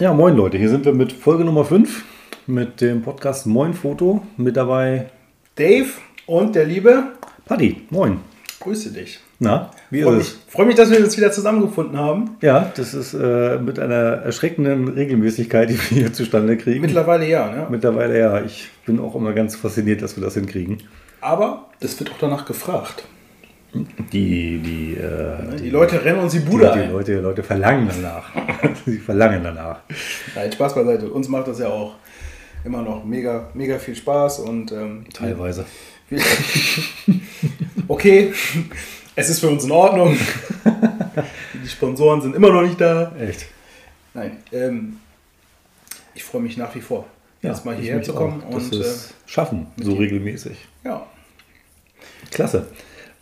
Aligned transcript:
Ja, 0.00 0.12
moin 0.12 0.36
Leute, 0.36 0.58
hier 0.58 0.70
sind 0.70 0.84
wir 0.84 0.92
mit 0.92 1.12
Folge 1.12 1.44
Nummer 1.44 1.64
5 1.64 2.04
mit 2.48 2.80
dem 2.80 3.02
Podcast 3.02 3.46
Moin 3.46 3.74
Foto. 3.74 4.22
Mit 4.36 4.56
dabei 4.56 5.06
Dave 5.54 5.86
und 6.26 6.56
der 6.56 6.64
liebe 6.64 7.12
Paddy. 7.44 7.82
Moin. 7.90 8.18
Grüße 8.58 8.90
dich. 8.92 9.20
Na, 9.38 9.70
wie 9.90 10.02
Freue 10.02 10.16
ist 10.16 10.18
mich, 10.18 10.26
es? 10.46 10.52
freu 10.52 10.64
mich, 10.64 10.74
dass 10.74 10.90
wir 10.90 10.98
uns 10.98 11.16
wieder 11.16 11.30
zusammengefunden 11.30 11.96
haben. 11.96 12.36
Ja, 12.40 12.72
das 12.74 12.92
ist 12.92 13.14
äh, 13.14 13.60
mit 13.60 13.78
einer 13.78 13.94
erschreckenden 13.94 14.88
Regelmäßigkeit, 14.88 15.70
die 15.70 15.74
wir 15.78 15.98
hier 15.98 16.12
zustande 16.12 16.56
kriegen. 16.56 16.80
Mittlerweile 16.80 17.28
ja, 17.28 17.48
ne? 17.52 17.68
Mittlerweile 17.70 18.18
ja. 18.18 18.42
Ich 18.42 18.70
bin 18.86 18.98
auch 18.98 19.14
immer 19.14 19.32
ganz 19.32 19.54
fasziniert, 19.54 20.02
dass 20.02 20.16
wir 20.16 20.24
das 20.24 20.34
hinkriegen. 20.34 20.82
Aber 21.20 21.68
es 21.78 22.00
wird 22.00 22.10
auch 22.10 22.18
danach 22.18 22.46
gefragt. 22.46 23.04
Die, 24.12 24.58
die, 24.58 24.94
äh, 24.94 25.56
Die 25.60 25.70
Leute 25.70 26.04
rennen 26.04 26.20
uns 26.20 26.32
die 26.32 26.38
die, 26.38 26.44
Bude 26.44 26.70
die 26.74 26.80
ein. 26.80 26.92
Leute, 26.92 27.20
Leute 27.20 27.42
verlangen 27.42 27.88
danach. 27.88 28.30
Sie 28.86 28.98
verlangen 28.98 29.42
danach. 29.42 29.80
Nein, 30.34 30.52
Spaß 30.52 30.74
beiseite. 30.74 31.10
Uns 31.10 31.28
macht 31.28 31.48
das 31.48 31.58
ja 31.58 31.68
auch 31.68 31.94
immer 32.64 32.82
noch 32.82 33.04
mega, 33.04 33.48
mega 33.54 33.78
viel 33.78 33.96
Spaß 33.96 34.40
und 34.40 34.70
ähm, 34.72 35.04
Teilweise. 35.12 35.64
okay, 37.88 38.32
es 39.16 39.30
ist 39.30 39.40
für 39.40 39.48
uns 39.48 39.64
in 39.64 39.70
Ordnung. 39.72 40.16
Die 41.64 41.68
Sponsoren 41.68 42.20
sind 42.22 42.36
immer 42.36 42.50
noch 42.50 42.62
nicht 42.62 42.80
da. 42.80 43.12
Echt. 43.18 43.46
Nein, 44.12 44.38
ähm, 44.52 44.98
ich 46.14 46.22
freue 46.22 46.42
mich 46.42 46.56
nach 46.56 46.74
wie 46.74 46.80
vor, 46.80 47.06
jetzt 47.42 47.64
mal 47.64 47.74
hierher 47.74 48.02
zu 48.02 48.14
kommen 48.14 48.42
auch, 48.44 48.54
und 48.54 48.72
äh, 48.72 48.84
schaffen, 49.26 49.66
so 49.76 49.94
regelmäßig. 49.94 50.56
ja. 50.84 51.06
Klasse. 52.30 52.68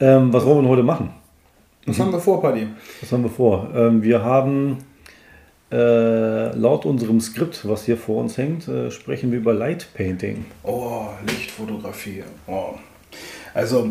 Ähm, 0.02 0.32
was 0.32 0.44
wollen 0.44 0.56
wir 0.56 0.62
denn 0.62 0.70
heute 0.70 0.82
machen? 0.82 1.10
Was 1.86 2.00
haben 2.00 2.10
wir 2.12 2.18
vor, 2.18 2.42
Paddy? 2.42 2.66
Was 3.00 3.12
haben 3.12 3.22
wir 3.22 3.30
vor? 3.30 3.68
Ähm, 3.72 4.02
wir 4.02 4.24
haben 4.24 4.78
äh, 5.70 6.56
laut 6.56 6.84
unserem 6.86 7.20
Skript, 7.20 7.66
was 7.68 7.84
hier 7.84 7.96
vor 7.96 8.20
uns 8.20 8.36
hängt, 8.36 8.66
äh, 8.66 8.90
sprechen 8.90 9.30
wir 9.30 9.38
über 9.38 9.54
Light 9.54 9.86
Painting. 9.94 10.44
Oh, 10.64 11.06
Lichtfotografie. 11.24 12.24
Oh. 12.48 12.74
Also, 13.54 13.90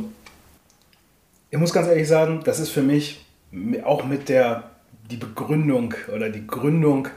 ich 1.49 1.57
muss 1.57 1.71
ganz 1.71 1.87
ehrlich 1.87 2.09
sagen, 2.09 2.41
das 2.43 2.59
ist 2.59 2.71
für 2.71 2.83
mich 2.83 3.25
mi- 3.53 3.81
auch 3.81 4.03
mit 4.03 4.27
der 4.27 4.63
die 5.09 5.15
Begründung 5.17 5.93
oder 6.13 6.29
die 6.29 6.45
Gründung 6.45 7.07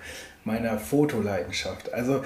meiner 0.44 0.78
Fotoleidenschaft. 0.78 1.92
Also, 1.92 2.22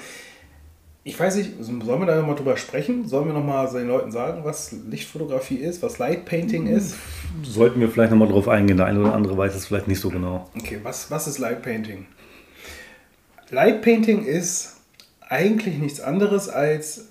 ich 1.03 1.19
weiß 1.19 1.37
nicht, 1.37 1.51
sollen 1.59 2.01
wir 2.01 2.05
da 2.05 2.17
nochmal 2.17 2.35
drüber 2.35 2.57
sprechen? 2.57 3.07
Sollen 3.07 3.27
wir 3.27 3.33
nochmal 3.33 3.69
den 3.71 3.87
Leuten 3.87 4.11
sagen, 4.11 4.43
was 4.43 4.73
Lichtfotografie 4.89 5.55
ist, 5.55 5.81
was 5.81 5.97
Light 5.97 6.25
Painting 6.25 6.67
ist? 6.67 6.95
Sollten 7.43 7.79
wir 7.79 7.89
vielleicht 7.89 8.11
nochmal 8.11 8.27
drauf 8.27 8.47
eingehen. 8.47 8.77
Der 8.77 8.85
eine 8.85 8.99
oder 8.99 9.13
andere 9.13 9.37
weiß 9.37 9.55
es 9.55 9.67
vielleicht 9.67 9.87
nicht 9.87 9.99
so 9.99 10.09
genau. 10.09 10.49
Okay, 10.57 10.79
was, 10.83 11.09
was 11.09 11.27
ist 11.27 11.39
Light 11.39 11.61
Painting? 11.61 12.05
Light 13.49 13.81
Painting 13.81 14.25
ist 14.25 14.77
eigentlich 15.21 15.77
nichts 15.77 15.99
anderes 16.01 16.49
als 16.49 17.09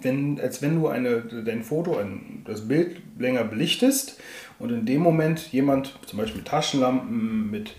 wenn, 0.00 0.38
als 0.40 0.60
wenn 0.62 0.76
du 0.76 0.88
eine, 0.88 1.22
dein 1.22 1.62
Foto, 1.62 1.96
ein, 1.96 2.42
das 2.44 2.68
Bild 2.68 3.00
länger 3.18 3.44
belichtest 3.44 4.20
und 4.58 4.70
in 4.70 4.84
dem 4.84 5.00
Moment 5.00 5.52
jemand, 5.52 5.98
zum 6.06 6.18
Beispiel 6.18 6.38
mit 6.38 6.48
Taschenlampen, 6.48 7.50
mit 7.50 7.74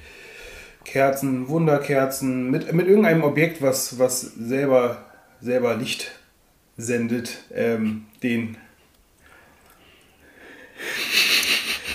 Kerzen, 0.83 1.47
Wunderkerzen, 1.47 2.49
mit, 2.49 2.71
mit 2.73 2.87
irgendeinem 2.87 3.23
Objekt, 3.23 3.61
was, 3.61 3.99
was 3.99 4.21
selber, 4.21 5.05
selber 5.41 5.75
Licht 5.75 6.11
sendet, 6.77 7.37
ähm, 7.53 8.05
den 8.23 8.57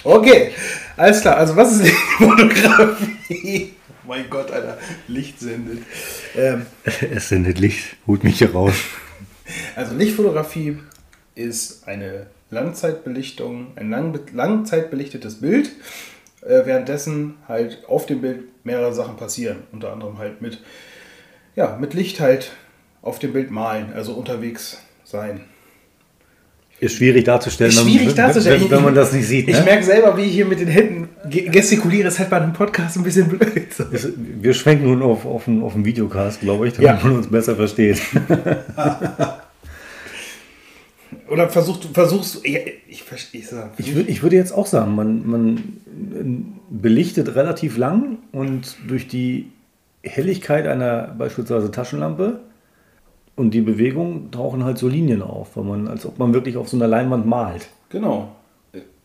Okay, 0.05 0.51
alles 0.97 1.21
klar. 1.21 1.37
Also 1.37 1.57
was 1.57 1.81
ist 1.81 1.89
Fotografie? 2.19 3.75
mein 4.07 4.29
Gott, 4.29 4.51
Alter, 4.51 4.79
Licht 5.07 5.39
sendet. 5.39 5.79
Ähm, 6.37 6.67
Es 7.15 7.29
sendet 7.29 7.59
Licht. 7.59 7.97
Holt 8.07 8.25
mich 8.25 8.39
hier 8.39 8.53
raus. 8.53 8.75
also 9.77 9.95
Lichtfotografie 9.95 10.79
ist 11.35 11.87
eine 11.87 12.27
Langzeitbelichtung, 12.51 13.73
ein 13.77 13.91
lang, 13.91 14.19
langzeitbelichtetes 14.33 15.41
Bild, 15.41 15.71
äh, 16.43 16.67
währenddessen 16.67 17.37
halt 17.49 17.85
auf 17.87 18.07
dem 18.07 18.21
Bild 18.21 18.65
mehrere 18.65 18.93
Sachen 18.93 19.17
passieren. 19.17 19.63
Unter 19.71 19.93
anderem 19.93 20.19
halt 20.19 20.43
mit, 20.43 20.61
ja, 21.55 21.77
mit 21.81 21.95
Licht 21.95 22.21
halt 22.21 22.53
auf 23.03 23.19
dem 23.19 23.33
Bild 23.33 23.51
malen, 23.51 23.93
also 23.95 24.13
unterwegs 24.15 24.79
sein. 25.05 25.41
Ist 26.81 26.97
schwierig 26.97 27.25
darzustellen, 27.25 27.71
Ist 27.73 27.79
wenn- 27.85 27.93
schwierig 27.93 28.15
darzustellen. 28.15 28.63
Wenn, 28.63 28.71
wenn 28.71 28.83
man 28.83 28.95
das 28.95 29.13
nicht 29.13 29.27
sieht. 29.29 29.49
Ich 29.49 29.57
Ne? 29.57 29.63
merke 29.65 29.85
selber, 29.85 30.17
wie 30.17 30.23
ich 30.23 30.33
hier 30.33 30.47
mit 30.47 30.59
den 30.59 30.67
Händen 30.69 31.09
ge- 31.31 31.49
gestikuliere. 31.49 32.09
ist 32.09 32.19
halt 32.19 32.29
bei 32.31 32.39
einem 32.41 32.53
Podcast 32.53 32.97
ein 32.97 33.05
bisschen 33.05 33.29
blöd. 33.29 33.69
Es- 33.93 34.09
Wir 34.17 34.53
schwenken 34.55 34.87
nun 34.87 35.01
auf, 35.03 35.25
auf, 35.25 35.47
einen, 35.47 35.63
auf 35.63 35.75
einen 35.77 35.85
Videocast, 35.85 36.41
glaube 36.41 36.67
ich, 36.67 36.75
damit 36.75 36.89
Ja. 36.89 36.99
man 37.05 37.17
uns 37.19 37.29
besser 37.29 37.55
versteht. 37.55 38.01
Oder 41.31 41.49
versuchst 41.49 41.85
du, 41.85 41.89
versuchst 41.89 42.47
ja, 42.47 42.61
ich 42.89 43.03
verstehe 43.05 43.43
es. 43.43 43.55
Ich, 43.79 43.95
würd, 43.95 44.09
ich 44.09 44.23
würde 44.23 44.37
jetzt 44.37 44.53
auch 44.53 44.67
sagen, 44.67 44.95
man, 44.95 45.27
man 45.27 45.63
belichtet 46.71 47.35
relativ 47.35 47.77
lang 47.77 48.19
und 48.33 48.77
durch 48.87 49.09
die 49.09 49.51
Helligkeit 50.03 50.67
einer 50.67 51.15
beispielsweise 51.17 51.71
Taschenlampe 51.71 52.41
und 53.43 53.51
die 53.51 53.61
Bewegung 53.61 54.31
tauchen 54.31 54.63
halt 54.63 54.79
so 54.79 54.87
Linien 54.87 55.21
auf, 55.21 55.57
weil 55.57 55.65
man, 55.65 55.89
als 55.89 56.07
ob 56.07 56.17
man 56.21 56.33
wirklich 56.33 56.57
auf 56.57 56.69
so 56.69 56.77
einer 56.77 56.87
Leinwand 56.87 57.27
malt. 57.27 57.69
Genau. 57.89 58.29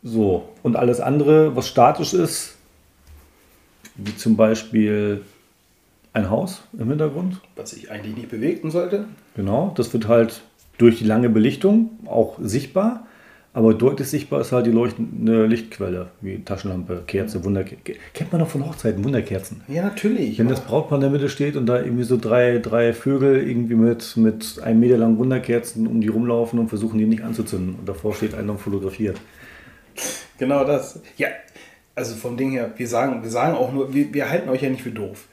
So. 0.04 0.50
Und 0.62 0.76
alles 0.76 1.02
andere, 1.02 1.56
was 1.56 1.68
statisch 1.68 2.14
ist, 2.14 2.56
wie 3.96 4.16
zum 4.16 4.38
Beispiel 4.38 5.24
ein 6.14 6.30
Haus 6.30 6.62
im 6.78 6.88
Hintergrund, 6.90 7.42
Was 7.56 7.72
sich 7.72 7.90
eigentlich 7.90 8.16
nicht 8.16 8.30
bewegen 8.30 8.70
sollte. 8.70 9.06
Genau, 9.36 9.74
das 9.76 9.92
wird 9.92 10.08
halt 10.08 10.42
durch 10.78 11.00
die 11.00 11.06
lange 11.06 11.30
Belichtung 11.30 11.90
auch 12.06 12.38
sichtbar, 12.40 13.07
aber 13.58 13.74
deutlich 13.74 14.08
sichtbar 14.08 14.42
ist 14.42 14.52
halt 14.52 14.68
die 14.68 14.72
leuchtende 14.72 15.48
Lichtquelle, 15.48 16.10
wie 16.22 16.44
Taschenlampe, 16.44 17.02
Kerze, 17.08 17.44
Wunderkerzen. 17.44 17.96
Kennt 18.14 18.32
man 18.32 18.42
noch 18.42 18.50
von 18.50 18.64
Hochzeiten, 18.64 19.04
Wunderkerzen. 19.04 19.64
Ja, 19.68 19.82
natürlich. 19.82 20.38
Wenn 20.38 20.48
das 20.48 20.62
Brautpaar 20.62 21.00
in 21.00 21.02
der 21.02 21.10
Mitte 21.10 21.28
steht 21.28 21.56
und 21.56 21.66
da 21.66 21.82
irgendwie 21.82 22.04
so 22.04 22.18
drei, 22.18 22.60
drei 22.60 22.94
Vögel 22.94 23.50
irgendwie 23.50 23.74
mit, 23.74 24.16
mit 24.16 24.62
einem 24.64 24.80
Meter 24.80 25.00
langen 25.00 25.18
Wunderkerzen 25.18 25.88
um 25.88 26.02
die 26.02 26.08
rumlaufen 26.08 26.60
und 26.60 26.68
versuchen, 26.68 27.00
die 27.00 27.08
nicht 27.08 27.24
anzuzünden. 27.24 27.78
Und 27.80 27.90
davor 27.90 28.14
steht 28.14 28.36
einer 28.36 28.52
und 28.52 28.60
fotografiert. 28.60 29.20
Genau 30.38 30.64
das. 30.64 31.02
Ja, 31.18 31.30
also 31.96 32.14
vom 32.14 32.38
Ding 32.38 32.52
her, 32.52 32.72
wir 32.78 32.88
sagen, 32.88 33.24
wir 33.24 33.32
sagen 33.32 33.56
auch 33.56 33.74
nur, 33.74 33.92
wir, 33.92 34.14
wir 34.14 34.30
halten 34.30 34.50
euch 34.50 34.62
ja 34.62 34.70
nicht 34.70 34.84
für 34.84 34.92
doof. 34.92 35.30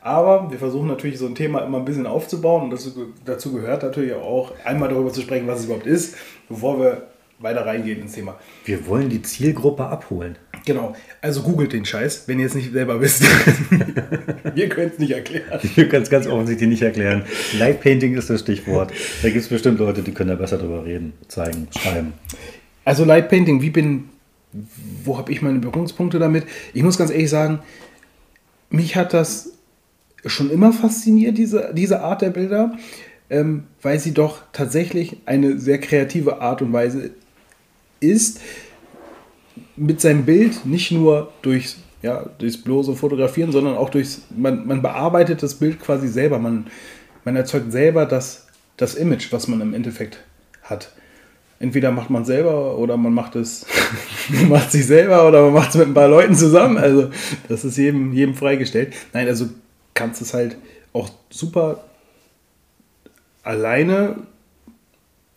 Aber 0.00 0.50
wir 0.50 0.58
versuchen 0.58 0.88
natürlich 0.88 1.18
so 1.18 1.26
ein 1.26 1.36
Thema 1.36 1.60
immer 1.60 1.78
ein 1.78 1.84
bisschen 1.84 2.08
aufzubauen 2.08 2.64
und 2.64 2.70
das, 2.70 2.90
dazu 3.24 3.52
gehört 3.52 3.84
natürlich 3.84 4.14
auch 4.14 4.50
einmal 4.64 4.88
darüber 4.88 5.12
zu 5.12 5.20
sprechen, 5.20 5.46
was 5.46 5.60
es 5.60 5.66
überhaupt 5.66 5.86
ist, 5.86 6.16
bevor 6.48 6.80
wir 6.80 7.06
weiter 7.38 7.64
reingehen 7.64 8.02
ins 8.02 8.12
Thema. 8.12 8.38
Wir 8.64 8.86
wollen 8.86 9.08
die 9.08 9.22
Zielgruppe 9.22 9.86
abholen. 9.86 10.36
Genau, 10.66 10.94
also 11.20 11.42
googelt 11.42 11.72
den 11.72 11.84
Scheiß, 11.84 12.24
wenn 12.26 12.40
ihr 12.40 12.46
es 12.46 12.54
nicht 12.54 12.72
selber 12.72 13.00
wisst. 13.00 13.22
wir 14.54 14.68
können 14.68 14.90
es 14.92 14.98
nicht 14.98 15.12
erklären. 15.12 15.60
Ich 15.62 15.88
kann 15.88 16.02
es 16.02 16.10
ganz 16.10 16.26
offensichtlich 16.26 16.68
nicht 16.68 16.82
erklären. 16.82 17.24
Light 17.58 17.80
Painting 17.80 18.16
ist 18.16 18.28
das 18.28 18.40
Stichwort. 18.40 18.92
Da 19.22 19.28
gibt 19.28 19.40
es 19.40 19.48
bestimmt 19.48 19.78
Leute, 19.78 20.02
die 20.02 20.12
können 20.12 20.30
da 20.30 20.36
besser 20.36 20.58
drüber 20.58 20.84
reden, 20.84 21.12
zeigen, 21.28 21.68
schreiben. 21.78 22.12
Also 22.84 23.04
Light 23.04 23.28
Painting, 23.28 23.62
wie 23.62 23.70
bin, 23.70 24.08
wo 25.04 25.16
habe 25.16 25.30
ich 25.30 25.40
meine 25.40 25.60
Berührungspunkte 25.60 26.18
damit? 26.18 26.44
Ich 26.74 26.82
muss 26.82 26.98
ganz 26.98 27.10
ehrlich 27.10 27.30
sagen, 27.30 27.60
mich 28.70 28.96
hat 28.96 29.14
das 29.14 29.52
schon 30.26 30.50
immer 30.50 30.72
fasziniert, 30.72 31.38
diese, 31.38 31.72
diese 31.72 32.00
Art 32.00 32.22
der 32.22 32.30
Bilder, 32.30 32.76
ähm, 33.30 33.64
weil 33.82 33.98
sie 33.98 34.12
doch 34.12 34.42
tatsächlich 34.52 35.18
eine 35.26 35.58
sehr 35.58 35.78
kreative 35.78 36.40
Art 36.40 36.62
und 36.62 36.72
Weise 36.72 37.10
ist, 38.00 38.40
mit 39.76 40.00
seinem 40.00 40.24
Bild 40.24 40.66
nicht 40.66 40.90
nur 40.90 41.32
durchs, 41.42 41.76
ja, 42.02 42.28
durchs 42.38 42.62
bloße 42.62 42.94
Fotografieren, 42.94 43.52
sondern 43.52 43.76
auch 43.76 43.90
durchs, 43.90 44.22
man, 44.36 44.66
man 44.66 44.82
bearbeitet 44.82 45.42
das 45.42 45.54
Bild 45.54 45.80
quasi 45.80 46.08
selber, 46.08 46.38
man, 46.38 46.66
man 47.24 47.36
erzeugt 47.36 47.72
selber 47.72 48.06
das, 48.06 48.46
das 48.76 48.94
Image, 48.94 49.32
was 49.32 49.48
man 49.48 49.60
im 49.60 49.74
Endeffekt 49.74 50.18
hat. 50.62 50.92
Entweder 51.60 51.90
macht 51.90 52.08
man 52.10 52.24
selber 52.24 52.78
oder 52.78 52.96
man 52.96 53.12
macht 53.12 53.34
es, 53.34 53.66
man 54.28 54.48
macht 54.48 54.70
sich 54.70 54.86
selber 54.86 55.26
oder 55.26 55.42
man 55.42 55.54
macht 55.54 55.70
es 55.70 55.76
mit 55.76 55.88
ein 55.88 55.94
paar 55.94 56.08
Leuten 56.08 56.34
zusammen. 56.34 56.76
Also 56.76 57.10
das 57.48 57.64
ist 57.64 57.76
jedem, 57.76 58.12
jedem 58.12 58.34
freigestellt. 58.34 58.94
Nein, 59.12 59.26
also 59.26 59.48
kannst 59.94 60.22
es 60.22 60.34
halt 60.34 60.56
auch 60.92 61.08
super 61.30 61.84
alleine 63.42 64.16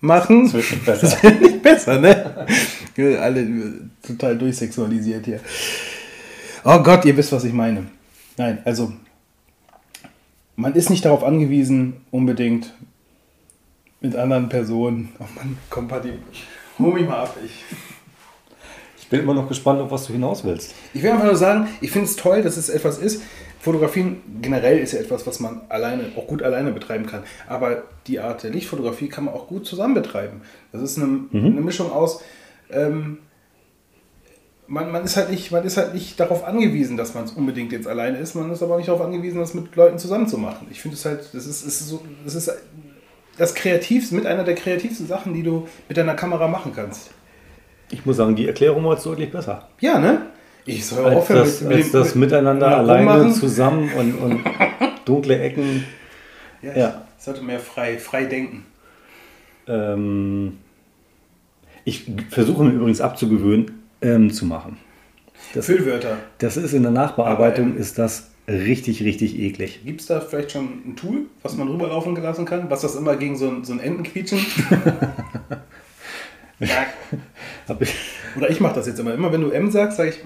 machen. 0.01 0.43
Das 0.45 0.53
wird 0.53 0.71
nicht 0.71 0.85
besser. 0.85 1.01
Das 1.01 1.23
wird 1.23 1.41
nicht 1.41 1.63
besser, 1.63 1.99
ne? 1.99 2.47
Alle 3.19 3.73
total 4.05 4.37
durchsexualisiert 4.37 5.25
hier. 5.25 5.39
Oh 6.63 6.79
Gott, 6.83 7.05
ihr 7.05 7.15
wisst, 7.17 7.31
was 7.31 7.43
ich 7.45 7.53
meine. 7.53 7.85
Nein, 8.37 8.59
also 8.65 8.91
man 10.55 10.73
ist 10.73 10.89
nicht 10.89 11.05
darauf 11.05 11.23
angewiesen, 11.23 11.93
unbedingt 12.11 12.73
mit 14.01 14.15
anderen 14.15 14.49
Personen. 14.49 15.09
Oh 15.19 15.25
Mann, 15.35 15.57
komm, 15.69 15.87
Patti, 15.87 16.11
hol 16.77 16.93
mich 16.93 17.07
mal 17.07 17.23
ab. 17.23 17.35
Ich, 17.43 17.63
Ich 18.99 19.07
bin 19.09 19.21
immer 19.21 19.33
noch 19.33 19.47
gespannt, 19.47 19.79
auf 19.81 19.91
was 19.91 20.05
du 20.07 20.13
hinaus 20.13 20.43
willst. 20.43 20.73
ich 20.93 21.01
will 21.01 21.11
einfach 21.11 21.25
nur 21.25 21.35
sagen, 21.35 21.67
ich 21.81 21.91
finde 21.91 22.07
es 22.07 22.15
toll, 22.15 22.41
dass 22.43 22.57
es 22.57 22.69
etwas 22.69 22.97
ist, 22.99 23.21
Fotografien 23.61 24.21
generell 24.41 24.79
ist 24.79 24.93
ja 24.93 24.99
etwas, 24.99 25.27
was 25.27 25.39
man 25.39 25.61
alleine, 25.69 26.05
auch 26.15 26.25
gut 26.25 26.41
alleine 26.41 26.71
betreiben 26.71 27.05
kann. 27.05 27.23
Aber 27.47 27.83
die 28.07 28.19
Art 28.19 28.41
der 28.41 28.49
Lichtfotografie 28.49 29.07
kann 29.07 29.25
man 29.25 29.35
auch 29.35 29.47
gut 29.47 29.67
zusammen 29.67 29.93
betreiben. 29.93 30.41
Das 30.71 30.81
ist 30.81 30.97
eine, 30.97 31.05
mhm. 31.05 31.29
eine 31.31 31.61
Mischung 31.61 31.91
aus, 31.91 32.23
ähm, 32.71 33.19
man, 34.65 34.91
man, 34.91 35.03
ist 35.03 35.17
halt 35.17 35.29
nicht, 35.29 35.51
man 35.51 35.63
ist 35.63 35.77
halt 35.77 35.93
nicht 35.93 36.19
darauf 36.19 36.43
angewiesen, 36.45 36.97
dass 36.97 37.13
man 37.13 37.25
es 37.25 37.33
unbedingt 37.33 37.71
jetzt 37.71 37.87
alleine 37.87 38.17
ist. 38.17 38.35
Man 38.35 38.51
ist 38.51 38.63
aber 38.63 38.73
auch 38.73 38.77
nicht 38.77 38.87
darauf 38.87 39.01
angewiesen, 39.01 39.37
das 39.39 39.53
mit 39.53 39.75
Leuten 39.75 39.99
zusammen 39.99 40.27
zu 40.27 40.37
machen. 40.37 40.67
Ich 40.71 40.81
finde 40.81 40.95
es 40.95 41.05
halt, 41.05 41.19
das 41.33 41.45
ist, 41.45 41.63
ist 41.63 41.87
so, 41.87 42.01
das 42.23 42.35
ist 42.35 42.51
das 43.37 43.53
kreativste, 43.53 44.15
mit 44.15 44.25
einer 44.25 44.43
der 44.43 44.55
kreativsten 44.55 45.07
Sachen, 45.07 45.33
die 45.33 45.43
du 45.43 45.67
mit 45.87 45.97
deiner 45.97 46.15
Kamera 46.15 46.47
machen 46.47 46.71
kannst. 46.73 47.11
Ich 47.91 48.05
muss 48.05 48.15
sagen, 48.15 48.35
die 48.35 48.47
Erklärung 48.47 48.85
war 48.85 48.93
jetzt 48.93 49.05
deutlich 49.05 49.29
besser. 49.29 49.67
Ja, 49.81 49.99
ne? 49.99 50.27
Ich 50.65 50.85
soll 50.85 51.05
als 51.05 51.15
aufhören 51.15 51.43
das, 51.43 51.61
mit, 51.61 51.77
als 51.77 51.91
das 51.91 52.15
Miteinander 52.15 52.69
mit 52.69 52.77
alleine 52.77 53.11
rummachen. 53.11 53.33
zusammen 53.33 53.91
und, 53.97 54.15
und 54.15 54.43
dunkle 55.05 55.39
Ecken. 55.39 55.85
Ja, 56.61 56.77
ja. 56.77 57.01
Ich 57.17 57.23
sollte 57.23 57.41
mehr 57.41 57.59
frei, 57.59 57.97
frei 57.97 58.25
denken. 58.25 58.65
Ähm, 59.67 60.57
ich 61.83 62.05
versuche 62.29 62.63
mir 62.63 62.71
übrigens 62.71 63.01
abzugewöhnen, 63.01 63.83
ähm, 64.01 64.31
zu 64.31 64.45
machen. 64.45 64.77
Das, 65.53 65.65
Füllwörter. 65.65 66.17
Das 66.37 66.57
ist 66.57 66.73
in 66.73 66.83
der 66.83 66.91
Nachbearbeitung 66.91 67.65
Aber, 67.67 67.75
ähm, 67.75 67.81
ist 67.81 67.97
das 67.97 68.31
richtig, 68.47 69.03
richtig 69.03 69.37
eklig. 69.39 69.81
Gibt 69.83 70.01
es 70.01 70.07
da 70.07 70.19
vielleicht 70.19 70.51
schon 70.51 70.81
ein 70.85 70.95
Tool, 70.95 71.25
was 71.41 71.55
man 71.57 71.67
rüberlaufen 71.67 72.15
lassen 72.15 72.45
kann, 72.45 72.69
was 72.69 72.81
das 72.81 72.95
immer 72.95 73.15
gegen 73.15 73.37
so 73.37 73.49
ein, 73.49 73.63
so 73.63 73.73
ein 73.73 73.79
Entenquietschen? 73.79 74.39
Oder 78.37 78.49
ich 78.49 78.59
mache 78.59 78.75
das 78.75 78.87
jetzt 78.87 78.99
immer. 78.99 79.13
Immer 79.13 79.31
wenn 79.31 79.41
du 79.41 79.51
M 79.51 79.71
sagst, 79.71 79.97
sage 79.97 80.09
ich. 80.09 80.19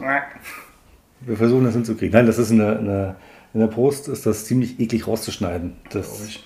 Wir 1.22 1.38
versuchen 1.38 1.64
das 1.64 1.74
hinzukriegen. 1.74 2.14
Nein, 2.14 2.28
das 2.28 2.38
ist 2.38 2.52
in 2.52 2.60
der, 2.60 3.16
in 3.54 3.60
der, 3.60 3.68
Post 3.68 4.08
ist 4.08 4.26
das 4.26 4.46
ziemlich 4.46 4.80
eklig 4.80 5.08
rauszuschneiden. 5.08 5.74
Das 5.90 6.40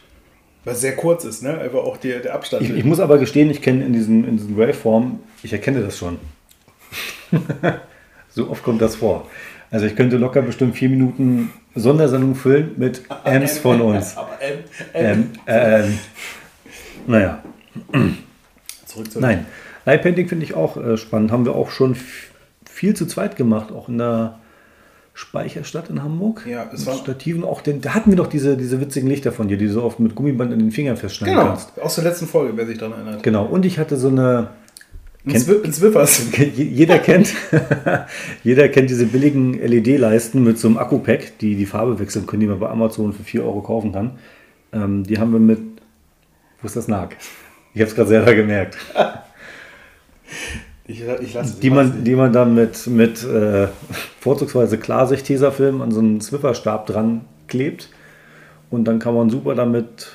Weil 0.64 0.74
es 0.74 0.82
sehr 0.82 0.96
kurz 0.96 1.26
ist, 1.26 1.44
ne? 1.44 1.58
Einfach 1.58 1.80
auch 1.80 1.98
die, 1.98 2.10
der 2.10 2.34
Abstand. 2.34 2.64
Ich, 2.64 2.72
ich 2.72 2.84
muss 2.84 3.00
aber 3.00 3.18
gestehen, 3.18 3.50
ich 3.50 3.62
kenne 3.62 3.86
in 3.86 3.94
diesem, 3.94 4.26
in 4.26 4.38
diesem 4.38 4.58
Waveform, 4.58 5.20
ich 5.44 5.52
erkenne 5.52 5.82
das 5.82 5.98
schon. 5.98 6.18
so 8.30 8.50
oft 8.50 8.64
kommt 8.64 8.82
das 8.82 8.96
vor. 8.96 9.28
Also 9.72 9.86
ich 9.86 9.96
könnte 9.96 10.18
locker 10.18 10.42
bestimmt 10.42 10.76
vier 10.76 10.90
Minuten 10.90 11.52
Sondersendung 11.76 12.36
füllen 12.36 12.74
mit 12.78 13.04
Ms 13.24 13.60
von 13.60 13.82
uns. 13.82 14.18
Aber 14.18 14.42
M, 14.42 14.60
M. 14.94 15.30
Ähm, 15.46 16.00
naja. 17.06 17.44
Zurück 18.86 19.12
zu 19.12 19.20
Nein. 19.20 19.46
Light 19.90 20.04
Painting 20.04 20.28
finde 20.28 20.46
ich 20.46 20.54
auch 20.54 20.78
äh, 20.78 20.98
spannend. 20.98 21.32
Haben 21.32 21.46
wir 21.46 21.56
auch 21.56 21.72
schon 21.72 21.96
viel 22.70 22.96
zu 22.96 23.08
zweit 23.08 23.36
gemacht, 23.36 23.72
auch 23.72 23.90
in 23.90 23.98
der 23.98 24.38
Speicherstadt 25.16 25.90
in 25.90 26.04
Hamburg. 26.04 26.46
Ja, 26.48 26.70
es 26.72 26.86
war. 26.86 26.94
Stativen 26.96 27.44
auch, 27.44 27.62
den, 27.62 27.82
da 27.82 27.96
hatten 27.96 28.12
wir 28.12 28.18
doch 28.18 28.28
diese, 28.28 28.56
diese 28.56 28.80
witzigen 28.80 29.10
Lichter 29.10 29.32
von 29.32 29.48
dir, 29.48 29.58
die 29.58 29.66
du 29.66 29.74
so 29.74 29.84
oft 29.84 30.00
mit 30.00 30.14
Gummiband 30.14 30.54
in 30.54 30.60
den 30.60 30.72
Fingern 30.72 30.96
festschneiden 30.96 31.36
genau, 31.36 31.50
kannst. 31.50 31.82
Aus 31.82 31.96
der 31.96 32.04
letzten 32.04 32.28
Folge, 32.28 32.56
wer 32.56 32.68
sich 32.68 32.78
daran 32.78 33.00
erinnert. 33.00 33.24
Genau, 33.24 33.46
und 33.46 33.66
ich 33.66 33.80
hatte 33.80 33.98
so 33.98 34.10
eine. 34.10 34.52
Kennt, 35.28 35.44
Zwippers. 35.74 36.22
Jeder 36.56 37.00
kennt, 37.00 37.34
jeder 38.44 38.70
kennt 38.70 38.90
diese 38.90 39.06
billigen 39.08 39.54
LED-Leisten 39.56 40.44
mit 40.44 40.58
so 40.58 40.68
einem 40.68 40.78
Akku-Pack, 40.78 41.40
die 41.40 41.56
die 41.56 41.66
Farbe 41.66 42.00
wechseln 42.00 42.26
können, 42.26 42.42
die 42.42 42.48
man 42.48 42.60
bei 42.60 42.70
Amazon 42.70 43.12
für 43.12 43.24
4 43.24 43.44
Euro 43.44 43.62
kaufen 43.62 43.92
kann. 43.92 44.12
Ähm, 44.72 45.04
die 45.04 45.18
haben 45.18 45.34
wir 45.34 45.40
mit. 45.40 45.60
Wo 46.62 46.68
ist 46.68 46.76
das 46.76 46.88
Nag? 46.88 47.18
Ich 47.74 47.82
habe 47.82 47.90
es 47.90 47.96
gerade 47.96 48.10
selber 48.10 48.36
gemerkt. 48.36 48.78
Ich, 50.88 51.04
ich 51.04 51.38
die, 51.62 51.70
man, 51.70 52.04
die 52.04 52.16
man 52.16 52.34
dann 52.34 52.56
mit, 52.56 52.88
mit 52.88 53.24
äh, 53.24 53.68
vorzugsweise 54.20 54.80
Klarsicht-Tesafilm 54.80 55.82
an 55.82 55.92
so 55.92 56.00
einen 56.00 56.20
Zwifferstab 56.20 56.88
dran 56.88 57.26
klebt. 57.48 57.90
Und 58.72 58.86
dann 58.86 59.00
kann 59.00 59.14
man 59.14 59.30
super 59.30 59.54
damit. 59.54 60.08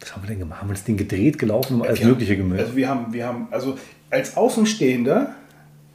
Was 0.00 0.14
haben 0.14 0.22
wir 0.22 0.28
denn 0.28 0.38
gemacht? 0.38 0.60
Haben 0.60 0.68
wir 0.68 0.74
das 0.74 0.84
Ding 0.84 0.96
gedreht, 0.96 1.38
gelaufen, 1.38 1.82
alles 1.82 2.00
wir 2.00 2.06
Mögliche 2.08 2.36
gemacht? 2.36 2.60
Also 2.60 2.76
wir 2.76 2.88
haben, 2.88 3.12
wir 3.12 3.26
haben, 3.26 3.48
also 3.50 3.78
als 4.10 4.36
Außenstehender 4.36 5.34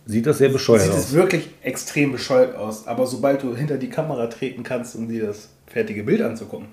sieht 0.06 0.26
das 0.26 0.40
sehr 0.40 0.50
bescheuert 0.50 0.82
sieht 0.82 0.92
aus. 0.92 0.98
Sieht 0.98 1.06
es 1.10 1.14
wirklich 1.14 1.50
extrem 1.62 2.12
bescheuert 2.12 2.56
aus. 2.56 2.88
Aber 2.88 3.08
sobald 3.08 3.44
du 3.44 3.56
hinter 3.56 3.78
die 3.78 3.90
Kamera 3.90 4.28
treten 4.28 4.64
kannst, 4.64 4.96
um 4.96 5.08
dir 5.08 5.28
das 5.28 5.50
fertige 5.68 6.04
Bild 6.04 6.22
anzugucken, 6.22 6.68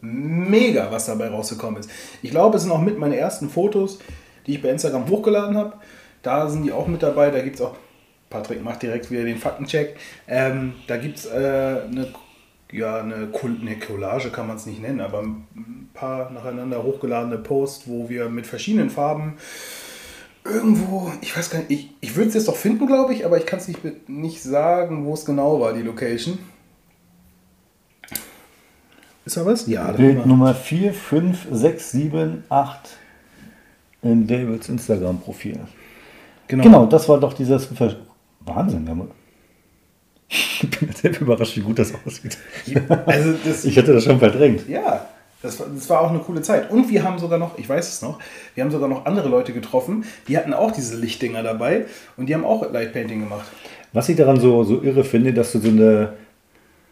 mega, 0.00 0.90
was 0.90 1.06
dabei 1.06 1.28
rausgekommen 1.28 1.80
ist. 1.80 1.90
Ich 2.22 2.30
glaube, 2.30 2.56
es 2.56 2.64
sind 2.64 2.72
auch 2.72 2.80
mit 2.80 2.98
meine 2.98 3.16
ersten 3.16 3.48
Fotos, 3.48 4.00
die 4.46 4.54
ich 4.54 4.62
bei 4.62 4.68
Instagram 4.68 5.08
hochgeladen 5.08 5.56
habe. 5.56 5.74
Da 6.22 6.48
sind 6.48 6.64
die 6.64 6.72
auch 6.72 6.86
mit 6.86 7.02
dabei. 7.02 7.30
Da 7.30 7.40
gibt 7.40 7.56
es 7.56 7.62
auch, 7.62 7.76
Patrick 8.30 8.62
macht 8.62 8.82
direkt 8.82 9.10
wieder 9.10 9.24
den 9.24 9.38
Faktencheck. 9.38 9.96
Ähm, 10.26 10.74
da 10.86 10.96
gibt 10.96 11.18
es 11.18 11.26
äh, 11.26 11.30
eine, 11.30 12.08
ja, 12.70 13.00
eine, 13.00 13.28
eine 13.60 13.78
Collage, 13.78 14.30
kann 14.30 14.46
man 14.46 14.56
es 14.56 14.66
nicht 14.66 14.80
nennen, 14.80 15.00
aber 15.00 15.22
ein 15.22 15.90
paar 15.94 16.30
nacheinander 16.30 16.82
hochgeladene 16.82 17.38
Posts, 17.38 17.88
wo 17.88 18.08
wir 18.08 18.28
mit 18.28 18.46
verschiedenen 18.46 18.90
Farben 18.90 19.36
irgendwo, 20.44 21.12
ich 21.20 21.36
weiß 21.36 21.50
gar 21.50 21.60
nicht, 21.60 21.70
ich, 21.70 21.90
ich 22.00 22.16
würde 22.16 22.28
es 22.28 22.34
jetzt 22.34 22.48
doch 22.48 22.56
finden, 22.56 22.86
glaube 22.86 23.14
ich, 23.14 23.24
aber 23.24 23.38
ich 23.38 23.46
kann 23.46 23.58
es 23.58 23.68
nicht, 23.68 24.08
nicht 24.08 24.42
sagen, 24.42 25.04
wo 25.04 25.14
es 25.14 25.24
genau 25.24 25.60
war, 25.60 25.72
die 25.72 25.82
Location. 25.82 26.38
Ist 29.24 29.36
da 29.36 29.46
was? 29.46 29.66
Ja. 29.68 29.92
Bild 29.92 30.26
Nummer 30.26 30.54
4, 30.54 30.92
5, 30.92 31.46
6, 31.50 31.90
7, 31.92 32.44
8 32.48 32.98
in 34.02 34.26
Davids 34.26 34.68
Instagram-Profil. 34.68 35.60
Genau. 36.52 36.64
genau, 36.64 36.84
das 36.84 37.08
war 37.08 37.18
doch 37.18 37.32
dieses 37.32 37.64
Ver 37.64 37.96
Wahnsinn. 38.40 38.86
Ich 40.28 40.70
bin 40.70 40.92
sehr 40.92 41.20
überrascht, 41.20 41.56
wie 41.56 41.60
gut 41.60 41.78
das 41.78 41.92
aussieht. 41.94 42.38
Also 43.06 43.34
das, 43.44 43.64
ich 43.66 43.76
hätte 43.76 43.92
das 43.92 44.04
schon 44.04 44.18
verdrängt. 44.18 44.66
Ja, 44.68 45.06
das 45.42 45.58
war, 45.58 45.66
das 45.74 45.88
war 45.90 46.00
auch 46.02 46.10
eine 46.10 46.20
coole 46.20 46.40
Zeit. 46.40 46.70
Und 46.70 46.90
wir 46.90 47.02
haben 47.02 47.18
sogar 47.18 47.38
noch, 47.38 47.58
ich 47.58 47.68
weiß 47.68 47.88
es 47.88 48.02
noch, 48.02 48.18
wir 48.54 48.64
haben 48.64 48.70
sogar 48.70 48.88
noch 48.88 49.06
andere 49.06 49.28
Leute 49.28 49.52
getroffen, 49.52 50.04
die 50.28 50.36
hatten 50.36 50.54
auch 50.54 50.70
diese 50.70 50.96
Lichtdinger 50.96 51.42
dabei 51.42 51.86
und 52.16 52.26
die 52.26 52.34
haben 52.34 52.44
auch 52.44 52.70
Lightpainting 52.70 53.20
gemacht. 53.20 53.46
Was 53.92 54.08
ich 54.08 54.16
daran 54.16 54.40
so, 54.40 54.62
so 54.64 54.82
irre 54.82 55.04
finde, 55.04 55.32
dass 55.32 55.52
du 55.52 55.58
so 55.58 55.68
eine, 55.68 56.14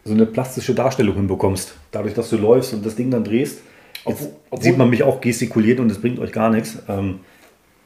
so 0.03 0.13
eine 0.13 0.25
plastische 0.25 0.73
Darstellung 0.73 1.15
hinbekommst. 1.15 1.75
Dadurch, 1.91 2.15
dass 2.15 2.29
du 2.29 2.37
läufst 2.37 2.73
und 2.73 2.85
das 2.85 2.95
Ding 2.95 3.11
dann 3.11 3.23
drehst. 3.23 3.59
Jetzt 4.05 4.29
obwohl, 4.49 4.63
sieht 4.63 4.77
man 4.77 4.89
mich 4.89 5.03
auch 5.03 5.21
gestikuliert 5.21 5.79
und 5.79 5.91
es 5.91 6.01
bringt 6.01 6.19
euch 6.19 6.31
gar 6.31 6.49
nichts. 6.49 6.77
Ähm, 6.89 7.19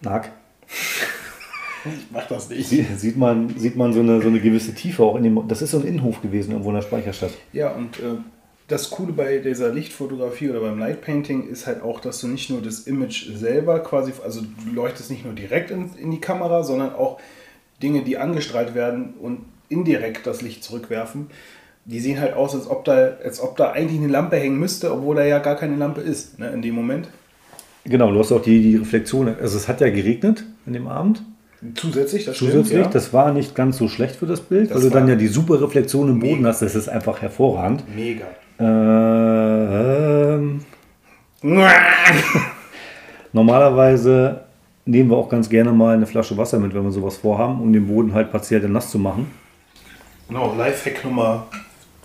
Nag. 0.01 0.31
Ich 1.85 2.07
mach 2.11 2.27
das 2.27 2.49
nicht. 2.49 2.67
Sieht 2.67 3.17
man, 3.17 3.57
sieht 3.57 3.75
man 3.75 3.93
so, 3.93 3.99
eine, 3.99 4.21
so 4.21 4.27
eine 4.27 4.39
gewisse 4.39 4.73
Tiefe 4.73 5.03
auch 5.03 5.15
in 5.15 5.23
dem. 5.23 5.47
Das 5.47 5.61
ist 5.61 5.71
so 5.71 5.79
ein 5.79 5.85
Innenhof 5.85 6.21
gewesen 6.21 6.51
irgendwo 6.51 6.69
in 6.69 6.75
der 6.75 6.81
Speicherstadt. 6.81 7.31
Ja, 7.53 7.69
und 7.71 7.99
äh, 7.99 8.17
das 8.67 8.89
Coole 8.89 9.13
bei 9.13 9.37
dieser 9.37 9.71
Lichtfotografie 9.71 10.49
oder 10.49 10.61
beim 10.61 10.79
Lightpainting 10.79 11.47
ist 11.47 11.67
halt 11.67 11.83
auch, 11.83 11.99
dass 11.99 12.19
du 12.21 12.27
nicht 12.27 12.49
nur 12.49 12.61
das 12.61 12.81
Image 12.81 13.29
selber 13.35 13.79
quasi, 13.79 14.13
also 14.23 14.41
du 14.41 14.73
leuchtest 14.73 15.11
nicht 15.11 15.23
nur 15.25 15.33
direkt 15.33 15.71
in, 15.71 15.91
in 16.01 16.11
die 16.11 16.19
Kamera, 16.19 16.63
sondern 16.63 16.93
auch 16.95 17.19
Dinge, 17.83 18.03
die 18.03 18.17
angestrahlt 18.17 18.73
werden 18.73 19.13
und 19.21 19.39
indirekt 19.69 20.25
das 20.25 20.41
Licht 20.41 20.63
zurückwerfen. 20.63 21.27
Die 21.85 21.99
sehen 21.99 22.19
halt 22.19 22.33
aus, 22.33 22.55
als 22.55 22.67
ob 22.67 22.85
da, 22.85 23.17
als 23.23 23.39
ob 23.39 23.57
da 23.57 23.71
eigentlich 23.71 23.99
eine 23.99 24.11
Lampe 24.11 24.37
hängen 24.37 24.59
müsste, 24.59 24.91
obwohl 24.91 25.17
da 25.17 25.23
ja 25.23 25.37
gar 25.37 25.55
keine 25.55 25.75
Lampe 25.75 26.01
ist 26.01 26.39
ne, 26.39 26.49
in 26.49 26.63
dem 26.63 26.73
Moment. 26.73 27.07
Genau, 27.83 28.11
du 28.11 28.17
hast 28.17 28.31
auch 28.31 28.41
die, 28.41 28.63
die 28.63 28.75
Reflexion. 28.77 29.27
Also 29.39 29.57
es 29.57 29.67
hat 29.67 29.81
ja 29.81 29.89
geregnet 29.89 30.43
in 30.65 30.73
dem 30.73 30.87
Abend. 30.87 31.21
Zusätzlich, 31.73 32.25
das 32.25 32.37
Zusätzlich, 32.37 32.67
stimmt, 32.67 32.85
ja. 32.85 32.91
das 32.91 33.13
war 33.13 33.31
nicht 33.33 33.55
ganz 33.55 33.77
so 33.77 33.87
schlecht 33.87 34.17
für 34.17 34.25
das 34.25 34.41
Bild, 34.41 34.69
das 34.69 34.77
weil 34.77 34.83
du 34.83 34.89
dann 34.89 35.07
ja 35.07 35.15
die 35.15 35.27
super 35.27 35.61
Reflexion 35.61 36.09
im 36.09 36.19
Boden 36.19 36.37
mega. 36.37 36.49
hast. 36.49 36.61
Das 36.61 36.75
ist 36.75 36.87
einfach 36.87 37.21
hervorragend. 37.21 37.83
Mega. 37.95 38.25
Äh, 38.59 38.63
ähm. 40.35 40.61
Normalerweise 43.33 44.41
nehmen 44.85 45.09
wir 45.09 45.17
auch 45.17 45.29
ganz 45.29 45.49
gerne 45.49 45.71
mal 45.71 45.95
eine 45.95 46.05
Flasche 46.05 46.37
Wasser 46.37 46.59
mit, 46.59 46.73
wenn 46.73 46.83
wir 46.83 46.91
sowas 46.91 47.17
vorhaben, 47.17 47.61
um 47.61 47.73
den 47.73 47.87
Boden 47.87 48.13
halt 48.13 48.31
partiell 48.31 48.61
nass 48.69 48.91
zu 48.91 48.99
machen. 48.99 49.31
Genau, 50.27 50.55
Lifehack 50.55 51.03
Nummer 51.03 51.47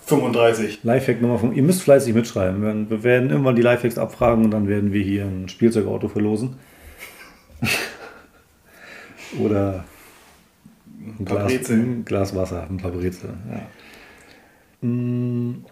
35. 0.06 0.80
Lifehack 0.82 1.22
Nummer 1.22 1.38
5. 1.38 1.56
Ihr 1.56 1.62
müsst 1.62 1.82
fleißig 1.82 2.14
mitschreiben. 2.14 2.90
Wir 2.90 3.02
werden 3.02 3.30
irgendwann 3.30 3.56
die 3.56 3.62
Lifehacks 3.62 3.96
abfragen 3.96 4.44
und 4.44 4.50
dann 4.50 4.68
werden 4.68 4.92
wir 4.92 5.02
hier 5.02 5.24
ein 5.24 5.48
Spielzeugauto 5.48 6.08
verlosen. 6.08 6.56
Oder 9.38 9.84
ein, 11.00 11.24
Glas, 11.24 11.70
ein 11.70 12.04
Glas, 12.04 12.34
Wasser, 12.34 12.66
ein 12.68 12.76
paar 12.76 12.90
Brezel. 12.90 13.30
Ja. 13.50 14.86
Mm, 14.86 15.64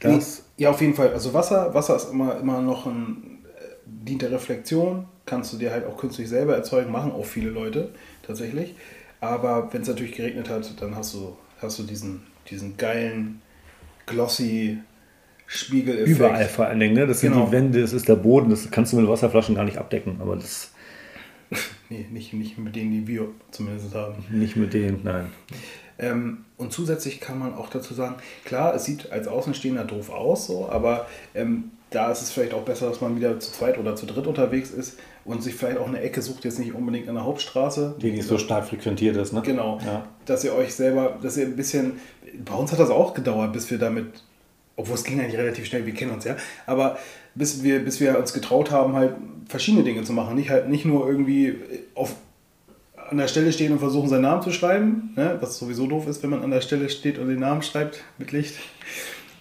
das, 0.00 0.44
ja, 0.56 0.70
auf 0.70 0.80
jeden 0.80 0.94
Fall. 0.94 1.12
Also 1.12 1.32
Wasser, 1.34 1.72
Wasser 1.74 1.96
ist 1.96 2.10
immer, 2.10 2.38
immer 2.38 2.60
noch 2.60 2.86
ein 2.86 3.38
äh, 3.44 3.74
dient 3.86 4.22
der 4.22 4.30
Reflexion. 4.30 5.06
Kannst 5.26 5.52
du 5.52 5.58
dir 5.58 5.70
halt 5.70 5.86
auch 5.86 5.96
künstlich 5.96 6.28
selber 6.28 6.54
erzeugen, 6.54 6.90
machen 6.90 7.12
auch 7.12 7.26
viele 7.26 7.50
Leute 7.50 7.90
tatsächlich. 8.26 8.74
Aber 9.20 9.72
wenn 9.72 9.82
es 9.82 9.88
natürlich 9.88 10.12
geregnet 10.12 10.48
hat, 10.48 10.80
dann 10.80 10.94
hast 10.94 11.14
du, 11.14 11.36
hast 11.60 11.78
du 11.78 11.82
diesen, 11.82 12.22
diesen 12.48 12.76
geilen, 12.76 13.42
glossy 14.06 14.78
Spiegeleffekt. 15.50 16.10
Überall 16.10 16.44
vor 16.46 16.66
allen 16.66 16.78
Dingen, 16.78 16.94
ne? 16.94 17.06
Das 17.06 17.22
genau. 17.22 17.36
sind 17.36 17.46
die 17.46 17.52
Wände, 17.52 17.80
das 17.80 17.94
ist 17.94 18.06
der 18.06 18.16
Boden, 18.16 18.50
das 18.50 18.70
kannst 18.70 18.92
du 18.92 18.98
mit 18.98 19.08
Wasserflaschen 19.08 19.54
gar 19.54 19.64
nicht 19.64 19.78
abdecken. 19.78 20.18
Aber 20.20 20.36
das 20.36 20.72
Nee, 21.90 22.06
nicht, 22.10 22.34
nicht 22.34 22.58
mit 22.58 22.76
denen, 22.76 22.90
die 22.90 23.06
wir 23.06 23.28
zumindest 23.50 23.94
haben. 23.94 24.22
Nicht 24.30 24.56
mit 24.56 24.74
denen, 24.74 25.00
nein. 25.04 25.32
Ähm, 25.98 26.44
und 26.58 26.70
zusätzlich 26.70 27.18
kann 27.18 27.38
man 27.38 27.54
auch 27.54 27.70
dazu 27.70 27.94
sagen, 27.94 28.16
klar, 28.44 28.74
es 28.74 28.84
sieht 28.84 29.10
als 29.10 29.26
Außenstehender 29.26 29.84
doof 29.84 30.10
aus, 30.10 30.46
so, 30.46 30.68
aber 30.68 31.06
ähm, 31.34 31.70
da 31.90 32.12
ist 32.12 32.22
es 32.22 32.30
vielleicht 32.30 32.54
auch 32.54 32.62
besser, 32.62 32.88
dass 32.88 33.00
man 33.00 33.16
wieder 33.16 33.40
zu 33.40 33.52
zweit 33.52 33.78
oder 33.78 33.96
zu 33.96 34.06
dritt 34.06 34.26
unterwegs 34.26 34.70
ist 34.70 34.98
und 35.24 35.42
sich 35.42 35.54
vielleicht 35.54 35.78
auch 35.78 35.88
eine 35.88 36.00
Ecke 36.00 36.20
sucht, 36.20 36.44
jetzt 36.44 36.58
nicht 36.58 36.74
unbedingt 36.74 37.08
an 37.08 37.14
der 37.14 37.24
Hauptstraße. 37.24 37.96
Die 38.00 38.12
nicht 38.12 38.28
so 38.28 38.38
stark 38.38 38.66
frequentiert 38.66 39.16
ist, 39.16 39.32
ne? 39.32 39.42
Genau. 39.42 39.78
Ja. 39.84 40.06
Dass 40.26 40.44
ihr 40.44 40.54
euch 40.54 40.74
selber, 40.74 41.18
dass 41.22 41.36
ihr 41.36 41.46
ein 41.46 41.56
bisschen, 41.56 42.00
bei 42.44 42.54
uns 42.54 42.72
hat 42.72 42.78
das 42.78 42.90
auch 42.90 43.14
gedauert, 43.14 43.52
bis 43.52 43.70
wir 43.70 43.78
damit, 43.78 44.22
obwohl 44.78 44.94
es 44.94 45.04
ging 45.04 45.20
eigentlich 45.20 45.36
relativ 45.36 45.66
schnell, 45.66 45.84
wir 45.84 45.92
kennen 45.92 46.12
uns 46.12 46.24
ja, 46.24 46.36
aber 46.64 46.98
bis 47.34 47.62
wir, 47.62 47.84
bis 47.84 48.00
wir 48.00 48.18
uns 48.18 48.32
getraut 48.32 48.70
haben, 48.70 48.94
halt 48.94 49.14
verschiedene 49.48 49.82
Dinge 49.82 50.04
zu 50.04 50.12
machen. 50.12 50.36
Nicht 50.36 50.50
halt 50.50 50.68
nicht 50.68 50.84
nur 50.84 51.06
irgendwie 51.06 51.56
auf, 51.94 52.14
an 53.10 53.18
der 53.18 53.28
Stelle 53.28 53.52
stehen 53.52 53.72
und 53.72 53.80
versuchen, 53.80 54.08
seinen 54.08 54.22
Namen 54.22 54.42
zu 54.42 54.52
schreiben, 54.52 55.12
ne? 55.16 55.36
was 55.40 55.58
sowieso 55.58 55.86
doof 55.86 56.06
ist, 56.06 56.22
wenn 56.22 56.30
man 56.30 56.42
an 56.42 56.50
der 56.50 56.60
Stelle 56.60 56.88
steht 56.88 57.18
und 57.18 57.28
den 57.28 57.40
Namen 57.40 57.62
schreibt 57.62 58.04
mit 58.18 58.32
Licht. 58.32 58.54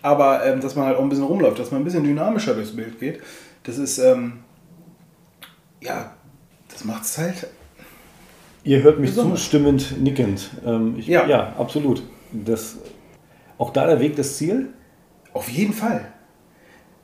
Aber 0.01 0.45
ähm, 0.45 0.59
dass 0.59 0.75
man 0.75 0.85
halt 0.85 0.97
auch 0.97 1.03
ein 1.03 1.09
bisschen 1.09 1.25
rumläuft, 1.25 1.59
dass 1.59 1.71
man 1.71 1.81
ein 1.81 1.83
bisschen 1.83 2.03
dynamischer 2.03 2.55
durchs 2.55 2.75
Bild 2.75 2.99
geht. 2.99 3.19
Das 3.63 3.77
ist, 3.77 3.99
ähm, 3.99 4.39
ja, 5.81 6.13
das 6.71 6.83
macht 6.83 7.03
es 7.03 7.17
halt. 7.17 7.47
Ihr 8.63 8.81
hört 8.81 8.99
mich 8.99 9.11
besonders. 9.11 9.39
zustimmend 9.39 10.01
nickend. 10.01 10.49
Ähm, 10.65 10.95
ich, 10.97 11.07
ja. 11.07 11.27
ja, 11.27 11.53
absolut. 11.57 12.01
Das, 12.31 12.77
auch 13.57 13.71
da 13.71 13.85
der 13.85 13.99
Weg 13.99 14.15
das 14.15 14.37
Ziel? 14.37 14.69
Auf 15.37 15.49
jeden 15.49 15.73
Fall. 15.73 16.05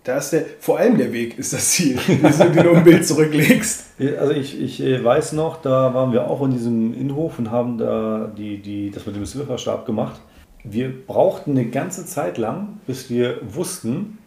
Da 0.04 0.18
ist 0.18 0.32
der, 0.32 0.44
vor 0.60 0.80
allem 0.80 0.98
der 0.98 1.14
Weg 1.14 1.38
ist 1.38 1.54
das 1.54 1.70
Ziel, 1.70 1.98
wenn 2.08 2.64
du 2.64 2.72
ein 2.72 2.84
Bild 2.84 3.06
zurücklegst. 3.06 3.92
Also 4.20 4.34
ich, 4.34 4.60
ich 4.60 4.82
äh, 4.82 5.04
weiß 5.04 5.34
noch, 5.34 5.62
da 5.62 5.94
waren 5.94 6.12
wir 6.12 6.28
auch 6.28 6.44
in 6.44 6.52
diesem 6.52 6.94
Innenhof 6.94 7.38
und 7.38 7.52
haben 7.52 7.78
da 7.78 8.32
die, 8.36 8.58
die, 8.58 8.92
das 8.92 9.06
mit 9.06 9.16
dem 9.16 9.26
Silverstab 9.26 9.86
gemacht. 9.86 10.20
Wir 10.64 10.92
brauchten 11.06 11.52
eine 11.52 11.68
ganze 11.68 12.06
Zeit 12.06 12.38
lang, 12.38 12.80
bis 12.88 13.10
wir 13.10 13.38
wussten, 13.44 14.18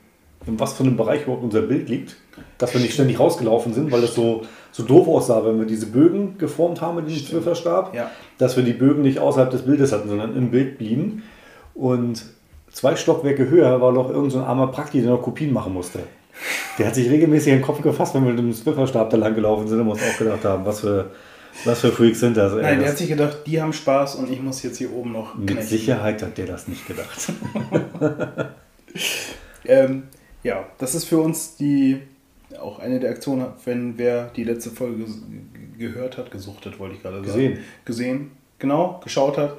in 0.46 0.60
was 0.60 0.74
für 0.74 0.84
einem 0.84 0.96
Bereich 0.96 1.24
überhaupt 1.24 1.42
unser 1.42 1.62
Bild 1.62 1.88
liegt. 1.88 2.16
Dass 2.58 2.72
wir 2.72 2.80
nicht 2.80 2.94
ständig 2.94 3.18
rausgelaufen 3.18 3.74
sind, 3.74 3.90
weil 3.90 4.02
das 4.02 4.14
so, 4.14 4.42
so 4.70 4.82
doof 4.82 5.08
aussah, 5.08 5.44
wenn 5.44 5.58
wir 5.58 5.66
diese 5.66 5.86
Bögen 5.86 6.38
geformt 6.38 6.80
haben 6.80 6.96
mit 6.96 7.08
diesem 7.08 7.26
Zwölferstab. 7.26 7.94
Ja. 7.94 8.10
Dass 8.38 8.56
wir 8.56 8.62
die 8.62 8.72
Bögen 8.72 9.02
nicht 9.02 9.18
außerhalb 9.18 9.50
des 9.50 9.62
Bildes 9.62 9.92
hatten, 9.92 10.08
sondern 10.08 10.36
im 10.36 10.50
Bild 10.50 10.78
blieben. 10.78 11.22
Und 11.74 12.24
zwei 12.76 12.94
Stockwerke 12.94 13.48
höher 13.48 13.80
war 13.80 13.90
noch 13.90 14.10
irgendein 14.10 14.30
so 14.30 14.40
armer 14.40 14.66
Prakti, 14.66 15.00
der 15.00 15.10
noch 15.10 15.22
Kopien 15.22 15.52
machen 15.52 15.72
musste. 15.72 16.00
Der 16.78 16.88
hat 16.88 16.94
sich 16.94 17.08
regelmäßig 17.08 17.54
in 17.54 17.58
den 17.60 17.64
Kopf 17.64 17.80
gefasst, 17.80 18.14
wenn 18.14 18.24
wir 18.24 18.32
mit 18.32 18.38
dem 18.38 18.52
Zwölferstab 18.52 19.08
da 19.08 19.16
lang 19.16 19.34
gelaufen 19.34 19.66
sind 19.66 19.80
und 19.80 19.88
uns 19.88 20.02
auch 20.02 20.18
gedacht 20.18 20.44
haben, 20.44 20.66
was 20.66 20.80
für, 20.80 21.10
was 21.64 21.80
für 21.80 21.90
Freaks 21.90 22.20
sind 22.20 22.36
das. 22.36 22.52
Nein, 22.52 22.80
der 22.80 22.90
hat 22.90 22.98
sich 22.98 23.08
gedacht, 23.08 23.38
die 23.46 23.62
haben 23.62 23.72
Spaß 23.72 24.16
und 24.16 24.30
ich 24.30 24.42
muss 24.42 24.62
jetzt 24.62 24.76
hier 24.76 24.92
oben 24.92 25.12
noch. 25.12 25.34
Mit 25.34 25.48
knechten. 25.48 25.66
Sicherheit 25.66 26.22
hat 26.22 26.36
der 26.36 26.44
das 26.44 26.68
nicht 26.68 26.86
gedacht. 26.86 27.32
ähm, 29.64 30.02
ja, 30.42 30.66
das 30.76 30.94
ist 30.94 31.06
für 31.06 31.18
uns 31.18 31.56
die 31.56 32.02
auch 32.60 32.78
eine 32.78 33.00
der 33.00 33.10
Aktionen, 33.10 33.46
wenn 33.64 33.96
wer 33.96 34.26
die 34.36 34.44
letzte 34.44 34.68
Folge 34.68 35.06
gehört 35.78 36.18
hat, 36.18 36.30
gesuchtet, 36.30 36.78
wollte 36.78 36.96
ich 36.96 37.02
gerade 37.02 37.16
sagen. 37.16 37.26
Gesehen. 37.26 37.58
Gesehen, 37.86 38.30
genau, 38.58 39.00
geschaut 39.02 39.38
hat, 39.38 39.56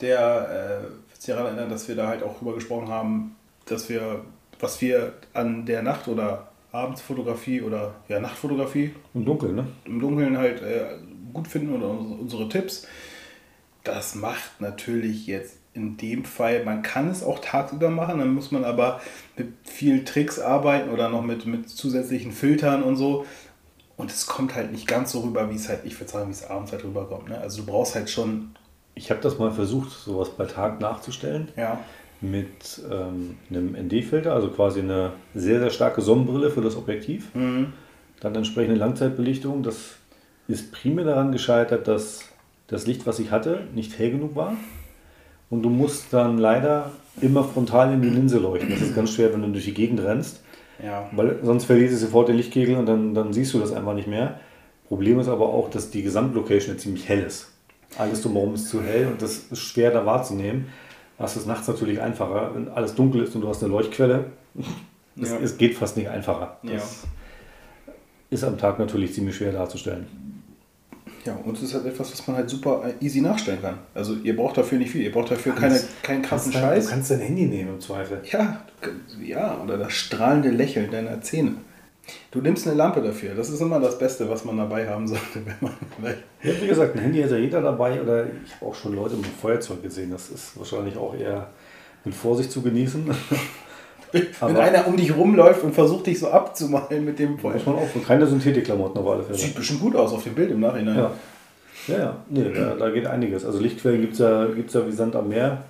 der 0.00 0.82
äh, 0.82 1.09
sich 1.20 1.34
daran 1.34 1.46
erinnern, 1.46 1.68
dass 1.68 1.86
wir 1.86 1.96
da 1.96 2.08
halt 2.08 2.22
auch 2.22 2.38
drüber 2.38 2.54
gesprochen 2.54 2.88
haben, 2.88 3.36
dass 3.66 3.88
wir, 3.88 4.24
was 4.58 4.80
wir 4.80 5.12
an 5.34 5.66
der 5.66 5.82
Nacht- 5.82 6.08
oder 6.08 6.48
Abendsfotografie 6.72 7.62
oder 7.62 7.94
ja, 8.08 8.20
Nachtfotografie. 8.20 8.94
Im 9.12 9.24
Dunkeln, 9.24 9.56
ne? 9.56 9.66
Im 9.84 10.00
Dunkeln 10.00 10.38
halt 10.38 10.62
äh, 10.62 10.98
gut 11.32 11.48
finden 11.48 11.74
oder 11.74 11.90
unsere 11.90 12.48
Tipps. 12.48 12.86
Das 13.84 14.14
macht 14.14 14.60
natürlich 14.60 15.26
jetzt 15.26 15.56
in 15.74 15.96
dem 15.96 16.24
Fall, 16.24 16.64
man 16.64 16.82
kann 16.82 17.08
es 17.10 17.22
auch 17.22 17.38
tagsüber 17.38 17.90
machen, 17.90 18.18
dann 18.18 18.34
muss 18.34 18.50
man 18.50 18.64
aber 18.64 19.00
mit 19.36 19.48
vielen 19.64 20.04
Tricks 20.04 20.38
arbeiten 20.38 20.90
oder 20.90 21.08
noch 21.08 21.22
mit, 21.22 21.46
mit 21.46 21.68
zusätzlichen 21.68 22.32
Filtern 22.32 22.82
und 22.82 22.96
so. 22.96 23.24
Und 23.96 24.10
es 24.10 24.26
kommt 24.26 24.54
halt 24.54 24.72
nicht 24.72 24.86
ganz 24.86 25.12
so 25.12 25.20
rüber, 25.20 25.50
wie 25.50 25.56
es 25.56 25.68
halt, 25.68 25.80
ich 25.84 25.98
würde 26.00 26.10
sagen, 26.10 26.28
wie 26.28 26.32
es 26.32 26.48
abends 26.48 26.72
halt 26.72 26.84
rüberkommt. 26.84 27.28
Ne? 27.28 27.38
Also 27.38 27.62
du 27.62 27.66
brauchst 27.70 27.94
halt 27.94 28.08
schon. 28.08 28.54
Ich 28.94 29.10
habe 29.10 29.20
das 29.20 29.38
mal 29.38 29.50
versucht, 29.50 29.90
sowas 29.90 30.30
bei 30.30 30.44
Tag 30.46 30.80
nachzustellen. 30.80 31.48
Ja. 31.56 31.78
Mit 32.20 32.82
ähm, 32.90 33.36
einem 33.48 33.74
ND-Filter, 33.74 34.34
also 34.34 34.48
quasi 34.48 34.80
eine 34.80 35.12
sehr, 35.34 35.60
sehr 35.60 35.70
starke 35.70 36.02
Sonnenbrille 36.02 36.50
für 36.50 36.60
das 36.60 36.76
Objektiv. 36.76 37.34
Mhm. 37.34 37.72
Dann 38.20 38.34
entsprechende 38.34 38.78
Langzeitbelichtung. 38.78 39.62
Das 39.62 39.96
ist 40.48 40.70
primär 40.72 41.06
daran 41.06 41.32
gescheitert, 41.32 41.88
dass 41.88 42.24
das 42.66 42.86
Licht, 42.86 43.06
was 43.06 43.18
ich 43.18 43.30
hatte, 43.30 43.62
nicht 43.74 43.98
hell 43.98 44.10
genug 44.10 44.36
war. 44.36 44.54
Und 45.48 45.62
du 45.62 45.70
musst 45.70 46.12
dann 46.12 46.38
leider 46.38 46.92
immer 47.20 47.42
frontal 47.44 47.92
in 47.92 48.02
die 48.02 48.08
Linse 48.08 48.38
leuchten. 48.38 48.70
Das 48.70 48.80
ist 48.80 48.94
ganz 48.94 49.10
schwer, 49.12 49.32
wenn 49.32 49.42
du 49.42 49.48
durch 49.48 49.64
die 49.64 49.74
Gegend 49.74 50.00
rennst. 50.00 50.42
Ja. 50.82 51.08
Weil 51.12 51.38
sonst 51.42 51.64
verliert 51.64 51.92
es 51.92 52.00
sofort 52.00 52.28
den 52.28 52.36
Lichtkegel 52.36 52.76
und 52.76 52.86
dann, 52.86 53.14
dann 53.14 53.32
siehst 53.32 53.52
du 53.54 53.58
das 53.58 53.72
einfach 53.72 53.94
nicht 53.94 54.08
mehr. 54.08 54.38
Problem 54.86 55.18
ist 55.20 55.28
aber 55.28 55.48
auch, 55.48 55.70
dass 55.70 55.90
die 55.90 56.02
Gesamtlocation 56.02 56.78
ziemlich 56.78 57.08
hell 57.08 57.22
ist. 57.22 57.49
Alles 57.98 58.22
drumherum 58.22 58.54
ist 58.54 58.68
zu 58.68 58.82
hell 58.82 59.06
und 59.08 59.20
das 59.20 59.38
ist 59.50 59.58
schwer 59.58 59.90
da 59.90 60.06
wahrzunehmen. 60.06 60.66
Das 61.18 61.36
ist 61.36 61.46
nachts 61.46 61.68
natürlich 61.68 62.00
einfacher, 62.00 62.54
wenn 62.54 62.68
alles 62.68 62.94
dunkel 62.94 63.22
ist 63.22 63.34
und 63.34 63.42
du 63.42 63.48
hast 63.48 63.62
eine 63.62 63.72
Leuchtquelle. 63.72 64.26
Es, 65.20 65.30
ja. 65.30 65.38
es 65.38 65.58
geht 65.58 65.76
fast 65.76 65.96
nicht 65.96 66.08
einfacher. 66.08 66.58
Das 66.62 66.72
ja. 66.72 67.92
ist 68.30 68.44
am 68.44 68.56
Tag 68.56 68.78
natürlich 68.78 69.12
ziemlich 69.12 69.36
schwer 69.36 69.52
darzustellen. 69.52 70.06
Ja, 71.26 71.34
und 71.44 71.54
es 71.56 71.62
ist 71.64 71.74
halt 71.74 71.84
etwas, 71.84 72.10
was 72.10 72.26
man 72.26 72.36
halt 72.36 72.48
super 72.48 72.82
easy 73.00 73.20
nachstellen 73.20 73.60
kann. 73.60 73.78
Also 73.94 74.14
ihr 74.14 74.34
braucht 74.34 74.56
dafür 74.56 74.78
nicht 74.78 74.90
viel, 74.90 75.02
ihr 75.02 75.12
braucht 75.12 75.30
dafür 75.30 75.54
keine, 75.54 75.78
keinen 76.02 76.22
krassen 76.22 76.52
Scheiß. 76.52 76.86
Du 76.86 76.90
kannst 76.90 77.10
dein 77.10 77.20
Handy 77.20 77.44
nehmen 77.44 77.74
im 77.74 77.80
Zweifel. 77.80 78.22
Ja, 78.30 78.62
ja, 79.22 79.60
oder 79.62 79.76
das 79.76 79.92
strahlende 79.92 80.50
Lächeln 80.50 80.90
deiner 80.90 81.20
Zähne. 81.20 81.56
Du 82.30 82.40
nimmst 82.40 82.66
eine 82.66 82.76
Lampe 82.76 83.00
dafür. 83.00 83.34
Das 83.34 83.50
ist 83.50 83.60
immer 83.60 83.80
das 83.80 83.98
Beste, 83.98 84.28
was 84.28 84.44
man 84.44 84.56
dabei 84.56 84.88
haben 84.88 85.06
sollte. 85.06 85.44
Wenn 85.44 85.56
man 85.60 85.72
ja, 86.42 86.52
wie 86.60 86.66
gesagt, 86.66 86.96
ein 86.96 87.02
Handy 87.02 87.22
hat 87.22 87.30
ja 87.30 87.36
jeder 87.36 87.60
dabei. 87.60 88.00
Oder 88.00 88.26
ich 88.44 88.54
habe 88.54 88.66
auch 88.66 88.74
schon 88.74 88.94
Leute 88.94 89.16
mit 89.16 89.26
Feuerzeug 89.26 89.82
gesehen. 89.82 90.10
Das 90.10 90.28
ist 90.30 90.58
wahrscheinlich 90.58 90.96
auch 90.96 91.14
eher 91.14 91.48
mit 92.04 92.14
Vorsicht 92.14 92.50
zu 92.52 92.62
genießen. 92.62 93.10
Wenn 94.12 94.26
aber 94.40 94.60
einer 94.60 94.86
um 94.88 94.96
dich 94.96 95.14
rumläuft 95.14 95.62
und 95.62 95.72
versucht 95.72 96.06
dich 96.06 96.18
so 96.18 96.30
abzumalen 96.30 97.04
mit 97.04 97.18
dem 97.18 97.38
Feuer. 97.38 97.54
Muss 97.54 97.66
man 97.66 97.76
auch. 97.76 98.06
Keine 98.06 98.26
Synthetikklamotten 98.26 99.00
auf 99.00 99.08
alle 99.08 99.22
Fälle. 99.22 99.38
Sieht 99.38 99.54
bestimmt 99.54 99.80
gut 99.80 99.94
aus 99.94 100.12
auf 100.12 100.24
dem 100.24 100.34
Bild 100.34 100.50
im 100.50 100.60
Nachhinein. 100.60 100.96
Ja, 100.96 101.12
ja, 101.86 101.98
ja. 101.98 102.16
Nee, 102.28 102.52
da, 102.52 102.74
da 102.74 102.90
geht 102.90 103.06
einiges. 103.06 103.44
Also 103.44 103.60
Lichtquellen 103.60 104.00
gibt 104.00 104.14
es 104.14 104.18
ja, 104.18 104.46
gibt's 104.46 104.74
ja 104.74 104.86
wie 104.86 104.92
Sand 104.92 105.14
am 105.14 105.28
Meer. 105.28 105.62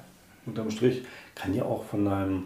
Unterm 0.47 0.71
Strich. 0.71 1.03
Kann 1.35 1.55
ja 1.55 1.65
auch 1.65 1.85
von 1.85 2.05
deinem, 2.05 2.45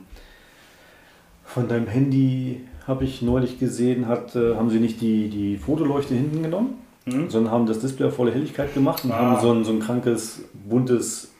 von 1.44 1.68
deinem 1.68 1.86
Handy, 1.86 2.62
habe 2.86 3.04
ich 3.04 3.22
neulich 3.22 3.58
gesehen, 3.58 4.08
hat, 4.08 4.36
äh, 4.36 4.54
haben 4.56 4.70
sie 4.70 4.80
nicht 4.80 5.00
die, 5.00 5.28
die 5.28 5.56
Fotoleuchte 5.56 6.14
hinten 6.14 6.42
genommen, 6.42 6.74
mhm. 7.06 7.30
sondern 7.30 7.52
haben 7.52 7.66
das 7.66 7.80
Display 7.80 8.06
auf 8.06 8.16
volle 8.16 8.32
Helligkeit 8.32 8.74
gemacht 8.74 9.04
und 9.04 9.12
ah. 9.12 9.18
haben 9.18 9.40
so 9.40 9.52
ein, 9.52 9.64
so 9.64 9.72
ein 9.72 9.80
krankes, 9.80 10.42
buntes 10.52 11.32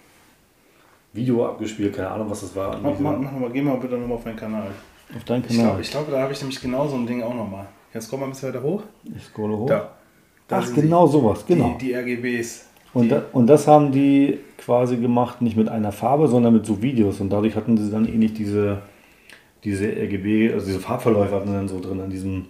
Video 1.13 1.47
abgespielt, 1.47 1.95
keine 1.95 2.11
Ahnung, 2.11 2.31
was 2.31 2.41
das 2.41 2.57
war. 2.57 2.79
Mach, 2.83 2.99
mach, 2.99 3.19
mach 3.19 3.33
mal, 3.33 3.51
geh 3.51 3.63
mal 3.63 3.77
bitte 3.77 3.97
nochmal 3.97 4.17
auf 4.17 4.25
deinen 4.25 4.37
Kanal. 4.37 4.67
Auf 5.15 5.25
deinen 5.25 5.47
Kanal? 5.47 5.81
Ich 5.81 5.91
glaube, 5.91 6.07
glaub, 6.07 6.17
da 6.17 6.23
habe 6.23 6.33
ich 6.33 6.41
nämlich 6.41 6.61
genau 6.61 6.89
so 6.89 6.97
ein 6.97 7.07
Ding 7.07 7.23
auch 7.23 7.35
nochmal. 7.35 7.67
Jetzt 7.93 8.11
komm 8.11 8.21
mal 8.21 8.27
ein 8.27 8.33
bisschen 8.33 8.49
weiter 8.49 8.63
hoch. 8.63 8.83
Ich 9.17 9.25
scrolle 9.25 9.57
hoch. 9.57 9.69
Da. 9.69 9.91
da 10.49 10.59
Ach, 10.59 10.75
genau 10.75 11.07
sowas, 11.07 11.45
genau. 11.47 11.77
Die, 11.81 11.87
die 11.87 11.95
RGBs. 11.95 12.67
Und, 12.95 13.11
da, 13.11 13.23
und 13.33 13.47
das 13.47 13.67
haben 13.67 13.93
die 13.93 14.39
quasi 14.59 14.97
gemacht, 14.97 15.43
nicht 15.43 15.57
mit 15.57 15.69
einer 15.69 15.93
Farbe, 15.93 16.27
sondern 16.27 16.55
mit 16.55 16.67
so 16.67 16.81
Videos. 16.81 17.21
Und 17.21 17.31
dadurch 17.31 17.55
hatten 17.55 17.77
sie 17.77 17.91
dann 17.91 18.07
ähnlich 18.07 18.35
diese, 18.35 18.79
diese 19.65 19.87
RGB, 19.87 20.53
also 20.53 20.67
diese 20.67 20.81
Farbverläufe 20.81 21.35
hatten 21.35 21.49
sie 21.49 21.55
dann 21.55 21.69
so 21.69 21.81
drin 21.81 22.01
in 22.01 22.11
diesem, 22.11 22.45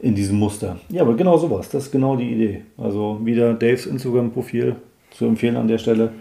in 0.00 0.14
diesem 0.14 0.38
Muster. 0.38 0.78
Ja, 0.88 1.02
aber 1.02 1.14
genau 1.14 1.36
sowas, 1.36 1.68
das 1.68 1.84
ist 1.86 1.92
genau 1.92 2.16
die 2.16 2.30
Idee. 2.30 2.62
Also 2.78 3.20
wieder 3.22 3.54
Daves 3.54 3.86
Instagram-Profil 3.86 4.76
zu 5.10 5.26
empfehlen 5.26 5.56
an 5.56 5.68
der 5.68 5.78
Stelle. 5.78 6.12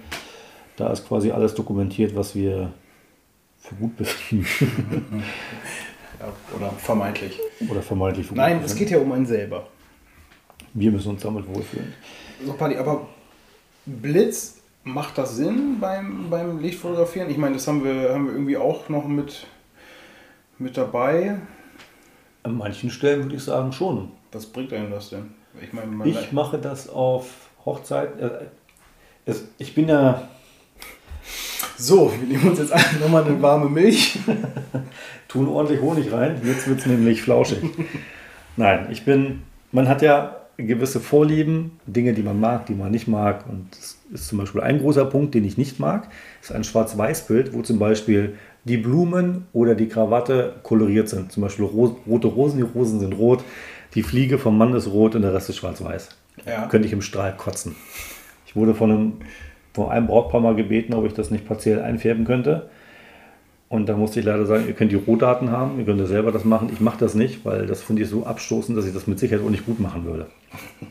Da 0.78 0.92
ist 0.92 1.08
quasi 1.08 1.32
alles 1.32 1.54
dokumentiert, 1.54 2.16
was 2.16 2.36
wir 2.36 2.72
für 3.60 3.76
gut 3.76 3.96
befinden. 3.98 4.46
oder 6.56 6.70
vermeintlich. 6.72 7.40
Oder 7.70 7.82
vermeintlich 7.82 8.28
für 8.28 8.36
Nein, 8.36 8.62
es 8.66 8.76
geht 8.76 8.90
ja 8.90 8.98
um 8.98 9.12
einen 9.12 9.26
selber. 9.26 9.68
Wir 10.74 10.92
müssen 10.92 11.10
uns 11.10 11.22
damit 11.22 11.48
wohlfühlen. 11.48 11.94
So, 12.46 12.54
Paddy, 12.54 12.78
aber 12.78 13.08
Blitz, 13.86 14.62
macht 14.84 15.18
das 15.18 15.36
Sinn 15.36 15.78
beim, 15.80 16.30
beim 16.30 16.60
Lichtfotografieren? 16.60 17.30
Ich 17.30 17.38
meine, 17.38 17.56
das 17.56 17.68
haben 17.68 17.84
wir, 17.84 18.14
haben 18.14 18.26
wir 18.26 18.34
irgendwie 18.34 18.58
auch 18.58 18.90
noch 18.90 19.08
mit, 19.08 19.46
mit 20.62 20.78
dabei. 20.78 21.38
An 22.44 22.58
manchen 22.58 22.90
Stellen 22.90 23.24
würde 23.24 23.36
ich 23.36 23.44
sagen 23.44 23.72
schon. 23.72 24.12
Was 24.32 24.46
bringt 24.46 24.72
einem 24.74 24.92
das 24.92 25.10
denn? 25.10 25.32
Ich, 25.62 25.74
meine, 25.74 26.08
ich 26.08 26.32
mache 26.32 26.58
das 26.58 26.90
auf 26.90 27.50
Hochzeit. 27.66 28.20
Äh, 28.20 29.34
ich 29.58 29.76
bin 29.76 29.90
ja 29.90 30.28
so, 31.78 32.12
wir 32.12 32.28
nehmen 32.28 32.50
uns 32.50 32.60
jetzt 32.60 32.74
nochmal 33.00 33.24
eine 33.24 33.42
warme 33.42 33.70
Milch. 33.70 34.20
Tun 35.28 35.48
ordentlich 35.48 35.82
Honig 35.82 36.12
rein. 36.12 36.42
Jetzt 36.44 36.68
wird 36.68 36.80
es 36.80 36.86
nämlich 36.86 37.22
flauschig. 37.22 37.60
Nein, 38.58 38.88
ich 38.92 39.06
bin, 39.06 39.44
man 39.72 39.88
hat 39.88 40.02
ja 40.02 40.38
gewisse 40.58 41.00
Vorlieben, 41.00 41.80
Dinge, 41.86 42.14
die 42.14 42.22
man 42.22 42.40
mag, 42.40 42.66
die 42.66 42.76
man 42.76 42.92
nicht 42.92 43.08
mag. 43.08 43.48
Und 43.50 43.68
das 43.72 43.98
ist 44.14 44.28
zum 44.28 44.38
Beispiel 44.38 44.62
ein 44.62 44.80
großer 44.80 45.06
Punkt, 45.06 45.34
den 45.34 45.46
ich 45.46 45.58
nicht 45.58 45.80
mag, 45.80 46.10
ist 46.42 46.52
ein 46.52 46.64
Schwarz-Weiß-Bild, 46.64 47.54
wo 47.54 47.62
zum 47.62 47.80
Beispiel 47.80 48.38
die 48.64 48.78
Blumen 48.78 49.48
oder 49.54 49.76
die 49.76 49.88
Krawatte 49.88 50.56
koloriert 50.64 51.10
sind. 51.10 51.32
Zum 51.32 51.42
Beispiel 51.44 51.66
ro 51.66 51.98
rote 52.08 52.28
Rosen, 52.28 52.58
die 52.58 52.64
Rosen 52.64 53.00
sind 53.00 53.14
rot, 53.14 53.44
die 53.96 54.04
Fliege 54.04 54.38
vom 54.38 54.58
Mann 54.58 54.74
ist 54.74 54.88
rot 54.88 55.16
und 55.16 55.24
der 55.24 55.34
Rest 55.34 55.50
ist 55.50 55.58
schwarz-weiß. 55.58 56.10
Ja. 56.46 56.68
Könnte 56.68 56.88
ich 56.88 56.94
im 56.94 57.02
Strahl 57.02 57.36
kotzen. 57.36 57.76
Ich 58.46 58.56
wurde 58.56 58.74
von 58.74 58.92
einem, 58.92 59.14
von 59.74 59.90
einem 59.90 60.08
Brautpaar 60.08 60.42
mal 60.42 60.56
gebeten, 60.56 60.94
ob 60.94 61.06
ich 61.06 61.14
das 61.14 61.32
nicht 61.32 61.48
partiell 61.48 61.82
einfärben 61.82 62.26
könnte. 62.26 62.70
Und 63.70 63.88
da 63.88 63.96
musste 63.96 64.20
ich 64.20 64.26
leider 64.26 64.46
sagen, 64.46 64.66
ihr 64.68 64.74
könnt 64.74 64.92
die 64.92 64.98
Rohdaten 64.98 65.50
haben, 65.50 65.80
ihr 65.80 65.86
könnt 65.86 66.00
ja 66.00 66.06
selber 66.06 66.34
das 66.34 66.44
machen. 66.44 66.70
Ich 66.74 66.82
mache 66.82 67.00
das 67.00 67.16
nicht, 67.16 67.46
weil 67.46 67.68
das 67.68 67.82
finde 67.82 68.02
ich 68.02 68.10
so 68.10 68.26
abstoßend, 68.26 68.78
dass 68.78 68.86
ich 68.86 68.94
das 68.94 69.08
mit 69.08 69.18
Sicherheit 69.18 69.46
auch 69.46 69.50
nicht 69.50 69.66
gut 69.66 69.80
machen 69.80 70.06
würde. 70.06 70.28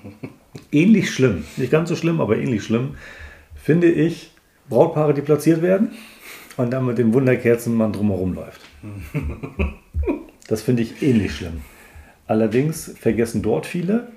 ähnlich 0.73 1.11
schlimm, 1.11 1.45
nicht 1.57 1.71
ganz 1.71 1.91
so 1.91 1.97
schlimm, 1.97 2.21
aber 2.21 2.39
ähnlich 2.39 2.65
schlimm, 2.65 2.97
finde 3.55 3.91
ich 3.91 4.33
Brautpaare, 4.69 5.13
die 5.13 5.21
platziert 5.21 5.63
werden 5.63 5.91
und 6.61 6.71
dann 6.73 6.87
mit 6.87 6.99
den 6.99 7.13
Wunderkerzen 7.15 7.75
man 7.75 7.93
drumherum 7.93 8.35
läuft. 8.35 8.61
Das 10.49 10.63
finde 10.63 10.83
ich 10.83 11.01
ähnlich 11.01 11.37
schlimm. 11.37 11.61
Allerdings 12.27 12.93
vergessen 12.99 13.41
dort 13.41 13.67
viele, 13.67 14.09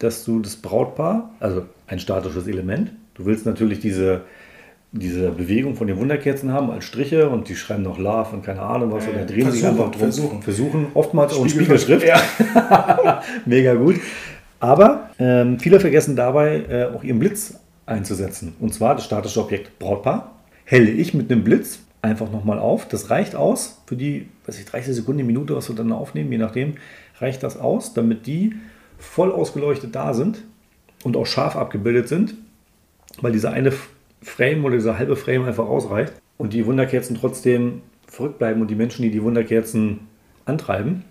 dass 0.00 0.24
du 0.24 0.40
das 0.40 0.56
Brautpaar, 0.56 1.30
also 1.38 1.66
ein 1.86 2.00
statisches 2.00 2.48
Element, 2.48 2.90
du 3.14 3.26
willst 3.26 3.46
natürlich 3.46 3.78
diese, 3.78 4.22
diese 4.90 5.30
Bewegung 5.30 5.76
von 5.76 5.86
den 5.86 5.96
Wunderkerzen 5.98 6.52
haben 6.52 6.70
als 6.72 6.84
Striche 6.84 7.28
und 7.28 7.48
die 7.48 7.54
schreiben 7.54 7.84
noch 7.84 7.96
Love 7.98 8.34
und 8.34 8.42
keine 8.44 8.62
Ahnung 8.62 8.90
was 8.90 9.06
oder 9.06 9.24
drehen 9.24 9.52
sich 9.52 9.64
einfach 9.64 9.90
drum. 9.92 10.00
versuchen. 10.00 10.42
versuchen 10.42 10.86
oftmals 10.94 11.32
auch 11.34 11.44
in 11.44 11.48
Spiegel- 11.48 11.78
Spiegelschrift. 11.78 12.06
Ja. 12.08 13.22
Mega 13.46 13.74
gut. 13.74 14.00
Aber 14.60 15.10
ähm, 15.20 15.60
viele 15.60 15.78
vergessen 15.78 16.16
dabei 16.16 16.64
äh, 16.68 16.84
auch 16.92 17.04
ihren 17.04 17.20
Blitz 17.20 17.54
einzusetzen. 17.86 18.56
Und 18.58 18.74
zwar 18.74 18.96
das 18.96 19.04
statische 19.04 19.40
Objekt 19.40 19.78
Brautpaar. 19.78 20.32
Helle 20.70 20.90
ich 20.90 21.14
mit 21.14 21.32
einem 21.32 21.44
Blitz 21.44 21.78
einfach 22.02 22.30
nochmal 22.30 22.58
auf. 22.58 22.86
Das 22.86 23.08
reicht 23.08 23.34
aus 23.34 23.80
für 23.86 23.96
die, 23.96 24.28
weiß 24.44 24.58
ich, 24.58 24.66
30 24.66 24.94
Sekunden, 24.94 25.26
Minute, 25.26 25.56
was 25.56 25.70
wir 25.70 25.74
dann 25.74 25.90
aufnehmen, 25.92 26.30
je 26.30 26.36
nachdem, 26.36 26.74
reicht 27.20 27.42
das 27.42 27.58
aus, 27.58 27.94
damit 27.94 28.26
die 28.26 28.54
voll 28.98 29.32
ausgeleuchtet 29.32 29.94
da 29.94 30.12
sind 30.12 30.44
und 31.04 31.16
auch 31.16 31.24
scharf 31.24 31.56
abgebildet 31.56 32.08
sind, 32.08 32.34
weil 33.22 33.32
dieser 33.32 33.52
eine 33.52 33.72
Frame 34.20 34.62
oder 34.66 34.74
dieser 34.74 34.98
halbe 34.98 35.16
Frame 35.16 35.46
einfach 35.46 35.66
ausreicht 35.66 36.12
und 36.36 36.52
die 36.52 36.66
Wunderkerzen 36.66 37.16
trotzdem 37.16 37.80
verrückt 38.06 38.38
bleiben 38.38 38.60
und 38.60 38.68
die 38.68 38.74
Menschen, 38.74 39.00
die 39.02 39.10
die 39.10 39.22
Wunderkerzen 39.22 40.00
antreiben, 40.44 41.02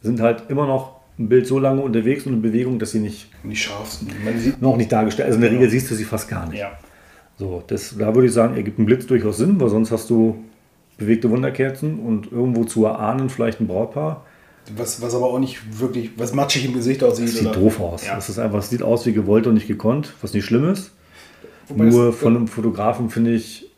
sind 0.00 0.22
halt 0.22 0.44
immer 0.48 0.66
noch 0.66 1.02
im 1.18 1.28
Bild 1.28 1.46
so 1.46 1.58
lange 1.58 1.82
unterwegs 1.82 2.24
und 2.24 2.32
in 2.32 2.40
Bewegung, 2.40 2.78
dass 2.78 2.92
sie 2.92 3.00
nicht 3.00 3.28
Die 3.44 3.54
scharfsten. 3.54 4.08
Man 4.24 4.38
sieht, 4.38 4.62
noch 4.62 4.78
nicht 4.78 4.90
dargestellt. 4.90 5.26
Also 5.26 5.36
in 5.36 5.42
der 5.42 5.50
Regel 5.50 5.68
siehst 5.68 5.90
du 5.90 5.94
sie 5.94 6.04
fast 6.04 6.30
gar 6.30 6.48
nicht. 6.48 6.60
ja. 6.60 6.78
So, 7.38 7.62
das, 7.66 7.96
da 7.98 8.14
würde 8.14 8.28
ich 8.28 8.32
sagen, 8.34 8.56
ergibt 8.56 8.78
ein 8.78 8.86
Blitz 8.86 9.06
durchaus 9.06 9.38
Sinn, 9.38 9.60
weil 9.60 9.68
sonst 9.68 9.90
hast 9.90 10.10
du 10.10 10.36
bewegte 10.98 11.30
Wunderkerzen 11.30 11.98
und 12.00 12.30
irgendwo 12.30 12.64
zu 12.64 12.84
erahnen 12.84 13.28
vielleicht 13.30 13.60
ein 13.60 13.66
Brautpaar. 13.66 14.24
Was, 14.76 15.02
was 15.02 15.14
aber 15.14 15.26
auch 15.26 15.38
nicht 15.40 15.80
wirklich, 15.80 16.10
was 16.16 16.34
matschig 16.34 16.64
im 16.66 16.74
Gesicht 16.74 17.02
aussieht. 17.02 17.26
Das 17.28 17.34
sieht 17.34 17.46
oder- 17.48 17.58
doof 17.58 17.80
aus. 17.80 18.06
Ja. 18.06 18.14
Das 18.14 18.28
ist 18.28 18.38
einfach, 18.38 18.58
es 18.60 18.70
sieht 18.70 18.82
aus 18.82 19.04
wie 19.06 19.12
gewollt 19.12 19.46
und 19.48 19.54
nicht 19.54 19.66
gekonnt, 19.66 20.12
was 20.22 20.34
nicht 20.34 20.44
schlimm 20.44 20.68
ist. 20.70 20.92
Wobei 21.68 21.86
Nur 21.86 22.06
das- 22.06 22.16
von 22.16 22.36
einem 22.36 22.46
Fotografen 22.48 23.10
finde 23.10 23.34
ich, 23.34 23.70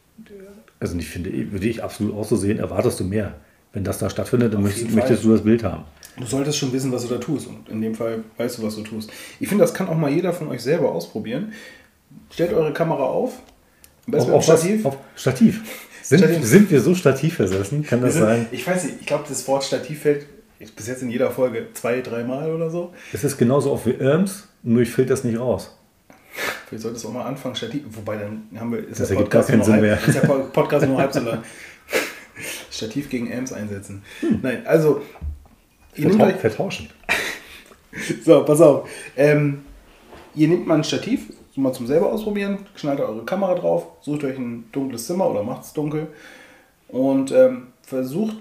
also 0.80 0.94
nicht 0.96 1.08
finde, 1.08 1.30
ich- 1.30 1.52
würde 1.52 1.66
ich 1.66 1.82
absolut 1.82 2.14
auch 2.14 2.25
so 2.25 2.37
sehen, 2.37 2.58
erwartest 2.58 3.00
du 3.00 3.04
mehr. 3.04 3.34
Wenn 3.73 3.82
das 3.84 3.99
da 3.99 4.11
stattfindet, 4.11 4.52
dann 4.54 4.62
möchtest, 4.62 4.90
möchtest 4.94 5.25
du 5.25 5.32
das 5.32 5.42
Bild 5.42 5.64
haben. 5.64 5.84
Du 6.16 6.25
solltest 6.26 6.58
schon 6.58 6.73
wissen, 6.73 6.92
was 6.92 7.02
du 7.06 7.14
da 7.14 7.18
tust. 7.18 7.49
Und 7.49 7.68
in 7.68 7.80
dem 7.80 7.94
Fall 7.94 8.23
weißt 8.37 8.58
du, 8.58 8.62
was 8.62 8.76
du 8.76 8.82
tust. 8.82 9.11
Ich 9.40 9.49
finde, 9.49 9.64
das 9.64 9.75
kann 9.75 9.88
auch 9.88 9.96
mal 9.96 10.11
jeder 10.12 10.32
von 10.32 10.46
euch 10.49 10.61
selber 10.62 10.92
ausprobieren. 10.92 11.52
Stellt 12.30 12.52
eure 12.52 12.73
Kamera 12.73 13.04
auf. 13.04 13.33
Auf, 14.12 14.30
auf, 14.30 14.45
Stativ. 14.45 14.84
auf 14.84 14.97
Stativ. 15.17 15.62
Sind, 16.02 16.19
Stativ. 16.19 16.45
sind 16.45 16.71
wir 16.71 16.80
so 16.80 16.95
stativversessen? 16.95 17.82
Kann 17.84 18.02
das 18.02 18.15
sind, 18.15 18.23
sein? 18.23 18.47
ich 18.50 18.67
weiß 18.67 18.84
nicht, 18.84 18.97
ich 19.00 19.06
glaube, 19.06 19.25
das 19.28 19.47
Wort 19.49 19.65
Stativ 19.65 20.02
fällt 20.02 20.26
bis 20.76 20.86
jetzt 20.86 21.02
in 21.02 21.10
jeder 21.10 21.30
Folge 21.30 21.69
zwei, 21.75 22.00
dreimal 22.00 22.50
oder 22.52 22.71
so. 22.71 22.93
Es 23.12 23.25
ist 23.25 23.36
genauso 23.38 23.73
oft 23.73 23.86
wie 23.86 23.93
Irms, 23.93 24.49
nur 24.62 24.82
ich 24.82 24.91
filter 24.91 25.10
das 25.10 25.25
nicht 25.25 25.38
raus. 25.38 25.76
Vielleicht 26.69 26.82
solltest 26.82 27.04
du 27.04 27.08
auch 27.08 27.12
mal 27.12 27.25
anfangen, 27.25 27.54
Stativ. 27.54 27.82
Wobei 27.91 28.17
dann 28.17 28.49
haben 28.58 28.73
wir. 28.73 28.80
Ist 28.86 29.00
Das 29.00 29.08
der 29.08 29.17
ergibt 29.17 29.30
gar 29.32 29.45
keinen 29.45 29.62
Sinn 29.62 29.73
halb, 29.75 29.82
mehr. 29.82 29.99
Ist 30.06 30.15
der 30.15 30.21
Po- 30.26 30.45
Podcast 30.52 30.86
nur 30.86 30.99
halb 30.99 31.12
so 31.12 31.21
lang. 31.21 31.43
Stativ 32.71 33.08
gegen 33.08 33.32
Amps 33.32 33.52
einsetzen. 33.52 34.02
Hm. 34.21 34.41
Nein, 34.43 34.67
also. 34.67 35.02
Vertau 35.95 36.25
euch, 36.26 36.36
vertauschen. 36.36 36.91
So, 38.25 38.45
pass 38.45 38.60
auf. 38.60 38.88
Ähm, 39.17 39.60
ihr 40.34 40.49
nehmt 40.49 40.66
mal 40.66 40.76
ein 40.76 40.84
Stativ, 40.84 41.32
mal 41.56 41.73
zum 41.73 41.86
selber 41.86 42.12
ausprobieren, 42.12 42.58
schneidet 42.75 43.04
eure 43.04 43.25
Kamera 43.25 43.54
drauf, 43.54 43.86
sucht 44.00 44.25
euch 44.25 44.36
ein 44.36 44.64
dunkles 44.73 45.06
Zimmer 45.06 45.30
oder 45.30 45.42
macht 45.42 45.62
es 45.62 45.73
dunkel 45.73 46.08
und 46.88 47.32
ähm, 47.32 47.68
versucht 47.82 48.36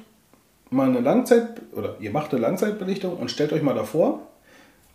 mal 0.70 0.90
eine 0.90 1.00
Langzeit, 1.00 1.62
oder 1.74 1.96
ihr 2.00 2.12
macht 2.12 2.32
eine 2.32 2.42
Langzeitbelichtung 2.42 3.16
und 3.16 3.30
stellt 3.30 3.54
euch 3.54 3.62
mal 3.62 3.76
davor 3.76 4.22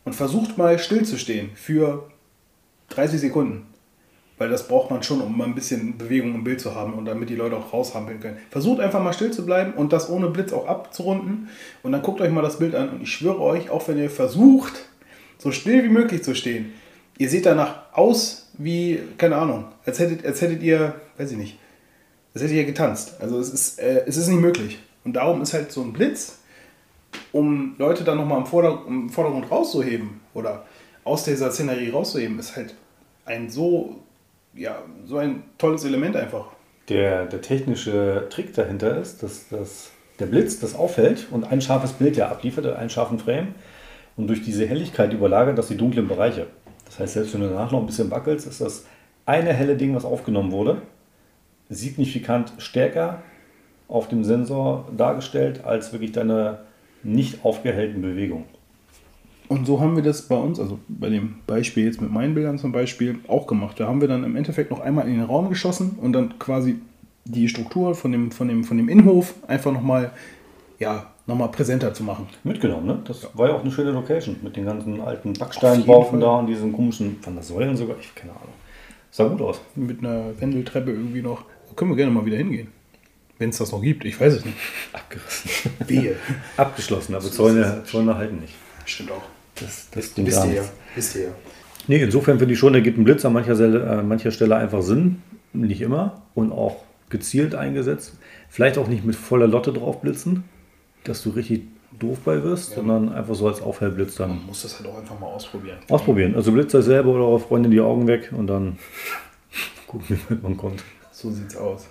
und 0.05 0.15
versucht 0.15 0.59
mal 0.59 0.79
stillzustehen 0.79 1.51
für 1.55 2.09
30 2.91 3.21
Sekunden. 3.21 3.67
Weil 4.39 4.49
das 4.49 4.69
braucht 4.69 4.91
man 4.91 5.03
schon, 5.03 5.21
um 5.21 5.37
mal 5.37 5.45
ein 5.45 5.55
bisschen 5.57 5.99
Bewegung 5.99 6.35
im 6.35 6.45
Bild 6.45 6.61
zu 6.61 6.75
haben 6.75 6.95
und 6.95 7.07
damit 7.07 7.29
die 7.29 7.35
Leute 7.35 7.57
auch 7.57 7.73
raushampeln 7.73 8.21
können. 8.21 8.39
Versucht 8.51 8.79
einfach 8.79 9.03
mal 9.03 9.13
still 9.13 9.33
zu 9.33 9.45
bleiben 9.45 9.73
und 9.73 9.93
das 9.93 10.09
ohne 10.09 10.29
Blitz 10.29 10.53
auch 10.53 10.69
abzurunden. 10.69 11.49
Und 11.83 11.91
dann 11.91 12.03
guckt 12.03 12.21
euch 12.21 12.31
mal 12.31 12.43
das 12.43 12.61
Bild 12.61 12.77
an 12.77 12.89
und 12.91 13.03
ich 13.03 13.13
schwöre 13.13 13.41
euch, 13.41 13.71
auch 13.71 13.89
wenn 13.89 13.99
ihr 13.99 14.11
versucht, 14.11 14.75
so 15.39 15.51
still 15.51 15.83
wie 15.83 15.89
möglich 15.89 16.23
zu 16.23 16.37
stehen, 16.37 16.73
ihr 17.19 17.29
seht 17.29 17.47
danach 17.47 17.93
aus 17.93 18.49
wie, 18.57 19.01
keine 19.19 19.37
Ahnung, 19.37 19.67
als 19.85 19.99
hättet, 19.99 20.25
als 20.25 20.41
hättet 20.41 20.63
ihr, 20.63 20.95
weiß 21.19 21.33
ich 21.33 21.37
nicht, 21.37 21.59
als 22.35 22.43
hättet 22.43 22.57
ihr 22.57 22.65
getanzt. 22.65 23.21
Also 23.21 23.39
es 23.39 23.51
ist, 23.51 23.79
äh, 23.81 24.05
es 24.07 24.17
ist 24.17 24.29
nicht 24.29 24.41
möglich. 24.41 24.79
Und 25.05 25.15
darum 25.15 25.43
ist 25.43 25.55
halt 25.55 25.71
so 25.71 25.83
ein 25.83 25.93
Blitz, 25.93 26.39
um 27.33 27.75
Leute 27.79 28.05
dann 28.05 28.19
nochmal 28.19 28.39
im, 28.39 28.47
Vorder 28.47 28.83
im 28.87 29.11
Vordergrund 29.11 29.51
rauszuheben 29.51 30.21
oder 30.35 30.65
aus 31.05 31.25
dieser 31.25 31.51
Szenerie 31.51 31.91
rauszuheben, 31.91 32.39
ist 32.39 32.57
halt 32.57 32.75
ein 33.25 33.49
so, 33.51 33.97
ja, 34.55 34.83
so 35.07 35.19
ein 35.19 35.43
tolles 35.57 35.85
Element 35.85 36.17
einfach. 36.17 36.47
Der, 36.89 37.27
der 37.27 37.43
technische 37.43 38.27
Trick 38.31 38.55
dahinter 38.55 38.99
ist, 38.99 39.23
dass, 39.23 39.49
dass 39.49 39.91
der 40.19 40.27
Blitz 40.27 40.59
das 40.59 40.75
auffällt 40.75 41.29
und 41.31 41.51
ein 41.51 41.61
scharfes 41.61 41.93
Bild 41.93 42.17
ja 42.17 42.29
abliefert, 42.29 42.67
einen 42.67 42.91
scharfen 42.91 43.19
Frame. 43.19 43.55
Und 44.17 44.27
durch 44.27 44.43
diese 44.43 44.67
Helligkeit 44.67 45.13
überlagert 45.13 45.57
das 45.59 45.69
die 45.69 45.77
dunklen 45.77 46.09
Bereiche. 46.09 46.49
Das 46.99 47.07
heißt, 47.07 47.15
selbst 47.15 47.35
wenn 47.35 47.43
du 47.43 47.49
danach 47.49 47.71
noch 47.71 47.81
ein 47.81 47.87
bisschen 47.87 48.11
wackelst, 48.11 48.47
ist 48.47 48.61
das 48.61 48.85
eine 49.25 49.53
helle 49.53 49.77
Ding, 49.77 49.95
was 49.95 50.05
aufgenommen 50.05 50.51
wurde, 50.51 50.83
signifikant 51.69 52.53
stärker 52.59 53.23
auf 53.87 54.09
dem 54.09 54.25
Sensor 54.25 54.89
dargestellt 54.97 55.65
als 55.65 55.93
wirklich 55.93 56.13
deine 56.13 56.61
nicht 57.05 57.45
aufgehellten 57.45 58.03
Bewegungen. 58.03 58.45
Und 59.47 59.67
so 59.67 59.81
haben 59.81 59.97
wir 59.97 60.03
das 60.03 60.23
bei 60.23 60.35
uns, 60.35 60.59
also 60.59 60.79
bei 60.89 61.09
dem 61.09 61.37
Beispiel 61.47 61.85
jetzt 61.85 62.01
mit 62.01 62.11
meinen 62.11 62.35
Bildern 62.35 62.59
zum 62.59 62.73
Beispiel, 62.73 63.19
auch 63.29 63.47
gemacht. 63.47 63.79
Da 63.79 63.87
haben 63.87 64.01
wir 64.01 64.09
dann 64.09 64.25
im 64.25 64.37
Endeffekt 64.37 64.71
noch 64.71 64.81
einmal 64.81 65.07
in 65.07 65.15
den 65.15 65.25
Raum 65.25 65.49
geschossen 65.49 65.99
und 66.03 66.13
dann 66.13 66.39
quasi 66.39 66.77
die 67.25 67.49
Struktur 67.49 67.95
von 67.95 68.11
dem, 68.13 68.31
von 68.31 68.49
dem, 68.49 68.65
von 68.65 68.77
dem 68.77 68.89
Innenhof 68.89 69.35
einfach 69.47 69.73
nochmal 69.73 70.11
ja, 70.79 71.07
noch 71.29 71.37
mal 71.37 71.49
präsenter 71.49 71.93
zu 71.95 72.03
machen. 72.03 72.27
Mitgenommen, 72.43 72.87
ne? 72.87 72.99
Das 73.05 73.29
war 73.35 73.49
ja 73.49 73.55
auch 73.55 73.61
eine 73.61 73.71
schöne 73.71 73.91
Location 73.93 74.37
mit 74.43 74.57
den 74.57 74.65
ganzen 74.65 75.01
alten 75.01 75.09
Auf 75.19 75.25
jeden 75.25 75.39
Backsteinbauten 75.39 76.11
Fall. 76.13 76.21
da 76.21 76.37
und 76.39 76.47
diesen 76.47 76.73
komischen, 76.73 77.19
von 77.21 77.35
der 77.35 77.45
Säulen 77.45 77.77
sogar, 77.77 77.97
ich 78.01 78.15
keine 78.15 78.33
Ahnung. 78.33 78.55
Sah 79.11 79.29
gut 79.29 79.43
aus. 79.43 79.61
Mit 79.75 80.01
einer 80.01 80.39
Wendeltreppe 80.41 80.91
irgendwie 80.91 81.23
noch. 81.23 81.43
Da 81.69 81.75
können 81.77 81.91
wir 81.91 81.97
gerne 81.97 82.11
mal 82.11 82.25
wieder 82.25 82.39
hingehen. 82.39 82.69
Wenn 83.39 83.51
es 83.51 83.59
das 83.59 83.71
noch 83.71 83.83
gibt, 83.83 84.05
ich 84.07 84.19
weiß 84.19 84.35
es 84.35 84.45
nicht. 84.45 84.57
Abgerissen. 84.93 85.71
Wehe. 85.87 86.17
Abgeschlossen, 86.57 87.15
aber 87.15 87.31
Zäune, 87.31 87.83
Zäune 87.85 88.17
halten 88.17 88.41
nicht. 88.41 88.55
Stimmt 88.87 89.13
auch. 89.13 89.23
Das, 89.55 89.89
das 89.91 90.17
Wisst 90.17 90.17
gar 90.17 90.47
ihr 90.47 90.55
ja. 90.55 90.63
ihr 90.97 91.23
ja. 91.23 91.29
Nee, 91.89 92.03
insofern 92.03 92.39
finde 92.39 92.55
ich 92.55 92.59
schon, 92.59 92.73
da 92.73 92.81
gibt 92.81 92.99
ein 92.99 93.05
Blitz 93.05 93.25
an 93.25 93.35
mancher, 93.35 93.55
Stelle, 93.55 93.83
äh, 93.83 94.03
mancher 94.03 94.31
Stelle 94.31 94.57
einfach 94.57 94.83
Sinn. 94.83 95.23
Nicht 95.53 95.83
immer. 95.83 96.23
Und 96.35 96.53
auch 96.53 96.85
gezielt 97.11 97.55
eingesetzt. 97.55 98.15
Vielleicht 98.49 98.79
auch 98.79 98.89
nicht 98.89 99.05
mit 99.05 99.15
voller 99.15 99.47
Lotte 99.47 99.73
drauf 99.73 100.01
blitzen, 100.01 100.45
dass 101.09 101.23
du 101.23 101.31
richtig 101.31 101.63
doof 101.99 102.19
bei 102.25 102.43
wirst, 102.43 102.71
Ja. 102.71 102.77
sondern 102.77 103.13
einfach 103.13 103.35
so 103.35 103.49
als 103.49 103.61
Aufhellblitz 103.61 104.15
dann 104.17 104.31
Man 104.31 104.47
muss 104.47 104.63
das 104.63 104.79
halt 104.79 104.89
auch 104.89 104.99
einfach 104.99 105.19
mal 105.19 105.27
ausprobieren. 105.27 105.79
ausprobieren. 105.89 106.35
Also 106.37 106.53
blitzt 106.53 106.75
euch 106.75 106.85
selber 106.85 107.11
oder 107.11 107.25
eure 107.25 107.41
Freundin 107.41 107.71
die 107.73 107.81
Augen 107.81 108.07
weg 108.07 108.33
und 108.37 108.47
dann 108.47 108.79
gucken, 109.87 110.05
wie 110.09 110.31
weit 110.35 110.43
man 110.43 110.57
kommt. 110.57 110.83
So 111.13 111.31
sieht's 111.31 111.57
aus. 111.57 111.87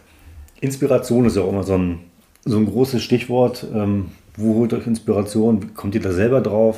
Inspiration 0.62 1.26
ist 1.26 1.36
ja 1.36 1.42
auch 1.44 1.50
immer 1.50 1.64
so 1.64 1.74
ein, 1.78 2.00
so 2.46 2.58
ein 2.58 2.66
großes 2.66 3.04
Stichwort. 3.04 3.66
Ähm, 3.74 4.06
wo 4.38 4.54
holt 4.56 4.74
euch 4.74 4.86
Inspiration? 4.88 5.74
Kommt 5.74 5.96
ihr 5.96 6.02
da 6.02 6.12
selber 6.12 6.42
drauf? 6.42 6.78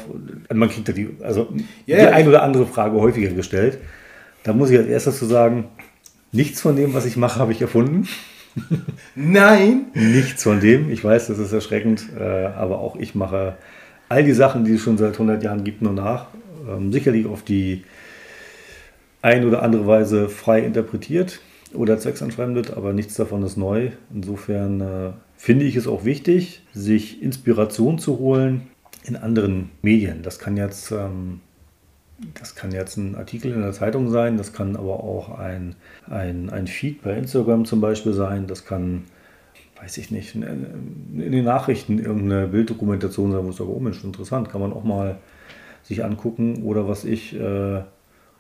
Man 0.54 0.70
kriegt 0.70 0.88
ja 0.88 0.94
die, 0.94 1.10
also 1.22 1.48
Ja, 1.86 1.98
die 1.98 2.08
ein 2.08 2.28
oder 2.28 2.42
andere 2.44 2.66
Frage 2.66 3.00
häufiger 3.00 3.30
gestellt. 3.32 3.78
Da 4.44 4.54
muss 4.54 4.70
ich 4.70 4.78
als 4.78 4.88
erstes 4.88 5.20
zu 5.20 5.26
sagen, 5.26 5.66
nichts 6.32 6.62
von 6.62 6.76
dem, 6.76 6.94
was 6.94 7.06
ich 7.06 7.18
mache, 7.18 7.40
habe 7.40 7.52
ich 7.52 7.62
erfunden. 7.62 8.08
Nein! 9.16 9.86
Nichts 9.94 10.44
von 10.44 10.60
dem. 10.60 10.90
Ich 10.90 11.04
weiß, 11.04 11.28
das 11.28 11.40
ist 11.40 11.54
erschreckend, 11.54 12.06
äh, 12.18 12.24
aber 12.24 12.80
auch 12.80 12.96
ich 12.96 13.16
mache 13.16 13.56
all 14.08 14.24
die 14.24 14.34
Sachen, 14.34 14.66
die 14.66 14.74
es 14.74 14.82
schon 14.82 14.98
seit 14.98 15.14
100 15.14 15.44
Jahren 15.44 15.64
gibt, 15.64 15.82
nur 15.82 15.94
nach. 15.94 16.28
ähm, 16.68 16.92
sicherlich 16.92 17.26
auf 17.26 17.44
die 17.44 17.84
ein 19.22 19.46
oder 19.46 19.64
andere 19.64 19.86
Weise 19.86 20.30
frei 20.30 20.62
interpretiert 20.62 21.42
oder 21.74 22.00
zwecksanschreibendet, 22.00 22.72
aber 22.72 22.94
nichts 22.94 23.16
davon 23.16 23.44
ist 23.44 23.58
neu. 23.58 23.92
Insofern 24.14 24.82
äh, 24.82 25.12
finde 25.38 25.66
ich 25.66 25.76
es 25.76 25.88
auch 25.88 26.06
wichtig, 26.06 26.64
sich 26.74 27.22
Inspiration 27.22 28.00
zu 28.00 28.18
holen 28.20 28.68
in 29.04 29.16
anderen 29.16 29.70
Medien. 29.82 30.24
Das 30.24 30.40
kann 30.40 30.58
jetzt, 30.58 30.92
ähm, 30.92 31.42
das 32.34 32.56
kann 32.56 32.72
jetzt 32.72 32.98
ein 32.98 33.16
Artikel 33.16 33.52
in 33.52 33.62
der 33.62 33.72
Zeitung 33.72 34.10
sein, 34.10 34.38
das 34.38 34.54
kann 34.54 34.76
aber 34.76 35.04
auch 35.04 35.38
ein, 35.38 35.76
ein, 36.10 36.50
ein 36.50 36.68
Feed 36.68 37.02
bei 37.02 37.14
Instagram 37.14 37.66
zum 37.66 37.82
Beispiel 37.82 38.14
sein, 38.14 38.48
das 38.48 38.66
kann, 38.66 39.06
weiß 39.82 39.98
ich 39.98 40.12
nicht, 40.12 40.36
in 40.36 41.32
den 41.32 41.46
Nachrichten 41.46 42.00
irgendeine 42.00 42.48
Bilddokumentation 42.48 43.32
sein, 43.32 43.46
wo 43.46 43.50
ich 43.50 43.56
sage, 43.56 43.70
oh 43.70 43.80
Mensch, 43.80 44.04
interessant, 44.04 44.50
kann 44.50 44.62
man 44.62 44.74
auch 44.74 44.84
mal 44.84 45.18
sich 45.84 46.04
angucken. 46.04 46.64
Oder 46.64 46.88
was 46.88 47.06
ich 47.06 47.40
äh, 47.40 47.82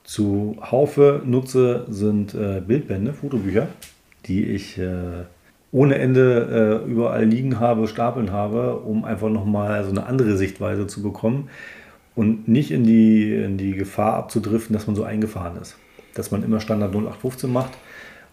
zu 0.03 0.57
Haufe 0.61 1.21
nutze, 1.25 1.85
sind 1.89 2.33
äh, 2.33 2.61
Bildbände, 2.65 3.13
Fotobücher, 3.13 3.67
die 4.25 4.43
ich 4.45 4.77
äh, 4.77 5.23
ohne 5.71 5.95
Ende 5.99 6.83
äh, 6.85 6.89
überall 6.89 7.25
liegen 7.25 7.59
habe, 7.59 7.87
stapeln 7.87 8.31
habe, 8.31 8.77
um 8.77 9.05
einfach 9.05 9.29
nochmal 9.29 9.83
so 9.83 9.91
eine 9.91 10.05
andere 10.05 10.35
Sichtweise 10.35 10.87
zu 10.87 11.01
bekommen 11.01 11.49
und 12.19 12.47
nicht 12.47 12.71
in 12.71 12.83
die, 12.83 13.33
in 13.33 13.57
die 13.57 13.73
Gefahr 13.73 14.15
abzudriften, 14.15 14.73
dass 14.73 14.87
man 14.87 14.95
so 14.95 15.03
eingefahren 15.03 15.57
ist. 15.61 15.77
Dass 16.15 16.31
man 16.31 16.43
immer 16.43 16.59
Standard 16.59 16.91
0815 16.91 17.51
macht 17.51 17.71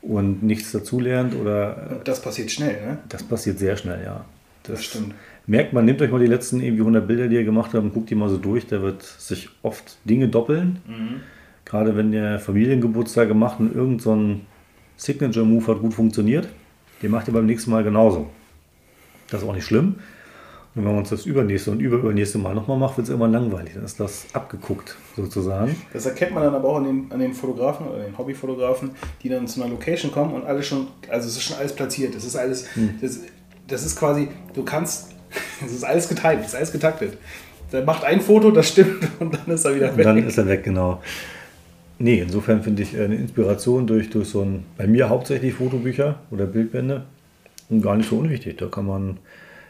und 0.03 0.43
nichts 0.43 0.73
dazulernt 0.73 1.35
oder. 1.35 2.01
Das 2.05 2.21
passiert 2.21 2.51
schnell, 2.51 2.85
ne? 2.85 2.99
Das 3.09 3.23
passiert 3.23 3.59
sehr 3.59 3.77
schnell, 3.77 4.03
ja. 4.05 4.25
Das, 4.63 4.77
das 4.77 4.85
stimmt. 4.85 5.15
Merkt 5.47 5.73
man, 5.73 5.85
nehmt 5.85 6.03
euch 6.03 6.11
mal 6.11 6.19
die 6.19 6.27
letzten 6.27 6.61
irgendwie 6.61 6.81
100 6.81 7.07
Bilder, 7.07 7.29
die 7.29 7.37
ihr 7.37 7.45
gemacht 7.45 7.73
habt 7.75 7.85
und 7.85 7.95
guckt 7.95 8.11
die 8.11 8.17
mal 8.17 8.29
so 8.29 8.39
durch. 8.39 8.67
Da 8.67 8.83
wird 8.83 9.03
sich 9.03 9.49
oft 9.63 9.99
Dinge 10.05 10.29
doppeln. 10.29 10.81
Mhm. 10.87 11.21
Gerade 11.65 11.97
wenn 11.97 12.13
ihr 12.13 12.41
Familiengeburtstage 12.41 13.35
macht 13.35 13.61
und 13.61 13.75
irgendein 13.75 14.01
so 14.01 14.41
Signature-Move 14.97 15.67
hat 15.69 15.81
gut 15.81 15.95
funktioniert 15.95 16.49
den 17.03 17.11
macht 17.11 17.29
ihr 17.29 17.35
beim 17.35 17.47
nächsten 17.47 17.71
Mal 17.71 17.85
genauso. 17.85 18.31
Das 19.31 19.43
ist 19.43 19.49
auch 19.49 19.55
nicht 19.55 19.67
schlimm. 19.67 19.97
Und 20.77 20.85
wenn 20.85 20.91
man 20.91 20.99
uns 20.99 21.09
das 21.09 21.25
übernächste 21.25 21.71
und 21.71 21.81
überübernächste 21.81 22.37
Mal 22.37 22.55
nochmal 22.55 22.77
macht, 22.77 22.99
wird 22.99 23.09
es 23.09 23.15
immer 23.15 23.27
langweilig. 23.27 23.73
Dann 23.75 23.85
ist 23.85 23.99
das 23.99 24.27
abgeguckt 24.35 24.95
sozusagen. 25.17 25.75
Das 25.95 26.05
erkennt 26.05 26.35
man 26.35 26.45
dann 26.45 26.55
aber 26.55 26.69
auch 26.69 26.77
an 26.77 26.85
den, 26.85 27.07
an 27.11 27.19
den 27.19 27.33
Fotografen 27.33 27.89
oder 27.89 28.05
den 28.05 28.17
Hobbyfotografen, 28.19 28.91
die 29.23 29.31
dann 29.31 29.49
zu 29.49 29.63
einer 29.63 29.71
Location 29.71 30.13
kommen 30.13 30.35
und 30.35 30.45
alles 30.45 30.67
schon, 30.67 30.89
also 31.09 31.29
es 31.29 31.37
ist 31.37 31.45
schon 31.45 31.57
alles 31.57 31.73
platziert. 31.73 32.15
Das 32.15 32.27
ist 32.27 32.37
alles, 32.37 32.75
hm. 32.75 32.91
das, 33.01 33.21
das 33.67 33.87
ist 33.87 33.99
quasi, 33.99 34.29
du 34.53 34.65
kannst, 34.65 35.13
es 35.65 35.73
ist 35.73 35.83
alles 35.83 36.11
geteilt, 36.11 36.41
es 36.43 36.49
ist 36.49 36.57
alles 36.57 36.73
getaktet. 36.73 37.17
Der 37.73 37.83
macht 37.83 38.05
ein 38.05 38.21
Foto, 38.21 38.51
das 38.51 38.69
stimmt 38.69 39.09
und 39.19 39.33
dann 39.33 39.55
ist 39.55 39.65
er 39.65 39.75
wieder 39.75 39.97
weg. 39.97 40.05
Und 40.05 40.05
dann 40.05 40.29
ist 40.29 40.37
er 40.37 40.47
weg, 40.47 40.63
genau. 40.63 41.01
Nee, 41.99 42.21
insofern 42.21 42.63
finde 42.63 42.83
ich 42.83 42.95
eine 42.95 43.15
Inspiration 43.15 43.87
durch, 43.87 44.11
durch 44.11 44.29
so 44.29 44.43
ein, 44.43 44.65
bei 44.77 44.87
mir 44.87 45.09
hauptsächlich 45.09 45.55
Fotobücher 45.55 46.17
oder 46.31 46.45
Bildbände 46.45 47.07
und 47.71 47.81
gar 47.81 47.97
nicht 47.97 48.11
so 48.11 48.19
unwichtig. 48.19 48.59
Da 48.59 48.67
kann 48.67 48.85
man 48.85 49.17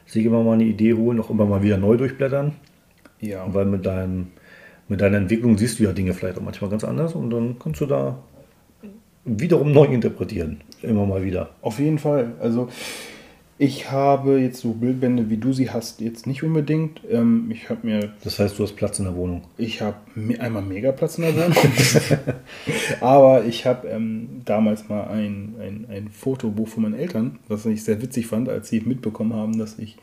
sich 0.07 0.25
immer 0.25 0.42
mal 0.42 0.55
eine 0.55 0.64
Idee 0.64 0.95
holen, 0.95 1.21
auch 1.21 1.31
immer 1.31 1.45
mal 1.45 1.62
wieder 1.62 1.77
neu 1.77 1.97
durchblättern. 1.97 2.53
Ja. 3.21 3.45
Weil 3.53 3.66
mit, 3.66 3.85
deinem, 3.85 4.29
mit 4.88 5.01
deiner 5.01 5.19
Entwicklung 5.19 5.59
siehst 5.59 5.79
du 5.79 5.85
ja 5.85 5.92
Dinge 5.92 6.14
vielleicht 6.14 6.38
auch 6.38 6.42
manchmal 6.42 6.71
ganz 6.71 6.85
anders 6.85 7.14
und 7.14 7.31
dann 7.31 7.57
kannst 7.59 7.81
du 7.81 7.87
da 7.87 8.19
wiederum 9.25 9.73
neu 9.73 9.87
interpretieren. 9.87 10.61
Immer 10.83 11.07
mal 11.07 11.25
wieder. 11.25 11.51
Auf 11.62 11.79
jeden 11.79 11.99
Fall. 11.99 12.33
Also 12.40 12.69
ich 13.59 13.90
habe 13.90 14.38
jetzt 14.38 14.61
so 14.61 14.73
Bildbände, 14.73 15.31
wie 15.31 15.38
du 15.38 15.53
sie 15.53 15.71
hast, 15.71 16.01
jetzt 16.03 16.27
nicht 16.27 16.42
unbedingt. 16.42 17.01
Ähm, 17.11 17.51
ich 17.51 17.71
habe 17.71 17.87
mir. 17.87 18.12
Das 18.23 18.38
heißt, 18.38 18.59
du 18.59 18.62
hast 18.62 18.77
Platz 18.77 18.99
in 18.99 19.07
der 19.07 19.14
Wohnung? 19.14 19.45
Ich 19.57 19.81
habe 19.81 19.97
einmal 20.38 20.62
mega 20.62 20.92
Platz 20.92 21.16
in 21.16 21.25
der 21.25 21.35
Wohnung. 21.35 21.57
Aber 23.01 23.45
ich 23.47 23.64
habe 23.64 23.88
ähm, 23.88 24.42
damals 24.45 24.88
mal 24.88 25.05
ein, 25.05 25.55
ein, 25.59 25.87
ein 25.88 26.09
Fotobuch 26.09 26.69
von 26.69 26.83
meinen 26.83 26.95
Eltern, 26.99 27.38
was 27.49 27.64
ich 27.64 27.83
sehr 27.83 28.03
witzig 28.03 28.27
fand, 28.27 28.51
als 28.51 28.69
sie 28.69 28.81
mitbekommen 28.81 29.33
haben, 29.33 29.59
dass 29.59 29.79
ich 29.79 29.97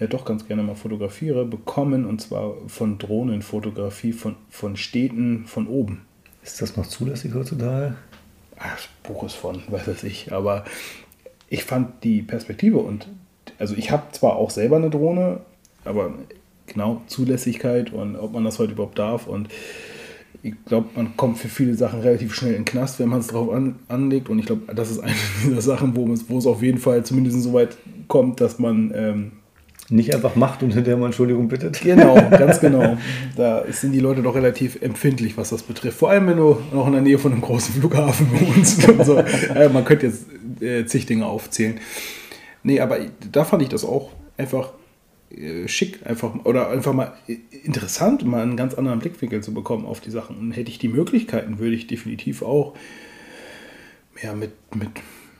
ja 0.00 0.08
doch 0.08 0.24
ganz 0.24 0.48
gerne 0.48 0.62
mal 0.64 0.74
fotografiere, 0.74 1.44
bekommen. 1.44 2.04
Und 2.06 2.20
zwar 2.20 2.54
von 2.66 2.98
Drohnenfotografie 2.98 4.12
von, 4.12 4.34
von 4.48 4.76
Städten 4.76 5.44
von 5.46 5.68
oben. 5.68 6.02
Ist 6.42 6.60
das 6.60 6.76
noch 6.76 6.86
zulässig 6.86 7.34
heutzutage? 7.34 7.94
Ach, 8.58 8.74
das 8.74 8.88
Buch 9.04 9.22
ist 9.22 9.34
von, 9.34 9.62
weiß 9.68 10.02
ich. 10.02 10.32
Aber 10.32 10.64
ich 11.50 11.64
fand 11.64 12.02
die 12.04 12.22
Perspektive 12.22 12.78
und 12.78 13.08
also 13.58 13.74
ich 13.74 13.90
habe 13.90 14.04
zwar 14.12 14.36
auch 14.36 14.48
selber 14.48 14.76
eine 14.76 14.88
Drohne, 14.88 15.40
aber 15.84 16.14
genau 16.66 17.02
Zulässigkeit 17.08 17.92
und 17.92 18.16
ob 18.16 18.32
man 18.32 18.44
das 18.44 18.58
heute 18.58 18.72
überhaupt 18.72 18.98
darf 18.98 19.26
und 19.26 19.48
ich 20.42 20.54
glaube, 20.64 20.88
man 20.94 21.16
kommt 21.16 21.38
für 21.38 21.48
viele 21.48 21.74
Sachen 21.74 22.00
relativ 22.00 22.34
schnell 22.34 22.52
in 22.52 22.60
den 22.60 22.64
Knast, 22.64 22.98
wenn 22.98 23.08
man 23.08 23.20
es 23.20 23.26
drauf 23.26 23.50
an, 23.50 23.76
anlegt. 23.88 24.30
Und 24.30 24.38
ich 24.38 24.46
glaube, 24.46 24.74
das 24.74 24.90
ist 24.90 25.00
eine 25.00 25.12
dieser 25.44 25.60
Sachen, 25.60 25.94
wo 25.94 26.10
es, 26.38 26.46
auf 26.46 26.62
jeden 26.62 26.78
Fall 26.78 27.04
zumindest 27.04 27.42
so 27.42 27.52
weit 27.52 27.76
kommt, 28.08 28.40
dass 28.40 28.58
man 28.58 28.90
ähm, 28.94 29.32
nicht 29.90 30.14
einfach 30.14 30.36
macht 30.36 30.62
und 30.62 30.72
hinterher 30.72 30.96
mal 30.96 31.06
Entschuldigung 31.06 31.48
bittet. 31.48 31.80
Genau, 31.80 32.14
ganz 32.30 32.60
genau. 32.60 32.96
Da 33.36 33.64
sind 33.70 33.92
die 33.92 34.00
Leute 34.00 34.22
doch 34.22 34.34
relativ 34.34 34.80
empfindlich, 34.80 35.36
was 35.36 35.50
das 35.50 35.62
betrifft. 35.62 35.98
Vor 35.98 36.10
allem, 36.10 36.26
wenn 36.28 36.36
du 36.36 36.58
noch 36.72 36.86
in 36.86 36.92
der 36.92 37.02
Nähe 37.02 37.18
von 37.18 37.32
einem 37.32 37.40
großen 37.40 37.74
Flughafen 37.74 38.28
wohnst. 38.32 38.88
Und 38.88 39.04
so. 39.04 39.18
äh, 39.18 39.68
man 39.68 39.84
könnte 39.84 40.06
jetzt 40.06 40.26
äh, 40.60 40.86
zig 40.86 41.06
Dinge 41.06 41.26
aufzählen. 41.26 41.80
Nee, 42.62 42.80
aber 42.80 42.98
da 43.32 43.44
fand 43.44 43.62
ich 43.62 43.68
das 43.68 43.84
auch 43.84 44.10
einfach 44.36 44.72
äh, 45.30 45.66
schick, 45.66 46.00
einfach 46.06 46.34
oder 46.44 46.70
einfach 46.70 46.92
mal 46.92 47.12
interessant, 47.64 48.24
mal 48.24 48.42
einen 48.42 48.56
ganz 48.56 48.74
anderen 48.74 48.98
Blickwinkel 49.00 49.42
zu 49.42 49.54
bekommen 49.54 49.86
auf 49.86 50.00
die 50.00 50.10
Sachen. 50.10 50.36
Und 50.38 50.52
hätte 50.52 50.70
ich 50.70 50.78
die 50.78 50.88
Möglichkeiten, 50.88 51.58
würde 51.58 51.74
ich 51.74 51.86
definitiv 51.86 52.42
auch 52.42 52.74
ja, 54.22 54.34
mit, 54.34 54.52
mit 54.74 54.88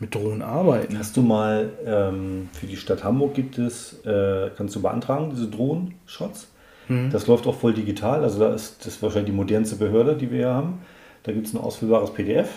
mit 0.00 0.14
Drohnen 0.14 0.42
arbeiten. 0.42 0.98
Hast 0.98 1.16
du 1.16 1.22
mal 1.22 1.70
ähm, 1.86 2.48
für 2.52 2.66
die 2.66 2.76
Stadt 2.76 3.04
Hamburg 3.04 3.34
gibt 3.34 3.58
es, 3.58 4.04
äh, 4.04 4.50
kannst 4.56 4.74
du 4.74 4.82
beantragen, 4.82 5.30
diese 5.30 5.48
Drohnen-Shots? 5.48 6.48
Mhm. 6.88 7.10
Das 7.10 7.26
läuft 7.26 7.46
auch 7.46 7.54
voll 7.54 7.74
digital, 7.74 8.24
also 8.24 8.40
da 8.40 8.54
ist 8.54 8.78
das 8.80 8.94
ist 8.94 9.02
wahrscheinlich 9.02 9.30
die 9.30 9.36
modernste 9.36 9.76
Behörde, 9.76 10.16
die 10.16 10.30
wir 10.30 10.38
hier 10.38 10.54
haben. 10.54 10.80
Da 11.22 11.32
gibt 11.32 11.46
es 11.46 11.54
ein 11.54 11.60
ausfüllbares 11.60 12.12
PDF. 12.12 12.48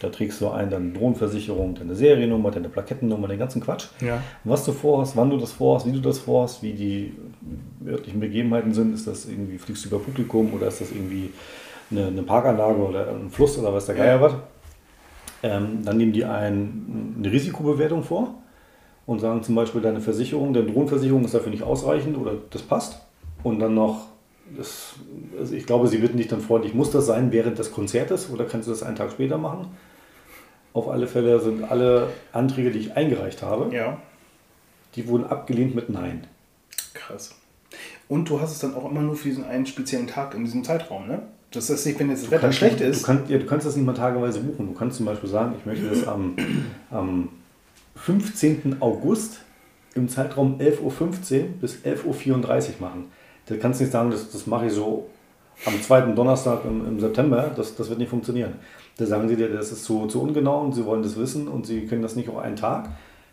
Da 0.00 0.10
trägst 0.10 0.40
du 0.42 0.48
ein, 0.48 0.68
deine 0.68 0.92
Drohnenversicherung, 0.92 1.74
deine 1.74 1.94
Seriennummer, 1.94 2.50
deine 2.50 2.68
Plakettennummer, 2.68 3.28
den 3.28 3.38
ganzen 3.38 3.62
Quatsch. 3.62 3.86
Ja. 4.00 4.22
Was 4.44 4.64
du 4.64 4.72
vorhast, 4.72 5.16
wann 5.16 5.30
du 5.30 5.38
das 5.38 5.52
vorhast, 5.52 5.86
wie 5.86 5.92
du 5.92 6.00
das 6.00 6.18
vorhast, 6.18 6.62
wie 6.62 6.72
die 6.74 7.14
örtlichen 7.86 8.20
Begebenheiten 8.20 8.74
sind. 8.74 8.94
Ist 8.94 9.06
das 9.06 9.26
irgendwie, 9.26 9.58
fliegst 9.58 9.84
du 9.84 9.88
über 9.88 9.98
Publikum 9.98 10.52
oder 10.52 10.68
ist 10.68 10.80
das 10.80 10.90
irgendwie 10.90 11.30
eine, 11.90 12.06
eine 12.08 12.22
Parkanlage 12.22 12.78
oder 12.78 13.08
ein 13.08 13.30
Fluss 13.30 13.58
oder 13.58 13.72
was 13.72 13.86
der 13.86 13.94
Geier 13.94 14.16
ja. 14.16 14.20
was? 14.20 14.34
Ähm, 15.46 15.84
dann 15.84 15.96
nehmen 15.96 16.12
die 16.12 16.24
ein, 16.24 17.14
eine 17.18 17.30
Risikobewertung 17.30 18.02
vor 18.02 18.34
und 19.06 19.20
sagen 19.20 19.44
zum 19.44 19.54
Beispiel, 19.54 19.80
deine 19.80 20.00
Versicherung, 20.00 20.52
deine 20.52 20.66
Drohnenversicherung 20.66 21.24
ist 21.24 21.34
dafür 21.34 21.52
nicht 21.52 21.62
ausreichend 21.62 22.18
oder 22.18 22.32
das 22.50 22.62
passt. 22.62 23.00
Und 23.44 23.60
dann 23.60 23.74
noch, 23.74 24.08
das, 24.56 24.94
also 25.38 25.54
ich 25.54 25.64
glaube, 25.64 25.86
sie 25.86 25.98
bitten 25.98 26.16
dich 26.16 26.26
dann 26.26 26.40
freundlich, 26.40 26.74
muss 26.74 26.90
das 26.90 27.06
sein 27.06 27.30
während 27.30 27.60
des 27.60 27.70
Konzertes 27.70 28.28
oder 28.30 28.44
kannst 28.44 28.66
du 28.66 28.72
das 28.72 28.82
einen 28.82 28.96
Tag 28.96 29.12
später 29.12 29.38
machen? 29.38 29.68
Auf 30.72 30.88
alle 30.88 31.06
Fälle 31.06 31.38
sind 31.38 31.70
alle 31.70 32.08
Anträge, 32.32 32.72
die 32.72 32.80
ich 32.80 32.96
eingereicht 32.96 33.42
habe, 33.42 33.72
ja. 33.74 33.98
die 34.96 35.06
wurden 35.06 35.24
abgelehnt 35.24 35.76
mit 35.76 35.90
Nein. 35.90 36.26
Krass. 36.92 37.36
Und 38.08 38.28
du 38.28 38.40
hast 38.40 38.50
es 38.50 38.58
dann 38.58 38.74
auch 38.74 38.90
immer 38.90 39.00
nur 39.00 39.14
für 39.14 39.28
diesen 39.28 39.44
einen 39.44 39.66
speziellen 39.66 40.08
Tag 40.08 40.34
in 40.34 40.44
diesem 40.44 40.64
Zeitraum, 40.64 41.06
ne? 41.06 41.22
Das 41.50 41.70
heißt 41.70 41.86
nicht, 41.86 41.98
wenn 41.98 42.10
jetzt 42.10 42.24
das 42.24 42.30
Wetter 42.30 42.42
kannst, 42.42 42.58
schlecht 42.58 42.80
ist. 42.80 43.02
Du, 43.02 43.06
kannst, 43.06 43.30
ja, 43.30 43.38
du 43.38 43.46
kannst 43.46 43.66
das 43.66 43.76
nicht 43.76 43.86
mal 43.86 43.94
tageweise 43.94 44.40
buchen. 44.40 44.66
Du 44.66 44.74
kannst 44.74 44.96
zum 44.96 45.06
Beispiel 45.06 45.30
sagen, 45.30 45.54
ich 45.58 45.64
möchte 45.64 45.88
das 45.88 46.06
am, 46.06 46.36
am 46.90 47.28
15. 47.94 48.76
August 48.80 49.40
im 49.94 50.08
Zeitraum 50.08 50.58
11.15 50.58 50.80
Uhr 50.80 51.48
bis 51.60 51.76
11.34 51.84 52.00
Uhr 52.34 52.46
machen. 52.80 53.06
Da 53.46 53.56
kannst 53.56 53.80
du 53.80 53.84
nicht 53.84 53.92
sagen, 53.92 54.10
das, 54.10 54.30
das 54.30 54.46
mache 54.46 54.66
ich 54.66 54.72
so 54.72 55.08
am 55.64 55.80
zweiten 55.80 56.14
Donnerstag 56.14 56.64
im, 56.64 56.86
im, 56.86 57.00
September. 57.00 57.50
Das, 57.56 57.74
das 57.74 57.88
wird 57.88 57.98
nicht 57.98 58.10
funktionieren. 58.10 58.54
Da 58.98 59.06
sagen 59.06 59.28
sie 59.28 59.36
dir, 59.36 59.48
das 59.48 59.72
ist 59.72 59.84
zu, 59.84 60.06
zu 60.06 60.20
ungenau 60.20 60.60
und 60.60 60.74
sie 60.74 60.84
wollen 60.84 61.02
das 61.02 61.16
wissen 61.16 61.48
und 61.48 61.66
sie 61.66 61.86
können 61.86 62.02
das 62.02 62.16
nicht 62.16 62.28
auf 62.28 62.38
einen 62.38 62.56
Tag, 62.56 62.90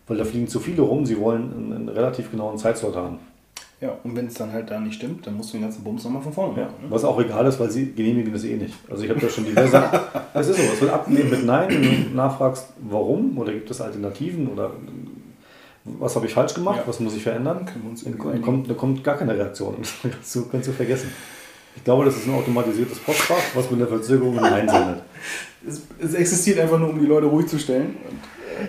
weil 0.07 0.17
da 0.17 0.23
fliegen 0.23 0.47
zu 0.47 0.59
viele 0.59 0.81
rum. 0.81 1.05
Sie 1.05 1.19
wollen 1.19 1.51
einen, 1.53 1.73
einen 1.73 1.89
relativ 1.89 2.31
genauen 2.31 2.57
Zeitslot 2.57 2.95
haben. 2.95 3.19
Ja, 3.83 3.97
und 4.01 4.15
wenn 4.15 4.27
es 4.27 4.35
dann 4.35 4.53
halt 4.53 4.71
da 4.71 4.79
nicht 4.79 4.95
stimmt, 4.95 5.27
dann 5.27 5.35
musst 5.35 5.49
du 5.49 5.57
den 5.57 5.63
ganzen 5.63 5.83
Bums 5.83 6.05
nochmal 6.05 6.21
von 6.21 6.31
vorne 6.31 6.51
machen. 6.53 6.61
Ja, 6.61 6.85
ne? 6.85 6.89
Was 6.89 7.03
auch 7.03 7.19
egal 7.19 7.45
ist, 7.47 7.59
weil 7.59 7.69
sie 7.69 7.91
genehmigen 7.91 8.31
das 8.31 8.45
eh 8.45 8.55
nicht. 8.55 8.75
Also 8.89 9.03
ich 9.03 9.09
habe 9.09 9.19
da 9.19 9.27
schon 9.27 9.43
diverse. 9.43 9.83
Es 10.33 10.47
ist 10.47 10.55
so, 10.55 10.63
es 10.63 10.81
wird 10.81 10.91
abgelehnt 10.91 11.29
mit 11.29 11.45
Nein 11.45 11.67
und 11.75 11.83
du 11.83 12.15
nachfragst, 12.15 12.69
warum 12.89 13.37
oder 13.37 13.51
gibt 13.51 13.69
es 13.69 13.81
Alternativen 13.81 14.47
oder 14.47 14.71
was 15.83 16.15
habe 16.15 16.25
ich 16.27 16.33
falsch 16.33 16.53
gemacht, 16.53 16.77
ja. 16.77 16.83
was 16.87 17.01
muss 17.01 17.13
ich 17.13 17.23
verändern? 17.23 17.69
Dann 18.05 18.41
kommt, 18.41 18.69
da 18.69 18.73
kommt 18.73 19.03
gar 19.03 19.17
keine 19.17 19.35
Reaktion. 19.35 19.75
Das 20.03 20.39
kannst 20.49 20.67
du, 20.69 20.71
vergessen. 20.71 21.11
Ich 21.75 21.83
glaube, 21.83 22.05
das 22.05 22.15
ist 22.15 22.25
ein 22.25 22.35
automatisiertes 22.35 22.99
Postfach, 22.99 23.35
was 23.53 23.69
mit 23.69 23.81
der 23.81 23.87
Verzögerung 23.87 24.35
Nein 24.37 24.69
sendet. 24.69 25.01
Es, 25.65 25.81
es, 25.97 26.13
existiert 26.13 26.59
einfach 26.59 26.77
nur, 26.77 26.89
um 26.89 26.99
die 26.99 27.05
Leute 27.05 27.25
ruhig 27.25 27.47
zu 27.47 27.57
stellen. 27.57 27.95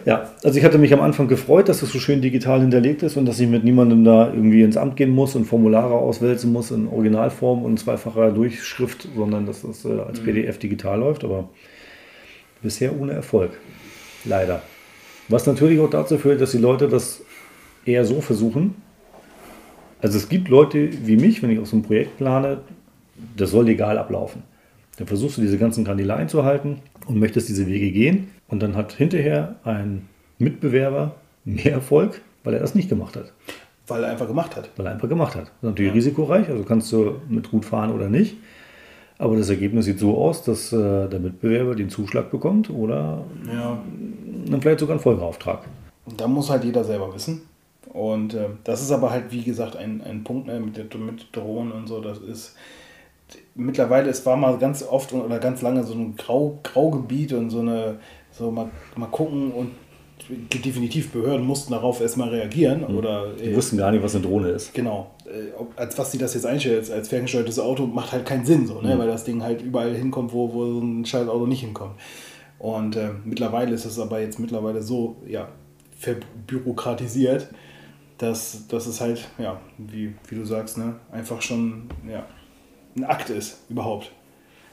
Ja, 0.04 0.30
also 0.42 0.58
ich 0.58 0.64
hatte 0.64 0.78
mich 0.78 0.92
am 0.92 1.00
Anfang 1.00 1.28
gefreut, 1.28 1.68
dass 1.68 1.80
das 1.80 1.90
so 1.90 1.98
schön 1.98 2.20
digital 2.20 2.60
hinterlegt 2.60 3.02
ist 3.02 3.16
und 3.16 3.26
dass 3.26 3.40
ich 3.40 3.48
mit 3.48 3.64
niemandem 3.64 4.04
da 4.04 4.32
irgendwie 4.32 4.62
ins 4.62 4.76
Amt 4.76 4.96
gehen 4.96 5.10
muss 5.10 5.34
und 5.34 5.44
Formulare 5.44 5.94
auswälzen 5.94 6.52
muss 6.52 6.70
in 6.70 6.88
Originalform 6.88 7.64
und 7.64 7.78
zweifacher 7.78 8.32
Durchschrift, 8.32 9.08
sondern 9.16 9.46
dass 9.46 9.62
das 9.62 9.84
äh, 9.84 10.00
als 10.00 10.20
PDF 10.20 10.58
digital 10.58 10.98
läuft, 11.00 11.24
aber 11.24 11.48
bisher 12.62 12.98
ohne 12.98 13.12
Erfolg. 13.12 13.52
Leider. 14.24 14.62
Was 15.28 15.46
natürlich 15.46 15.80
auch 15.80 15.90
dazu 15.90 16.18
führt, 16.18 16.40
dass 16.40 16.52
die 16.52 16.58
Leute 16.58 16.88
das 16.88 17.22
eher 17.84 18.04
so 18.04 18.20
versuchen. 18.20 18.74
Also 20.00 20.18
es 20.18 20.28
gibt 20.28 20.48
Leute 20.48 20.90
wie 21.06 21.16
mich, 21.16 21.42
wenn 21.42 21.50
ich 21.50 21.58
aus 21.58 21.70
so 21.70 21.76
einem 21.76 21.84
Projekt 21.84 22.18
plane, 22.18 22.60
das 23.36 23.50
soll 23.50 23.64
legal 23.66 23.98
ablaufen. 23.98 24.42
Dann 24.98 25.06
versuchst 25.06 25.38
du 25.38 25.42
diese 25.42 25.58
ganzen 25.58 25.84
Kanäle 25.84 26.14
einzuhalten 26.14 26.78
und 27.06 27.18
möchtest 27.18 27.48
diese 27.48 27.66
Wege 27.66 27.90
gehen. 27.90 28.28
Und 28.48 28.62
dann 28.62 28.76
hat 28.76 28.92
hinterher 28.92 29.56
ein 29.64 30.08
Mitbewerber 30.38 31.16
mehr 31.44 31.72
Erfolg, 31.72 32.20
weil 32.42 32.54
er 32.54 32.60
das 32.60 32.74
nicht 32.74 32.88
gemacht 32.88 33.16
hat. 33.16 33.32
Weil 33.86 34.04
er 34.04 34.10
einfach 34.10 34.26
gemacht 34.26 34.56
hat. 34.56 34.70
Weil 34.76 34.86
er 34.86 34.92
einfach 34.92 35.08
gemacht 35.08 35.34
hat. 35.34 35.44
Das 35.44 35.50
ist 35.50 35.62
natürlich 35.62 35.90
ja. 35.90 35.94
risikoreich, 35.94 36.48
also 36.48 36.64
kannst 36.64 36.90
du 36.92 37.20
mit 37.28 37.50
gut 37.50 37.64
fahren 37.64 37.92
oder 37.92 38.08
nicht. 38.08 38.36
Aber 39.18 39.36
das 39.36 39.48
Ergebnis 39.48 39.84
sieht 39.84 39.98
so 39.98 40.18
aus, 40.18 40.42
dass 40.42 40.72
äh, 40.72 41.08
der 41.08 41.20
Mitbewerber 41.20 41.74
den 41.74 41.88
Zuschlag 41.88 42.30
bekommt 42.30 42.68
oder 42.70 43.24
ja. 43.46 43.78
dann 44.46 44.60
vielleicht 44.60 44.80
sogar 44.80 44.94
einen 44.94 45.02
Folgeauftrag. 45.02 45.64
Und 46.04 46.20
da 46.20 46.26
muss 46.26 46.50
halt 46.50 46.64
jeder 46.64 46.82
selber 46.84 47.14
wissen. 47.14 47.42
Und 47.92 48.34
äh, 48.34 48.48
das 48.64 48.82
ist 48.82 48.90
aber 48.90 49.10
halt, 49.10 49.30
wie 49.30 49.42
gesagt, 49.42 49.76
ein, 49.76 50.02
ein 50.02 50.24
Punkt 50.24 50.48
ne, 50.48 50.58
mit, 50.58 50.76
mit 50.98 51.28
Drohnen 51.30 51.72
und 51.72 51.86
so. 51.86 52.00
Das 52.00 52.18
ist 52.18 52.56
mittlerweile, 53.54 54.10
es 54.10 54.26
war 54.26 54.36
mal 54.36 54.58
ganz 54.58 54.82
oft 54.82 55.12
oder 55.12 55.38
ganz 55.38 55.62
lange 55.62 55.84
so 55.84 55.94
ein 55.94 56.16
Grau, 56.16 56.58
Graugebiet 56.62 57.32
und 57.32 57.50
so 57.50 57.60
eine, 57.60 57.98
so 58.36 58.50
mal, 58.50 58.70
mal 58.96 59.06
gucken 59.06 59.52
und 59.52 59.70
definitiv 60.28 61.10
Behörden 61.12 61.44
mussten 61.44 61.72
darauf 61.72 62.00
erstmal 62.00 62.30
reagieren. 62.30 62.84
Mhm. 62.88 62.98
Oder, 62.98 63.32
die 63.34 63.50
äh, 63.50 63.56
wussten 63.56 63.76
gar 63.76 63.90
nicht, 63.90 64.02
was 64.02 64.14
eine 64.14 64.24
Drohne 64.24 64.48
ist. 64.50 64.72
Genau. 64.72 65.10
Äh, 65.26 65.52
ob, 65.58 65.78
als 65.78 65.98
was 65.98 66.12
sie 66.12 66.18
das 66.18 66.34
jetzt 66.34 66.46
einstellen, 66.46 66.78
als, 66.78 66.90
als 66.90 67.08
ferngesteuertes 67.08 67.58
Auto, 67.58 67.86
macht 67.86 68.12
halt 68.12 68.24
keinen 68.24 68.44
Sinn, 68.44 68.66
so, 68.66 68.80
ne? 68.80 68.94
Mhm. 68.94 68.98
weil 69.00 69.08
das 69.08 69.24
Ding 69.24 69.42
halt 69.42 69.62
überall 69.62 69.94
hinkommt, 69.94 70.32
wo, 70.32 70.52
wo 70.52 70.66
so 70.66 70.80
ein 70.80 71.04
Schaltauto 71.04 71.46
nicht 71.46 71.60
hinkommt. 71.60 71.94
Und 72.58 72.96
äh, 72.96 73.10
mittlerweile 73.24 73.74
ist 73.74 73.84
es 73.84 73.98
aber 73.98 74.20
jetzt 74.20 74.38
mittlerweile 74.38 74.80
so 74.80 75.16
ja, 75.26 75.48
verbürokratisiert, 75.98 77.48
dass, 78.18 78.66
dass 78.68 78.86
es 78.86 79.00
halt, 79.00 79.28
ja, 79.38 79.60
wie, 79.76 80.14
wie 80.28 80.34
du 80.36 80.44
sagst, 80.44 80.78
ne, 80.78 80.96
einfach 81.10 81.42
schon 81.42 81.88
ja, 82.08 82.24
ein 82.96 83.04
Akt 83.04 83.30
ist, 83.30 83.58
überhaupt. 83.68 84.12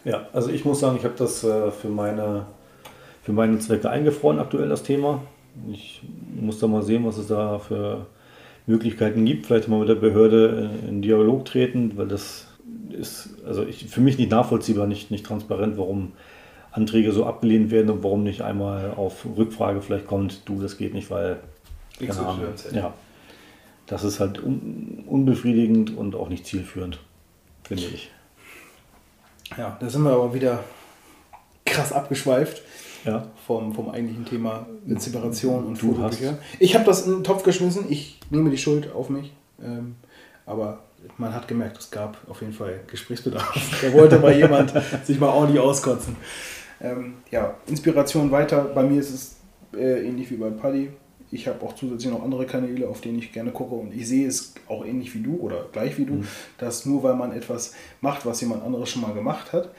Ja, 0.06 0.28
also 0.34 0.50
ich 0.50 0.64
muss 0.64 0.80
sagen, 0.80 0.98
ich 0.98 1.04
habe 1.04 1.16
das 1.18 1.44
äh, 1.44 1.72
für, 1.72 1.90
meine, 1.90 2.46
für 3.22 3.34
meine 3.34 3.60
Zwecke 3.60 3.90
eingefroren, 3.90 4.40
aktuell 4.40 4.70
das 4.70 4.84
Thema. 4.84 5.22
Ich 5.72 6.02
muss 6.40 6.60
da 6.60 6.68
mal 6.68 6.84
sehen, 6.84 7.06
was 7.06 7.18
es 7.18 7.28
da 7.28 7.60
für 7.60 8.06
Möglichkeiten 8.66 9.26
gibt. 9.26 9.46
Vielleicht 9.46 9.68
mal 9.68 9.80
mit 9.80 9.90
der 9.90 9.96
Behörde 9.96 10.72
in 10.88 11.02
Dialog 11.02 11.46
treten, 11.46 11.98
weil 11.98 12.08
das 12.08 12.48
ist 12.90 13.30
also 13.46 13.64
ich, 13.64 13.86
für 13.86 14.02
mich 14.02 14.18
nicht 14.18 14.32
nachvollziehbar, 14.32 14.88
nicht, 14.88 15.12
nicht 15.12 15.26
transparent, 15.26 15.78
warum 15.78 16.14
Anträge 16.72 17.12
so 17.12 17.26
abgelehnt 17.26 17.70
werden 17.72 17.90
und 17.90 18.04
warum 18.04 18.24
nicht 18.24 18.42
einmal 18.42 18.92
auf 18.92 19.26
Rückfrage 19.38 19.82
vielleicht 19.82 20.08
kommt, 20.08 20.42
du, 20.46 20.62
das 20.62 20.78
geht 20.78 20.94
nicht, 20.94 21.10
weil. 21.12 21.40
Ahnung. 22.26 22.54
Ja. 22.74 22.94
Das 23.86 24.04
ist 24.04 24.20
halt 24.20 24.42
un, 24.42 25.04
unbefriedigend 25.06 25.96
und 25.96 26.16
auch 26.16 26.30
nicht 26.30 26.46
zielführend, 26.46 27.00
finde 27.64 27.84
ich. 27.84 28.10
Ja, 29.58 29.78
da 29.80 29.90
sind 29.90 30.04
wir 30.04 30.12
aber 30.12 30.34
wieder 30.34 30.64
krass 31.66 31.92
abgeschweift 31.92 32.62
ja. 33.06 33.28
vom, 33.46 33.74
vom 33.74 33.90
eigentlichen 33.90 34.26
Thema 34.26 34.66
Inspiration 34.88 35.66
und 35.66 35.82
du 35.82 35.94
Fotobücher. 35.94 36.38
Ich 36.60 36.76
habe 36.76 36.86
das 36.86 37.06
in 37.06 37.14
den 37.14 37.24
Topf 37.24 37.44
geschmissen, 37.44 37.86
ich 37.90 38.20
nehme 38.30 38.50
die 38.50 38.58
Schuld 38.58 38.92
auf 38.94 39.10
mich. 39.10 39.34
Ähm, 39.64 39.96
aber 40.46 40.80
man 41.18 41.34
hat 41.34 41.48
gemerkt, 41.48 41.78
es 41.78 41.92
gab 41.92 42.18
auf 42.30 42.42
jeden 42.42 42.54
Fall 42.54 42.82
Gesprächsbedarf. 42.88 43.82
Da 43.82 43.94
wollte 43.94 44.20
mal 44.20 44.36
jemand 44.36 44.74
sich 45.04 45.20
mal 45.20 45.30
ordentlich 45.30 45.60
auskotzen. 45.60 46.16
Ähm, 46.80 47.16
ja, 47.30 47.56
Inspiration 47.68 48.32
weiter. 48.32 48.64
Bei 48.76 48.84
mir 48.84 49.00
ist 49.00 49.14
es 49.14 49.36
äh, 49.78 50.08
ähnlich 50.08 50.30
wie 50.32 50.36
bei 50.36 50.50
Paddy. 50.50 50.90
Ich 51.32 51.48
habe 51.48 51.64
auch 51.66 51.74
zusätzlich 51.76 52.12
noch 52.12 52.24
andere 52.24 52.46
Kanäle, 52.46 52.90
auf 52.90 53.00
denen 53.00 53.20
ich 53.20 53.32
gerne 53.32 53.52
gucke 53.52 53.76
und 53.76 53.94
ich 53.94 54.06
sehe 54.08 54.28
es 54.28 54.54
auch 54.68 54.86
ähnlich 54.86 55.16
wie 55.16 55.22
du 55.22 55.38
oder 55.38 55.68
gleich 55.72 55.98
wie 55.98 56.04
du, 56.04 56.16
mhm. 56.16 56.28
dass 56.58 56.86
nur 56.86 57.04
weil 57.04 57.16
man 57.16 57.32
etwas 57.32 57.74
macht, 58.02 58.26
was 58.26 58.42
jemand 58.42 58.64
anderes 58.64 58.90
schon 58.90 59.02
mal 59.02 59.14
gemacht 59.14 59.54
hat, 59.54 59.70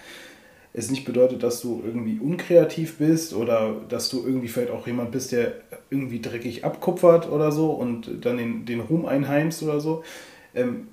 es 0.74 0.90
nicht 0.90 1.04
bedeutet, 1.04 1.42
dass 1.42 1.60
du 1.60 1.82
irgendwie 1.84 2.18
unkreativ 2.18 2.96
bist 2.96 3.34
oder 3.34 3.76
dass 3.88 4.08
du 4.08 4.24
irgendwie 4.24 4.48
vielleicht 4.48 4.70
auch 4.70 4.86
jemand 4.86 5.12
bist, 5.12 5.32
der 5.32 5.54
irgendwie 5.90 6.20
dreckig 6.20 6.64
abkupfert 6.64 7.30
oder 7.30 7.52
so 7.52 7.72
und 7.72 8.24
dann 8.24 8.38
den, 8.38 8.64
den 8.64 8.80
Ruhm 8.80 9.04
einheimst 9.04 9.62
oder 9.62 9.80
so. 9.80 10.02
Ähm, 10.54 10.88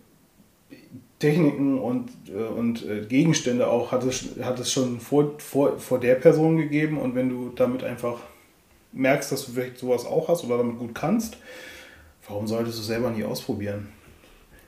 Techniken 1.19 1.79
und, 1.79 2.09
äh, 2.27 2.41
und 2.41 2.85
äh, 2.85 3.05
Gegenstände 3.07 3.67
auch 3.67 3.91
hat 3.91 4.03
es, 4.03 4.35
hat 4.41 4.59
es 4.59 4.71
schon 4.71 4.99
vor, 4.99 5.35
vor, 5.37 5.77
vor 5.77 5.99
der 5.99 6.15
Person 6.15 6.57
gegeben 6.57 6.97
und 6.97 7.15
wenn 7.15 7.29
du 7.29 7.51
damit 7.55 7.83
einfach 7.83 8.19
merkst, 8.91 9.31
dass 9.31 9.45
du 9.45 9.51
vielleicht 9.53 9.77
sowas 9.77 10.05
auch 10.05 10.27
hast 10.27 10.43
oder 10.45 10.57
damit 10.57 10.77
gut 10.77 10.95
kannst, 10.95 11.37
warum 12.27 12.47
solltest 12.47 12.79
du 12.79 12.83
selber 12.83 13.11
nie 13.11 13.23
ausprobieren? 13.23 13.87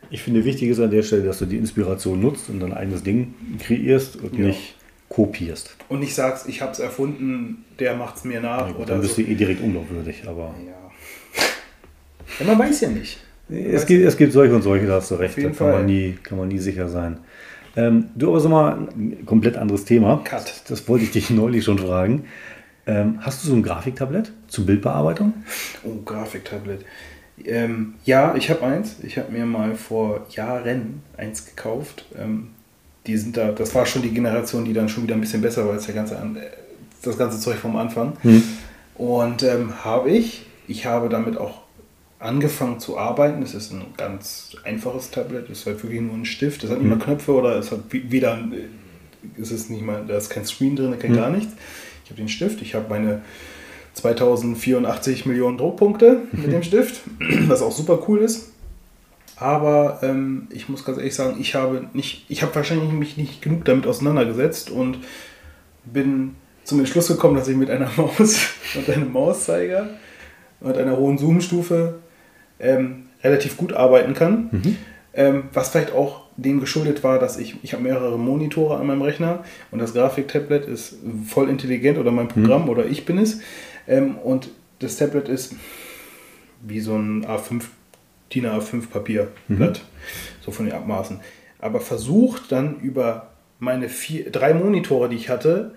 Ich 0.09 0.23
finde 0.23 0.43
wichtig 0.43 0.69
ist 0.69 0.79
an 0.79 0.91
der 0.91 1.03
Stelle, 1.03 1.23
dass 1.23 1.39
du 1.39 1.45
die 1.45 1.57
Inspiration 1.57 2.21
nutzt 2.21 2.49
und 2.49 2.59
dein 2.59 2.73
eigenes 2.73 3.03
Ding 3.03 3.33
kreierst 3.59 4.17
und 4.17 4.37
ja. 4.37 4.47
nicht 4.47 4.75
kopierst. 5.11 5.75
Und 5.89 5.99
nicht 5.99 6.15
sagst, 6.15 6.47
ich 6.47 6.61
habe 6.61 6.71
es 6.71 6.79
erfunden, 6.79 7.65
der 7.79 7.95
macht 7.95 8.17
es 8.17 8.23
mir 8.23 8.39
nach. 8.39 8.69
Ja, 8.69 8.75
oder 8.75 8.85
dann 8.85 9.01
bist 9.01 9.15
so. 9.15 9.21
du 9.21 9.27
eh 9.27 9.35
direkt 9.35 9.61
unglaubwürdig, 9.61 10.23
aber. 10.25 10.55
Ja. 10.65 11.41
ja 12.39 12.45
man 12.45 12.57
weiß 12.57 12.81
ja 12.81 12.89
nicht. 12.89 13.19
Es 13.49 13.85
gibt, 13.85 14.05
es 14.05 14.15
gibt 14.15 14.31
solche 14.31 14.55
und 14.55 14.61
solche, 14.61 14.87
da 14.87 14.95
hast 14.95 15.11
du 15.11 15.15
recht. 15.15 15.37
Da 15.37 15.49
kann 15.49 15.71
man, 15.71 15.85
nie, 15.85 16.17
kann 16.23 16.37
man 16.37 16.47
nie 16.47 16.59
sicher 16.59 16.87
sein. 16.87 17.19
Ähm, 17.75 18.09
du 18.15 18.29
aber 18.29 18.39
so 18.39 18.47
mal 18.47 18.87
ein 18.95 19.25
komplett 19.25 19.57
anderes 19.57 19.83
Thema. 19.83 20.21
Cut. 20.23 20.63
Das 20.69 20.87
wollte 20.87 21.03
ich 21.03 21.11
dich 21.11 21.29
neulich 21.29 21.65
schon 21.65 21.77
fragen. 21.77 22.25
Ähm, 22.87 23.19
hast 23.21 23.43
du 23.43 23.49
so 23.49 23.55
ein 23.55 23.63
Grafiktablett 23.63 24.31
zur 24.47 24.65
Bildbearbeitung? 24.65 25.33
Oh, 25.83 26.01
Grafiktablett. 26.05 26.85
Ähm, 27.43 27.95
ja, 28.05 28.35
ich 28.35 28.49
habe 28.49 28.63
eins. 28.63 28.97
Ich 29.03 29.17
habe 29.17 29.31
mir 29.31 29.45
mal 29.45 29.75
vor 29.75 30.25
Jahren 30.29 31.01
eins 31.17 31.45
gekauft. 31.45 32.05
Die 33.07 33.17
sind 33.17 33.35
da, 33.37 33.51
das 33.51 33.73
war 33.73 33.85
schon 33.85 34.01
die 34.01 34.11
Generation, 34.11 34.65
die 34.65 34.73
dann 34.73 34.89
schon 34.89 35.03
wieder 35.03 35.15
ein 35.15 35.21
bisschen 35.21 35.41
besser 35.41 35.65
war 35.65 35.73
als 35.73 35.85
der 35.85 35.95
ganze, 35.95 36.17
das 37.01 37.17
ganze 37.17 37.39
Zeug 37.39 37.57
vom 37.57 37.75
Anfang. 37.75 38.13
Hm. 38.21 38.43
Und 38.95 39.43
ähm, 39.43 39.83
habe 39.83 40.11
ich, 40.11 40.45
ich 40.67 40.85
habe 40.85 41.09
damit 41.09 41.37
auch 41.37 41.61
angefangen 42.21 42.79
zu 42.79 42.97
arbeiten. 42.97 43.41
Es 43.41 43.53
ist 43.53 43.71
ein 43.71 43.85
ganz 43.97 44.55
einfaches 44.63 45.09
Tablet, 45.09 45.49
es 45.49 45.59
ist 45.59 45.65
halt 45.65 45.83
wirklich 45.83 46.01
nur 46.01 46.13
ein 46.13 46.25
Stift. 46.25 46.63
Es 46.63 46.69
hat 46.69 46.77
nicht 46.77 46.87
mal 46.87 46.95
mhm. 46.95 47.01
Knöpfe 47.01 47.33
oder 47.33 47.57
es 47.57 47.71
hat 47.71 47.79
weder, 47.89 48.37
äh, 48.37 49.41
es 49.41 49.51
ist 49.51 49.69
nicht 49.69 49.83
mal, 49.83 50.05
da 50.07 50.17
ist 50.17 50.29
kein 50.29 50.45
Screen 50.45 50.75
drin, 50.75 50.97
kein 50.99 51.11
mhm. 51.11 51.15
gar 51.15 51.29
nichts. 51.29 51.53
Ich 52.03 52.11
habe 52.11 52.21
den 52.21 52.29
Stift, 52.29 52.61
ich 52.61 52.75
habe 52.75 52.85
meine 52.89 53.21
2084 53.93 55.25
Millionen 55.25 55.57
Druckpunkte 55.57 56.21
mit 56.31 56.47
mhm. 56.47 56.51
dem 56.51 56.63
Stift, 56.63 57.01
was 57.47 57.61
auch 57.61 57.71
super 57.71 58.03
cool 58.07 58.19
ist. 58.19 58.50
Aber 59.41 60.01
ähm, 60.03 60.47
ich 60.51 60.69
muss 60.69 60.85
ganz 60.85 60.99
ehrlich 60.99 61.15
sagen, 61.15 61.37
ich 61.39 61.55
habe 61.55 61.87
nicht, 61.93 62.25
ich 62.29 62.43
habe 62.43 62.53
wahrscheinlich 62.53 62.91
mich 62.91 63.17
nicht 63.17 63.41
genug 63.41 63.65
damit 63.65 63.87
auseinandergesetzt 63.87 64.69
und 64.69 64.99
bin 65.83 66.35
zum 66.63 66.77
Entschluss 66.77 67.07
gekommen, 67.07 67.35
dass 67.35 67.47
ich 67.47 67.57
mit 67.57 67.71
einer 67.71 67.89
Maus 67.97 68.39
und 68.75 68.87
einem 68.87 69.11
Mauszeiger 69.11 69.89
und 70.59 70.77
einer 70.77 70.95
hohen 70.95 71.17
Zoom-Stufe 71.17 71.95
ähm, 72.59 73.07
relativ 73.23 73.57
gut 73.57 73.73
arbeiten 73.73 74.13
kann. 74.13 74.49
Mhm. 74.51 74.77
Ähm, 75.15 75.43
was 75.53 75.69
vielleicht 75.69 75.91
auch 75.91 76.25
dem 76.37 76.59
geschuldet 76.59 77.03
war, 77.03 77.17
dass 77.17 77.39
ich, 77.39 77.55
ich 77.63 77.73
habe 77.73 77.81
mehrere 77.81 78.19
Monitore 78.19 78.77
an 78.77 78.85
meinem 78.85 79.01
Rechner 79.01 79.43
und 79.71 79.79
das 79.79 79.95
Grafiktablet 79.95 80.65
ist 80.65 80.97
voll 81.27 81.49
intelligent 81.49 81.97
oder 81.97 82.11
mein 82.11 82.27
Programm 82.27 82.65
mhm. 82.65 82.69
oder 82.69 82.85
ich 82.85 83.05
bin 83.05 83.17
es. 83.17 83.39
Ähm, 83.87 84.19
und 84.19 84.49
das 84.77 84.97
Tablet 84.97 85.29
ist 85.29 85.55
wie 86.61 86.79
so 86.79 86.95
ein 86.95 87.25
A5, 87.25 87.63
DIN 88.33 88.45
A5 88.45 88.89
Papierblatt, 88.89 89.39
mhm. 89.49 89.73
so 90.41 90.51
von 90.51 90.65
den 90.65 90.73
Abmaßen. 90.73 91.19
Aber 91.59 91.79
versucht 91.79 92.51
dann 92.51 92.79
über 92.79 93.31
meine 93.59 93.89
vier, 93.89 94.31
drei 94.31 94.53
Monitore, 94.53 95.09
die 95.09 95.15
ich 95.15 95.29
hatte, 95.29 95.75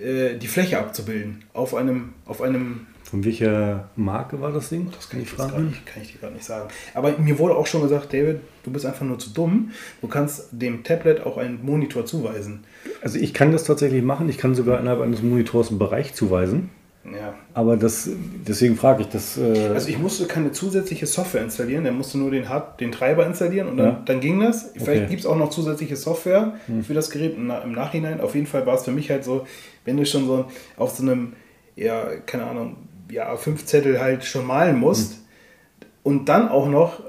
äh, 0.00 0.36
die 0.36 0.46
Fläche 0.46 0.78
abzubilden 0.78 1.44
auf 1.52 1.74
einem, 1.74 2.14
auf 2.24 2.40
einem 2.40 2.86
von 3.08 3.24
welcher 3.24 3.88
Marke 3.96 4.38
war 4.42 4.52
das 4.52 4.68
Ding? 4.68 4.90
Das 4.94 5.08
kann 5.08 5.22
ich, 5.22 5.30
fragen. 5.30 5.68
Nicht, 5.68 5.86
kann 5.86 6.02
ich 6.02 6.12
dir 6.12 6.18
gerade 6.18 6.34
nicht 6.34 6.44
sagen. 6.44 6.68
Aber 6.92 7.16
mir 7.16 7.38
wurde 7.38 7.56
auch 7.56 7.66
schon 7.66 7.80
gesagt, 7.80 8.12
David, 8.12 8.40
du 8.64 8.70
bist 8.70 8.84
einfach 8.84 9.06
nur 9.06 9.18
zu 9.18 9.30
dumm. 9.30 9.70
Du 10.02 10.08
kannst 10.08 10.48
dem 10.52 10.84
Tablet 10.84 11.24
auch 11.24 11.38
einen 11.38 11.64
Monitor 11.64 12.04
zuweisen. 12.04 12.64
Also 13.00 13.18
ich 13.18 13.32
kann 13.32 13.50
das 13.50 13.64
tatsächlich 13.64 14.02
machen. 14.02 14.28
Ich 14.28 14.36
kann 14.36 14.54
sogar 14.54 14.78
innerhalb 14.78 15.00
eines 15.00 15.22
Monitors 15.22 15.70
einen 15.70 15.78
Bereich 15.78 16.12
zuweisen. 16.12 16.68
Ja. 17.14 17.34
Aber 17.54 17.76
das, 17.76 18.08
deswegen 18.46 18.76
frage 18.76 19.02
ich 19.02 19.08
das. 19.08 19.36
Äh 19.36 19.68
also 19.74 19.88
ich 19.88 19.98
musste 19.98 20.26
keine 20.26 20.52
zusätzliche 20.52 21.06
Software 21.06 21.42
installieren, 21.42 21.84
der 21.84 21.92
musste 21.92 22.18
nur 22.18 22.30
den, 22.30 22.48
Hard, 22.48 22.80
den 22.80 22.92
Treiber 22.92 23.26
installieren 23.26 23.68
und 23.68 23.76
dann, 23.76 23.86
ja. 23.86 24.02
dann 24.04 24.20
ging 24.20 24.40
das. 24.40 24.70
Vielleicht 24.74 25.02
okay. 25.02 25.10
gibt 25.10 25.20
es 25.20 25.26
auch 25.26 25.36
noch 25.36 25.50
zusätzliche 25.50 25.96
Software 25.96 26.54
hm. 26.66 26.82
für 26.82 26.94
das 26.94 27.10
Gerät 27.10 27.36
im 27.36 27.72
Nachhinein. 27.72 28.20
Auf 28.20 28.34
jeden 28.34 28.46
Fall 28.46 28.66
war 28.66 28.74
es 28.74 28.84
für 28.84 28.92
mich 28.92 29.10
halt 29.10 29.24
so, 29.24 29.46
wenn 29.84 29.96
du 29.96 30.06
schon 30.06 30.26
so 30.26 30.46
auf 30.76 30.90
so 30.90 31.02
einem, 31.02 31.34
ja, 31.76 32.04
keine 32.26 32.44
Ahnung, 32.44 32.76
ja, 33.10 33.36
fünf 33.36 33.64
Zettel 33.64 34.00
halt 34.00 34.24
schon 34.24 34.46
malen 34.46 34.78
musst 34.78 35.12
mhm. 35.12 35.86
und 36.02 36.28
dann 36.28 36.48
auch 36.48 36.68
noch 36.68 37.00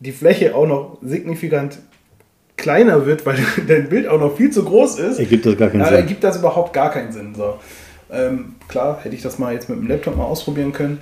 die 0.00 0.12
Fläche 0.12 0.54
auch 0.54 0.66
noch 0.66 0.98
signifikant 1.02 1.78
kleiner 2.56 3.06
wird, 3.06 3.24
weil 3.24 3.38
dein 3.68 3.88
Bild 3.88 4.06
auch 4.06 4.20
noch 4.20 4.36
viel 4.36 4.50
zu 4.50 4.64
groß 4.64 4.98
ist, 4.98 5.18
ergibt 5.18 5.46
das 5.46 5.56
gar 5.56 5.70
keinen 5.70 5.80
ja, 5.80 5.86
Sinn. 5.86 5.96
Ergibt 5.96 6.24
das 6.24 6.38
überhaupt 6.38 6.72
gar 6.72 6.90
keinen 6.90 7.12
Sinn. 7.12 7.34
So. 7.34 7.58
Ähm, 8.10 8.56
klar, 8.68 9.00
hätte 9.02 9.14
ich 9.14 9.22
das 9.22 9.38
mal 9.38 9.52
jetzt 9.52 9.68
mit 9.68 9.78
dem 9.78 9.88
Laptop 9.88 10.16
mal 10.16 10.24
ausprobieren 10.24 10.72
können. 10.72 10.98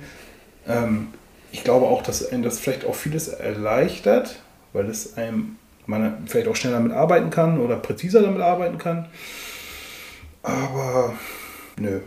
Ähm, 0.67 1.07
ich 1.51 1.63
glaube 1.63 1.85
auch, 1.85 2.03
dass 2.03 2.27
einem 2.29 2.43
das 2.43 2.59
vielleicht 2.59 2.85
auch 2.85 2.95
vieles 2.95 3.29
erleichtert, 3.29 4.41
weil 4.73 4.89
es 4.89 5.17
einem 5.17 5.55
man 5.87 6.27
vielleicht 6.27 6.47
auch 6.47 6.55
schneller 6.55 6.77
damit 6.77 6.91
arbeiten 6.91 7.29
kann 7.29 7.59
oder 7.59 7.77
präziser 7.77 8.21
damit 8.21 8.41
arbeiten 8.41 8.77
kann. 8.77 9.05
Aber 10.43 11.13
nö. 11.79 12.01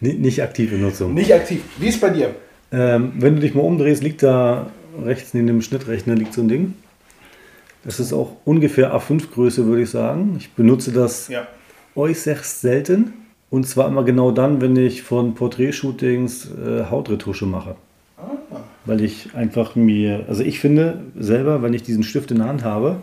Nicht 0.00 0.42
aktive 0.42 0.76
Nutzung. 0.76 1.14
Nicht 1.14 1.32
aktiv. 1.32 1.62
Wie 1.78 1.88
ist 1.88 2.00
bei 2.00 2.10
dir? 2.10 2.34
Ähm, 2.72 3.12
wenn 3.16 3.34
du 3.36 3.40
dich 3.40 3.54
mal 3.54 3.62
umdrehst, 3.62 4.02
liegt 4.02 4.22
da 4.22 4.70
rechts 5.04 5.34
neben 5.34 5.46
dem 5.46 5.62
Schnittrechner 5.62 6.14
liegt 6.14 6.34
so 6.34 6.42
ein 6.42 6.48
Ding. 6.48 6.74
Das 7.84 7.98
ist 7.98 8.12
auch 8.12 8.36
ungefähr 8.44 8.94
A5-Größe, 8.94 9.66
würde 9.66 9.82
ich 9.82 9.90
sagen. 9.90 10.36
Ich 10.38 10.52
benutze 10.52 10.92
das 10.92 11.28
ja. 11.28 11.46
Äußerst 11.94 12.60
selten. 12.60 13.14
Und 13.50 13.66
zwar 13.66 13.88
immer 13.88 14.02
genau 14.02 14.30
dann, 14.30 14.60
wenn 14.60 14.76
ich 14.76 15.02
von 15.02 15.34
Porträtshootings 15.34 16.50
äh, 16.52 16.84
Hautretusche 16.90 17.44
mache. 17.46 17.76
Ah. 18.16 18.60
Weil 18.86 19.02
ich 19.02 19.34
einfach 19.34 19.76
mir, 19.76 20.24
also 20.28 20.42
ich 20.42 20.58
finde 20.58 21.02
selber, 21.18 21.62
wenn 21.62 21.74
ich 21.74 21.82
diesen 21.82 22.02
Stift 22.02 22.30
in 22.30 22.38
der 22.38 22.46
Hand 22.46 22.64
habe, 22.64 23.02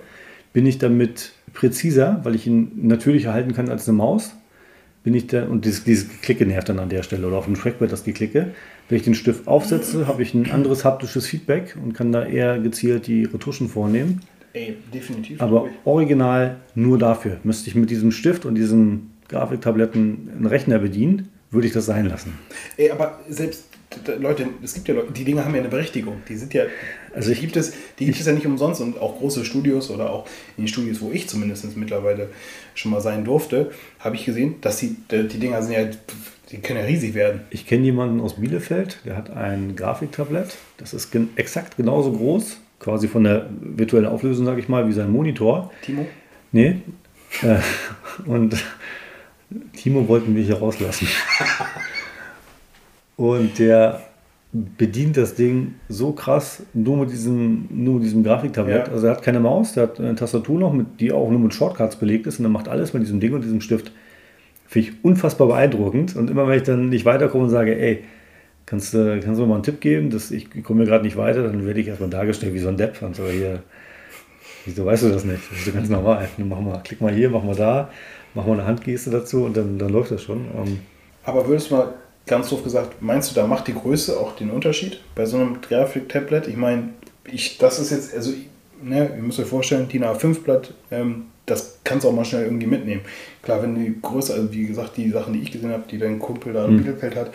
bin 0.54 0.66
ich 0.66 0.80
damit 0.80 1.34
präziser, 1.54 2.20
weil 2.24 2.36
ich 2.36 2.48
ihn 2.48 2.72
natürlicher 2.88 3.34
halten 3.34 3.54
kann 3.54 3.70
als 3.70 3.88
eine 3.88 3.98
Maus. 3.98 4.34
Bin 5.04 5.14
ich 5.14 5.28
da, 5.28 5.46
und 5.46 5.66
dieses, 5.66 5.84
dieses 5.84 6.22
Klicke 6.22 6.46
nervt 6.46 6.70
dann 6.70 6.80
an 6.80 6.90
der 6.90 7.04
Stelle 7.04 7.28
oder 7.28 7.38
auf 7.38 7.46
dem 7.46 7.56
Trackpad 7.56 7.92
das 7.92 8.04
Geklicke. 8.04 8.48
Wenn 8.90 8.98
ich 8.98 9.04
den 9.04 9.14
Stift 9.14 9.48
aufsetze, 9.48 10.08
habe 10.08 10.24
ich 10.24 10.34
ein 10.34 10.52
anderes 10.52 10.84
haptisches 10.84 11.28
Feedback 11.28 11.78
und 11.82 11.94
kann 11.94 12.12
da 12.12 12.26
eher 12.26 12.60
gezielt 12.60 13.08
die 13.08 13.26
Retuschen 13.26 13.70
vornehmen. 13.70 14.22
Ey, 14.54 14.78
definitiv. 14.94 15.42
Aber 15.42 15.68
original 15.86 16.58
nur 16.76 16.98
dafür. 16.98 17.40
Müsste 17.44 17.70
ich 17.70 17.76
mit 17.76 17.90
diesem 17.90 18.12
Stift 18.12 18.46
und 18.46 18.56
diesen 18.56 19.12
Grafiktabletten 19.28 20.30
einen 20.36 20.46
Rechner 20.46 20.80
bedienen, 20.80 21.30
würde 21.52 21.68
ich 21.68 21.74
das 21.74 21.86
sein 21.86 22.08
lassen. 22.08 22.38
Ey, 22.78 22.92
aber 22.92 23.20
selbst 23.30 23.66
Leute, 24.20 24.48
es 24.64 24.76
gibt 24.76 24.88
ja 24.88 24.94
Leute, 24.94 25.12
die 25.12 25.24
Dinge 25.24 25.44
haben 25.44 25.54
ja 25.54 25.62
eine 25.62 25.70
Berechtigung. 25.70 26.22
Die 26.28 26.36
sind 26.36 26.54
ja, 26.54 26.66
also 27.14 27.34
die 27.34 27.40
gibt 27.40 27.56
es, 27.56 27.74
die 27.98 28.06
gibt 28.06 28.20
es 28.20 28.26
ja 28.26 28.34
nicht 28.34 28.46
umsonst 28.46 28.82
und 28.82 29.00
auch 29.00 29.18
große 29.18 29.44
Studios 29.46 29.90
oder 29.90 30.12
auch 30.12 30.28
in 30.58 30.64
den 30.64 30.68
Studios, 30.68 31.02
wo 31.02 31.12
ich 31.12 31.28
zumindest 31.28 31.76
mittlerweile 31.76 32.30
schon 32.76 32.92
mal 32.92 33.02
sein 33.02 33.26
durfte, 33.26 33.72
habe 34.00 34.16
ich 34.16 34.26
gesehen, 34.26 34.56
dass 34.62 34.78
die, 34.78 34.96
die 35.12 35.40
Dinger 35.40 35.64
sind 35.64 35.74
ja, 35.74 35.90
die 36.52 36.58
können 36.58 36.80
ja 36.80 36.86
riesig 36.86 37.16
werden. 37.16 37.42
Ich 37.50 37.66
kenne 37.66 37.84
jemanden 37.84 38.22
aus 38.22 38.36
Bielefeld, 38.36 39.00
der 39.06 39.18
hat 39.18 39.32
ein 39.32 39.76
Grafiktablett. 39.76 40.58
Das 40.78 40.94
ist 40.94 41.12
gen 41.12 41.30
exakt 41.36 41.78
genauso 41.78 42.12
groß 42.12 42.58
quasi 42.80 43.08
von 43.08 43.24
der 43.24 43.48
virtuellen 43.62 44.08
Auflösung, 44.08 44.46
sage 44.46 44.60
ich 44.60 44.70
mal, 44.70 44.88
wie 44.88 44.94
sein 44.94 45.12
Monitor. 45.12 45.72
Timo? 45.82 46.08
Nee. 46.52 46.78
Äh, 47.44 47.58
und 48.26 48.56
Timo 49.76 50.08
wollten 50.08 50.36
wir 50.36 50.44
hier 50.44 50.58
rauslassen. 50.58 51.08
und 53.18 53.60
der 53.60 54.02
bedient 54.52 55.16
das 55.16 55.36
Ding 55.36 55.76
so 55.90 56.12
krass 56.12 56.64
nur 56.74 56.98
mit 56.98 57.12
diesem, 57.12 57.68
nur 57.70 57.96
mit 57.96 58.04
diesem 58.04 58.24
Grafiktablett. 58.24 58.88
Ja. 58.88 58.94
Also 58.94 59.08
er 59.08 59.14
hat 59.14 59.22
keine 59.22 59.40
Maus, 59.40 59.74
der 59.74 59.84
hat 59.84 60.00
eine 60.00 60.16
Tastatur 60.16 60.60
noch, 60.60 60.74
mit, 60.74 61.00
die 61.00 61.12
auch 61.12 61.30
nur 61.30 61.40
mit 61.40 61.54
Shortcuts 61.54 61.98
belegt 61.98 62.26
ist 62.26 62.40
und 62.40 62.46
er 62.46 62.50
macht 62.50 62.68
alles 62.68 62.94
mit 62.94 63.04
diesem 63.04 63.20
Ding 63.20 63.34
und 63.34 63.44
diesem 63.44 63.62
Stift. 63.62 63.92
Finde 64.68 64.90
ich 64.90 64.96
unfassbar 65.04 65.48
beeindruckend. 65.48 66.16
Und 66.16 66.30
immer 66.30 66.48
wenn 66.48 66.58
ich 66.58 66.64
dann 66.64 66.90
nicht 66.90 67.06
weiterkomme 67.06 67.46
und 67.46 67.50
sage, 67.50 67.80
ey, 67.80 68.04
Kannst 68.70 68.94
du, 68.94 69.20
kannst 69.20 69.40
du 69.40 69.44
mir 69.44 69.48
mal 69.48 69.56
einen 69.56 69.64
Tipp 69.64 69.82
geben? 69.82 70.12
Dass 70.12 70.30
ich 70.30 70.48
komme 70.64 70.82
mir 70.82 70.86
gerade 70.86 71.04
nicht 71.04 71.18
weiter, 71.18 71.42
dann 71.42 71.66
werde 71.66 71.80
ich 71.80 71.88
erstmal 71.88 72.12
dargestellt 72.12 72.54
wie 72.54 72.60
so 72.60 72.68
ein 72.68 72.78
Depp. 72.78 73.02
Und 73.02 73.16
so 73.16 73.26
hier, 73.28 73.64
wieso 74.66 74.86
weißt 74.86 75.04
du 75.04 75.10
das 75.10 75.24
nicht? 75.26 75.42
Das 75.50 75.66
ist 75.66 75.74
ganz 75.74 75.90
normal. 75.90 76.30
Mach 76.38 76.60
mal, 76.60 76.80
klick 76.84 77.02
mal 77.02 77.12
hier, 77.12 77.32
mach 77.32 77.44
mal 77.44 77.56
da, 77.56 77.90
mach 78.36 78.46
mal 78.46 78.54
eine 78.54 78.68
Handgeste 78.68 79.10
dazu 79.10 79.46
und 79.46 79.58
dann, 79.58 79.80
dann 79.80 79.90
läuft 79.90 80.12
das 80.12 80.22
schon. 80.22 80.46
Ähm, 80.56 80.82
Aber 81.24 81.48
würdest 81.48 81.72
du 81.72 81.78
mal 81.78 81.96
ganz 82.28 82.50
doof 82.50 82.64
gesagt, 82.64 83.02
meinst 83.02 83.32
du, 83.32 83.36
da 83.36 83.48
macht 83.48 83.68
die 83.68 83.74
Größe 83.74 84.20
auch 84.20 84.36
den 84.36 84.52
Unterschied 84.52 85.00
bei 85.16 85.26
so 85.26 85.38
einem 85.38 85.62
Grafik-Tablet? 85.62 86.48
Ich 86.48 86.58
meine, 86.58 86.90
ich, 87.26 87.58
das 87.58 87.80
ist 87.80 87.90
jetzt, 87.90 88.14
also, 88.14 88.34
ne, 88.84 89.10
ihr 89.16 89.24
müsst 89.24 89.40
euch 89.40 89.48
vorstellen, 89.48 89.88
DIN 89.88 90.04
A5-Blatt, 90.04 90.76
ähm, 90.92 91.26
das 91.48 91.80
kannst 91.84 92.06
du 92.06 92.10
auch 92.10 92.14
mal 92.14 92.24
schnell 92.24 92.44
irgendwie 92.44 92.68
mitnehmen. 92.68 93.02
Klar, 93.42 93.64
wenn 93.64 93.74
die 93.74 94.00
Größe, 94.00 94.34
also 94.34 94.54
wie 94.54 94.68
gesagt, 94.68 94.98
die 94.98 95.10
Sachen, 95.10 95.34
die 95.34 95.40
ich 95.40 95.52
gesehen 95.52 95.72
habe, 95.72 95.86
die 95.90 95.98
dein 95.98 96.20
Kumpel 96.20 96.54
da 96.54 96.66
im 96.66 96.76
mhm. 96.76 96.84
Bielefeld 96.84 97.16
hat, 97.16 97.32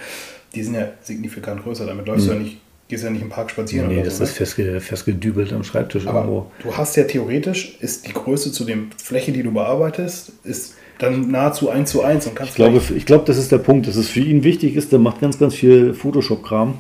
die 0.55 0.63
sind 0.63 0.75
ja 0.75 0.89
signifikant 1.03 1.63
größer. 1.63 1.87
Damit 1.87 2.07
läufst 2.07 2.27
mhm. 2.27 2.31
du 2.31 2.37
ja 2.37 2.43
nicht, 2.43 2.61
gehst 2.89 3.05
ja 3.05 3.11
nicht 3.11 3.23
im 3.23 3.29
Park 3.29 3.51
spazieren. 3.51 3.89
Nee, 3.89 4.03
das 4.03 4.19
so, 4.19 4.25
ist 4.25 4.31
ne? 4.31 4.37
festge, 4.37 4.81
festgedübelt 4.81 5.53
am 5.53 5.65
Schreibtisch 5.65 6.07
Aber 6.07 6.21
irgendwo. 6.21 6.51
Du 6.63 6.77
hast 6.77 6.97
ja 6.97 7.05
theoretisch, 7.05 7.77
ist 7.81 8.07
die 8.07 8.13
Größe 8.13 8.53
zu 8.53 8.65
der 8.65 8.79
Fläche, 9.03 9.33
die 9.33 9.43
du 9.43 9.53
bearbeitest, 9.53 10.33
ist 10.45 10.75
dann 10.99 11.31
nahezu 11.31 11.71
1 11.71 11.91
zu 11.91 12.03
1 12.03 12.27
und 12.29 12.37
kannst 12.37 12.51
ich 12.53 12.57
glaube, 12.57 12.81
ich 12.97 13.07
glaube, 13.07 13.25
das 13.27 13.37
ist 13.37 13.51
der 13.51 13.59
Punkt, 13.59 13.87
dass 13.89 13.97
es 13.97 14.09
für 14.09 14.21
ihn 14.21 14.45
wichtig 14.45 14.77
ist, 14.77 14.93
der 14.93 15.01
macht 15.01 15.21
ganz, 15.21 15.39
ganz 15.39 15.55
viel 15.55 15.93
Photoshop-Kram. 15.93 16.79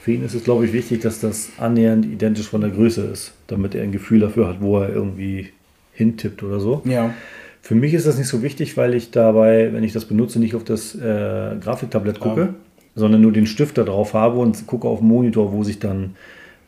Für 0.00 0.10
ihn 0.10 0.24
ist 0.24 0.34
es, 0.34 0.42
glaube 0.42 0.66
ich, 0.66 0.72
wichtig, 0.72 1.00
dass 1.02 1.20
das 1.20 1.50
annähernd 1.58 2.04
identisch 2.04 2.48
von 2.48 2.60
der 2.60 2.70
Größe 2.70 3.02
ist, 3.02 3.32
damit 3.46 3.76
er 3.76 3.84
ein 3.84 3.92
Gefühl 3.92 4.18
dafür 4.18 4.48
hat, 4.48 4.60
wo 4.60 4.80
er 4.80 4.88
irgendwie 4.88 5.50
hintippt 5.92 6.42
oder 6.42 6.58
so. 6.58 6.82
Ja. 6.84 7.14
Für 7.60 7.76
mich 7.76 7.94
ist 7.94 8.08
das 8.08 8.18
nicht 8.18 8.26
so 8.26 8.42
wichtig, 8.42 8.76
weil 8.76 8.94
ich 8.94 9.12
dabei, 9.12 9.72
wenn 9.72 9.84
ich 9.84 9.92
das 9.92 10.06
benutze, 10.06 10.40
nicht 10.40 10.56
auf 10.56 10.64
das 10.64 10.96
äh, 10.96 11.54
Grafiktablett 11.60 12.18
gucke, 12.18 12.40
ja 12.40 12.54
sondern 12.94 13.20
nur 13.20 13.32
den 13.32 13.46
Stift 13.46 13.78
da 13.78 13.84
drauf 13.84 14.14
habe 14.14 14.38
und 14.38 14.66
gucke 14.66 14.88
auf 14.88 14.98
den 14.98 15.08
Monitor, 15.08 15.52
wo 15.52 15.64
sich 15.64 15.78
dann 15.78 16.16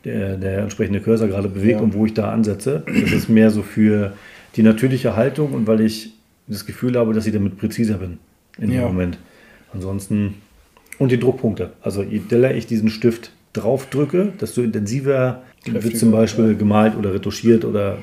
der, 0.03 0.37
der 0.37 0.59
entsprechende 0.59 1.01
Cursor 1.01 1.27
gerade 1.27 1.49
bewegt 1.49 1.79
ja. 1.79 1.83
und 1.83 1.93
wo 1.93 2.05
ich 2.05 2.13
da 2.13 2.31
ansetze. 2.31 2.83
Das 2.85 3.11
ist 3.11 3.29
mehr 3.29 3.51
so 3.51 3.61
für 3.61 4.13
die 4.55 4.63
natürliche 4.63 5.15
Haltung 5.15 5.53
und 5.53 5.67
weil 5.67 5.81
ich 5.81 6.13
das 6.47 6.65
Gefühl 6.65 6.97
habe, 6.97 7.13
dass 7.13 7.25
ich 7.25 7.33
damit 7.33 7.57
präziser 7.57 7.97
bin 7.97 8.19
in 8.57 8.71
ja. 8.71 8.81
dem 8.81 8.87
Moment. 8.87 9.17
Ansonsten 9.73 10.35
und 10.97 11.11
die 11.11 11.19
Druckpunkte. 11.19 11.71
Also 11.81 12.03
je 12.03 12.19
deller 12.19 12.55
ich 12.55 12.67
diesen 12.67 12.89
Stift 12.89 13.31
drauf 13.53 13.87
drücke, 13.89 14.33
desto 14.39 14.61
intensiver 14.61 15.43
Kräftiger, 15.63 15.83
wird 15.83 15.97
zum 15.97 16.11
Beispiel 16.11 16.47
ja. 16.49 16.53
gemalt 16.53 16.95
oder 16.95 17.13
retuschiert 17.13 17.65
oder 17.65 17.97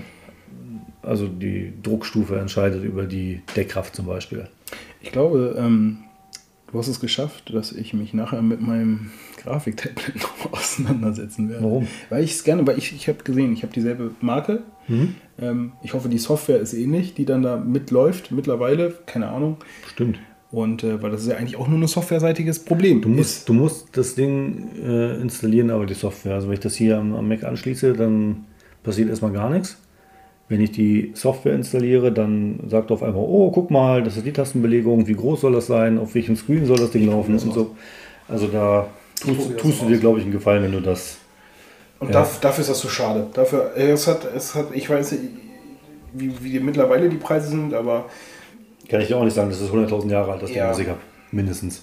also 1.03 1.27
die 1.27 1.73
Druckstufe 1.83 2.39
entscheidet 2.39 2.85
über 2.85 3.05
die 3.05 3.41
Deckkraft 3.57 3.95
zum 3.95 4.07
Beispiel. 4.07 4.47
Ich 5.01 5.11
glaube, 5.11 5.57
ähm, 5.59 5.99
Du 6.73 6.79
hast 6.79 6.89
es 6.89 7.01
geschafft, 7.01 7.53
dass 7.55 7.71
ich 7.71 7.93
mich 7.93 8.15
nachher 8.15 8.41
mit 8.41 8.63
meinem 8.63 9.11
Grafiktablet 9.37 10.17
noch 10.23 10.53
auseinandersetzen 10.55 11.51
werde. 11.51 11.65
Warum? 11.65 11.87
Weil 12.09 12.25
ich 12.25 12.33
es 12.33 12.45
gerne, 12.45 12.67
weil 12.67 12.79
ich, 12.79 12.95
ich 12.95 13.09
habe 13.09 13.23
gesehen, 13.23 13.53
ich 13.53 13.63
habe 13.63 13.75
dieselbe 13.75 14.13
Marke. 14.23 14.63
Mhm. 14.89 15.15
Ähm, 15.39 15.73
ich 15.83 15.93
hoffe, 15.93 16.09
die 16.09 16.19
Software 16.19 16.61
ist 16.61 16.73
ähnlich, 16.73 17.13
die 17.13 17.27
dann 17.27 17.43
da 17.43 17.59
mitläuft 17.59 18.33
mittlerweile. 18.33 18.95
Keine 19.05 19.29
Ahnung. 19.29 19.59
Stimmt. 19.87 20.19
Und 20.51 20.83
äh, 20.83 21.03
weil 21.03 21.11
das 21.11 21.23
ist 21.23 21.29
ja 21.29 21.37
eigentlich 21.37 21.57
auch 21.57 21.69
nur 21.69 21.79
ein 21.79 21.87
softwareseitiges 21.87 22.61
Problem. 22.65 23.03
Du 23.03 23.09
musst, 23.11 23.49
du 23.49 23.53
musst 23.53 23.95
das 23.97 24.15
Ding 24.15 24.71
äh, 24.83 25.21
installieren, 25.21 25.71
aber 25.71 25.85
die 25.85 25.95
Software. 25.95 26.35
Also 26.35 26.49
wenn 26.49 26.55
ich 26.55 26.61
das 26.61 26.75
hier 26.75 26.99
am, 26.99 27.15
am 27.15 27.29
Mac 27.29 27.45
anschließe, 27.45 27.93
dann 27.93 28.45
passiert 28.83 29.11
erstmal 29.11 29.33
gar 29.33 29.51
nichts. 29.51 29.77
Wenn 30.53 30.61
ich 30.61 30.73
die 30.73 31.12
Software 31.15 31.55
installiere, 31.55 32.12
dann 32.12 32.61
sagt 32.69 32.91
auf 32.91 33.03
einmal, 33.03 33.25
oh, 33.27 33.51
guck 33.51 33.71
mal, 33.71 34.03
das 34.03 34.19
ist 34.19 34.27
die 34.27 34.35
Tastenbelegung, 34.35 35.07
wie 35.07 35.15
groß 35.15 35.41
soll 35.41 35.55
das 35.55 35.67
sein, 35.67 35.99
auf 35.99 36.15
welchem 36.15 36.37
Screen 36.37 36.67
soll 36.67 36.77
das 36.77 36.91
Ding 36.91 37.07
laufen 37.07 37.33
und 37.33 37.55
so. 37.55 37.75
Also 38.29 38.49
da 38.49 38.87
tust, 39.19 39.57
tust 39.57 39.81
du 39.81 39.87
dir, 39.87 39.97
glaube 39.97 40.19
ich, 40.19 40.25
einen 40.25 40.33
Gefallen, 40.33 40.62
wenn 40.62 40.73
du 40.73 40.81
das. 40.81 41.17
Und 42.01 42.09
ja. 42.09 42.21
dafür, 42.21 42.41
dafür 42.43 42.61
ist 42.61 42.69
das 42.69 42.81
so 42.81 42.91
schade. 42.91 43.29
Dafür, 43.33 43.75
es 43.75 44.07
hat, 44.07 44.29
es 44.37 44.55
hat, 44.55 44.67
ich 44.75 44.91
weiß 44.91 45.12
nicht, 45.12 45.23
wie, 46.12 46.33
wie 46.43 46.61
mittlerweile 46.61 47.09
die 47.09 47.17
Preise 47.17 47.49
sind, 47.49 47.73
aber. 47.73 48.11
Kann 48.91 49.01
ich 49.01 49.09
dir 49.09 49.17
auch 49.17 49.25
nicht 49.25 49.33
sagen, 49.33 49.49
das 49.49 49.62
ist 49.62 49.71
100.000 49.71 50.11
Jahre 50.11 50.33
alt, 50.33 50.43
das 50.43 50.51
ja. 50.51 50.65
Ding, 50.65 50.71
was 50.71 50.79
ich 50.81 50.88
habe. 50.88 51.01
Mindestens. 51.31 51.83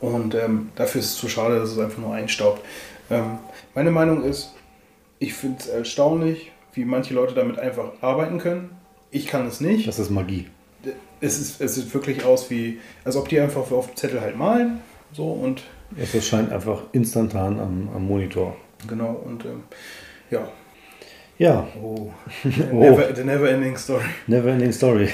Und 0.00 0.34
ähm, 0.34 0.70
dafür 0.74 1.00
ist 1.00 1.10
es 1.10 1.14
zu 1.14 1.28
schade, 1.28 1.60
dass 1.60 1.70
es 1.70 1.78
einfach 1.78 1.98
nur 1.98 2.14
einstaubt. 2.14 2.62
Ähm, 3.10 3.38
meine 3.76 3.92
Meinung 3.92 4.24
ist, 4.24 4.54
ich 5.20 5.34
finde 5.34 5.58
es 5.60 5.68
erstaunlich, 5.68 6.50
wie 6.74 6.84
manche 6.84 7.14
Leute 7.14 7.34
damit 7.34 7.58
einfach 7.58 7.92
arbeiten 8.00 8.38
können. 8.38 8.70
Ich 9.10 9.26
kann 9.26 9.46
es 9.46 9.60
nicht. 9.60 9.88
Das 9.88 9.98
ist 9.98 10.10
Magie. 10.10 10.46
Es, 11.20 11.40
ist, 11.40 11.60
es 11.60 11.74
sieht 11.74 11.92
wirklich 11.92 12.24
aus 12.24 12.50
wie, 12.50 12.78
als 13.04 13.16
ob 13.16 13.28
die 13.28 13.40
einfach 13.40 13.70
auf 13.70 13.86
dem 13.86 13.96
Zettel 13.96 14.20
halt 14.20 14.36
malen. 14.36 14.80
So 15.12 15.30
und. 15.30 15.62
Es 15.96 16.14
erscheint 16.14 16.52
einfach 16.52 16.82
instantan 16.92 17.58
am, 17.58 17.88
am 17.94 18.06
Monitor. 18.06 18.56
Genau, 18.86 19.12
und 19.24 19.44
ähm, 19.44 19.62
ja. 20.30 20.48
Ja. 21.38 21.66
Oh. 21.80 22.10
Never, 22.72 23.14
the 23.14 23.24
never 23.24 23.48
ending 23.48 23.76
story. 23.76 24.04
Never 24.26 24.50
ending 24.50 24.72
story. 24.72 25.08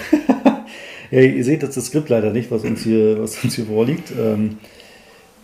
ja, 1.11 1.21
ihr 1.21 1.45
seht 1.45 1.63
jetzt 1.63 1.77
das 1.77 1.87
Skript 1.87 2.09
leider 2.09 2.31
nicht, 2.33 2.51
was 2.51 2.65
uns 2.65 2.83
hier, 2.83 3.21
was 3.21 3.43
uns 3.45 3.55
hier 3.55 3.67
vorliegt. 3.67 4.11
Ähm, 4.19 4.59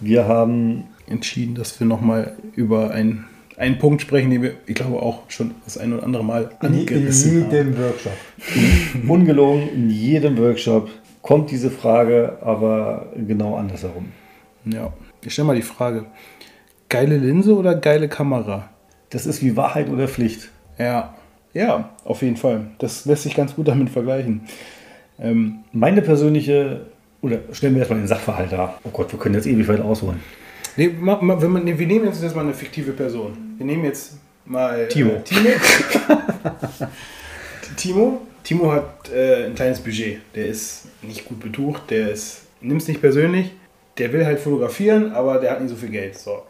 wir 0.00 0.26
haben 0.26 0.84
entschieden, 1.06 1.54
dass 1.54 1.78
wir 1.78 1.86
nochmal 1.86 2.36
über 2.56 2.90
ein 2.90 3.26
einen 3.60 3.78
Punkt 3.78 4.00
sprechen, 4.00 4.30
den 4.30 4.42
wir, 4.42 4.54
ich 4.66 4.74
glaube, 4.74 5.02
auch 5.02 5.24
schon 5.28 5.50
das 5.64 5.76
ein 5.76 5.92
oder 5.92 6.02
andere 6.02 6.24
Mal 6.24 6.50
angerissen 6.60 7.44
haben. 7.44 7.50
In 7.50 7.50
jedem 7.50 7.74
haben. 7.74 7.84
Workshop. 7.84 8.12
Ungelogen, 9.06 9.68
in 9.74 9.90
jedem 9.90 10.38
Workshop 10.38 10.88
kommt 11.20 11.50
diese 11.50 11.70
Frage, 11.70 12.38
aber 12.40 13.12
genau 13.14 13.56
andersherum. 13.56 14.06
Ja. 14.64 14.92
Ich 15.22 15.34
stelle 15.34 15.46
mal 15.46 15.56
die 15.56 15.62
Frage: 15.62 16.06
Geile 16.88 17.18
Linse 17.18 17.54
oder 17.54 17.74
geile 17.74 18.08
Kamera? 18.08 18.70
Das 19.10 19.26
ist 19.26 19.42
wie 19.42 19.56
Wahrheit 19.56 19.90
oder 19.90 20.08
Pflicht. 20.08 20.48
Ja, 20.78 21.14
ja, 21.52 21.90
auf 22.04 22.22
jeden 22.22 22.36
Fall. 22.38 22.68
Das 22.78 23.04
lässt 23.04 23.24
sich 23.24 23.34
ganz 23.34 23.54
gut 23.54 23.68
damit 23.68 23.90
vergleichen. 23.90 24.42
Ähm, 25.18 25.58
Meine 25.72 26.00
persönliche, 26.00 26.86
oder 27.20 27.40
stellen 27.52 27.74
wir 27.74 27.80
erstmal 27.80 27.98
den 27.98 28.08
Sachverhalt 28.08 28.52
dar. 28.52 28.78
Oh 28.84 28.90
Gott, 28.90 29.12
wir 29.12 29.18
können 29.18 29.34
jetzt 29.34 29.46
ewig 29.46 29.68
weit 29.68 29.80
ausholen. 29.80 30.20
Nee, 30.76 30.94
wenn 30.98 31.52
man, 31.52 31.64
nee, 31.64 31.78
wir 31.78 31.86
nehmen 31.86 32.06
jetzt 32.06 32.22
erstmal 32.22 32.44
eine 32.44 32.54
fiktive 32.54 32.92
Person. 32.92 33.54
Wir 33.56 33.66
nehmen 33.66 33.84
jetzt 33.84 34.18
mal. 34.44 34.88
Timo. 34.88 35.12
Äh, 35.12 35.22
Timo. 35.22 35.50
Timo. 37.76 38.20
Timo 38.42 38.72
hat 38.72 39.10
äh, 39.12 39.46
ein 39.46 39.54
kleines 39.54 39.80
Budget. 39.80 40.20
Der 40.34 40.46
ist 40.46 40.86
nicht 41.02 41.24
gut 41.26 41.40
betucht, 41.40 41.90
der 41.90 42.10
ist. 42.10 42.42
Nimm 42.60 42.76
es 42.76 42.88
nicht 42.88 43.00
persönlich. 43.00 43.52
Der 43.98 44.12
will 44.12 44.24
halt 44.24 44.38
fotografieren, 44.38 45.12
aber 45.12 45.38
der 45.38 45.52
hat 45.52 45.60
nicht 45.60 45.70
so 45.70 45.76
viel 45.76 45.90
Geld. 45.90 46.18
So. 46.18 46.42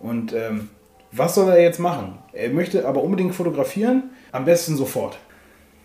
Und 0.00 0.32
ähm, 0.32 0.68
was 1.10 1.34
soll 1.34 1.48
er 1.50 1.62
jetzt 1.62 1.78
machen? 1.78 2.18
Er 2.32 2.50
möchte 2.50 2.86
aber 2.86 3.02
unbedingt 3.02 3.34
fotografieren, 3.34 4.10
am 4.32 4.44
besten 4.44 4.76
sofort. 4.76 5.18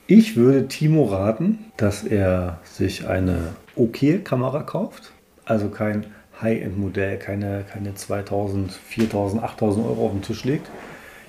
Ich 0.08 0.38
würde 0.38 0.68
Timo 0.70 1.06
raten, 1.06 1.66
dass 1.76 2.04
er 2.04 2.60
sich 2.64 3.08
eine 3.08 3.56
okay 3.76 4.20
Kamera 4.24 4.64
kauft. 4.64 5.12
Also 5.44 5.70
kein 5.70 6.06
High-End-Modell, 6.42 7.18
keine, 7.18 7.64
keine 7.72 7.96
2000, 7.96 8.72
4000, 8.72 9.44
8000 9.44 9.86
Euro 9.86 10.06
auf 10.06 10.12
den 10.12 10.22
Tisch 10.22 10.44
legt. 10.44 10.70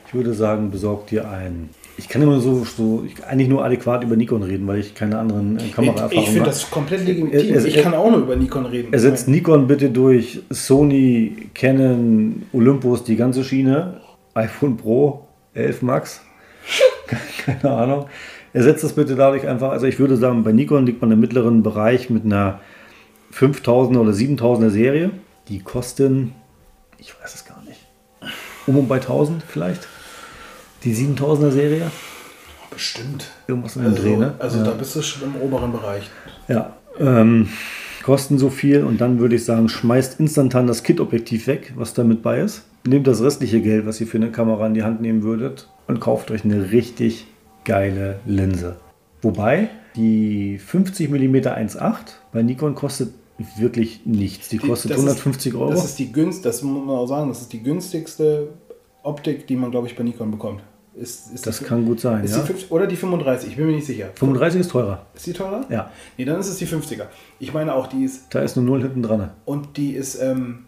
Ich 0.06 0.14
würde 0.14 0.32
sagen, 0.32 0.70
besorg 0.70 1.06
dir 1.06 1.28
ein. 1.30 1.70
Ich 1.98 2.08
kann 2.08 2.22
immer 2.22 2.40
so, 2.40 2.64
so 2.64 3.04
ich 3.04 3.24
eigentlich 3.24 3.48
nur 3.48 3.64
adäquat 3.64 4.04
über 4.04 4.16
Nikon 4.16 4.42
reden, 4.42 4.66
weil 4.66 4.78
ich 4.78 4.94
keine 4.94 5.18
anderen 5.18 5.58
äh, 5.58 5.68
Kameraerfahrungen 5.68 6.02
habe. 6.02 6.14
Ich 6.14 6.28
finde 6.30 6.44
das 6.44 6.70
komplett 6.70 7.04
legitim. 7.04 7.30
Er, 7.30 7.64
ich 7.64 7.76
kann 7.82 7.92
auch 7.92 8.10
nur 8.10 8.20
über 8.20 8.36
Nikon 8.36 8.66
reden. 8.66 8.92
Ersetzt 8.92 9.28
Nikon 9.28 9.66
bitte 9.66 9.90
durch 9.90 10.40
Sony, 10.48 11.50
Canon, 11.54 12.46
Olympus, 12.52 13.04
die 13.04 13.16
ganze 13.16 13.44
Schiene, 13.44 14.00
iPhone 14.34 14.76
Pro, 14.76 15.26
11 15.54 15.82
Max, 15.82 16.22
keine 17.44 17.70
Ahnung. 17.70 18.06
Ersetzt 18.52 18.84
das 18.84 18.94
bitte 18.94 19.14
dadurch 19.14 19.46
einfach, 19.46 19.72
also 19.72 19.86
ich 19.86 19.98
würde 19.98 20.16
sagen, 20.16 20.42
bei 20.42 20.52
Nikon 20.52 20.86
liegt 20.86 21.02
man 21.02 21.10
im 21.10 21.20
mittleren 21.20 21.62
Bereich 21.62 22.08
mit 22.08 22.24
einer 22.24 22.60
5000er 23.32 23.98
oder 23.98 24.12
7000er 24.12 24.70
Serie. 24.70 25.10
Die 25.48 25.60
kosten, 25.60 26.34
ich 26.98 27.14
weiß 27.20 27.34
es 27.34 27.44
gar 27.44 27.62
nicht, 27.62 27.80
um 28.66 28.76
und 28.76 28.88
bei 28.88 28.96
1000 28.96 29.42
vielleicht. 29.42 29.88
Die 30.84 30.94
7000er 30.94 31.50
Serie. 31.50 31.90
Bestimmt. 32.70 33.30
Irgendwas 33.48 33.76
in 33.76 33.82
dem 33.82 33.92
also, 33.92 34.02
Dreh, 34.02 34.16
ne? 34.16 34.34
Also 34.38 34.58
ja. 34.58 34.64
da 34.64 34.70
bist 34.72 34.94
du 34.94 35.02
schon 35.02 35.34
im 35.34 35.40
oberen 35.40 35.72
Bereich. 35.72 36.08
Ja. 36.46 36.76
Ähm, 37.00 37.48
kosten 38.02 38.38
so 38.38 38.50
viel 38.50 38.84
und 38.84 39.00
dann 39.00 39.18
würde 39.18 39.36
ich 39.36 39.44
sagen, 39.44 39.68
schmeißt 39.68 40.20
instantan 40.20 40.66
das 40.66 40.82
Kit-Objektiv 40.82 41.46
weg, 41.46 41.72
was 41.76 41.94
damit 41.94 42.22
bei 42.22 42.40
ist. 42.40 42.64
Nehmt 42.86 43.06
das 43.06 43.22
restliche 43.22 43.60
Geld, 43.60 43.86
was 43.86 44.00
ihr 44.00 44.06
für 44.06 44.18
eine 44.18 44.30
Kamera 44.30 44.66
in 44.66 44.74
die 44.74 44.82
Hand 44.82 45.00
nehmen 45.00 45.22
würdet 45.22 45.68
und 45.88 46.00
kauft 46.00 46.30
euch 46.30 46.44
eine 46.44 46.70
richtig 46.70 47.26
geile 47.64 48.20
Linse. 48.24 48.76
Wobei 49.20 49.68
die 49.98 50.58
50 50.58 51.10
mm 51.10 51.36
1.8 51.36 51.96
bei 52.32 52.42
Nikon 52.42 52.74
kostet 52.74 53.12
wirklich 53.56 54.02
nichts. 54.06 54.48
Die 54.48 54.58
kostet 54.58 54.92
die, 54.92 54.94
150 54.94 55.52
ist, 55.52 55.58
Euro. 55.58 55.70
Das 55.70 55.84
ist 55.84 55.98
die 55.98 56.12
günst, 56.12 56.44
das 56.44 56.62
muss 56.62 56.84
man 56.86 56.96
auch 56.96 57.06
sagen, 57.06 57.28
das 57.28 57.42
ist 57.42 57.52
die 57.52 57.62
günstigste 57.62 58.48
Optik, 59.02 59.46
die 59.46 59.56
man, 59.56 59.70
glaube 59.70 59.88
ich, 59.88 59.96
bei 59.96 60.04
Nikon 60.04 60.30
bekommt. 60.30 60.62
Ist, 60.94 61.32
ist 61.32 61.46
das 61.46 61.58
die, 61.58 61.64
kann 61.64 61.84
gut 61.84 62.00
sein, 62.00 62.26
ja. 62.26 62.38
Die 62.38 62.46
50, 62.46 62.72
oder 62.72 62.86
die 62.86 62.96
35, 62.96 63.50
ich 63.50 63.56
bin 63.56 63.66
mir 63.66 63.72
nicht 63.72 63.86
sicher. 63.86 64.10
35 64.14 64.60
ist 64.60 64.70
teurer. 64.70 65.06
Ist 65.14 65.26
die 65.26 65.32
teurer? 65.32 65.64
Ja. 65.68 65.92
Nee, 66.16 66.24
dann 66.24 66.40
ist 66.40 66.48
es 66.48 66.56
die 66.56 66.66
50er. 66.66 67.06
Ich 67.38 67.52
meine 67.52 67.74
auch, 67.74 67.86
die 67.86 68.04
ist... 68.04 68.26
Da 68.30 68.40
ist 68.40 68.56
nur 68.56 68.64
Null 68.64 68.82
hinten 68.82 69.02
dran. 69.02 69.30
Und 69.44 69.76
die 69.76 69.92
ist, 69.92 70.20
ähm, 70.20 70.64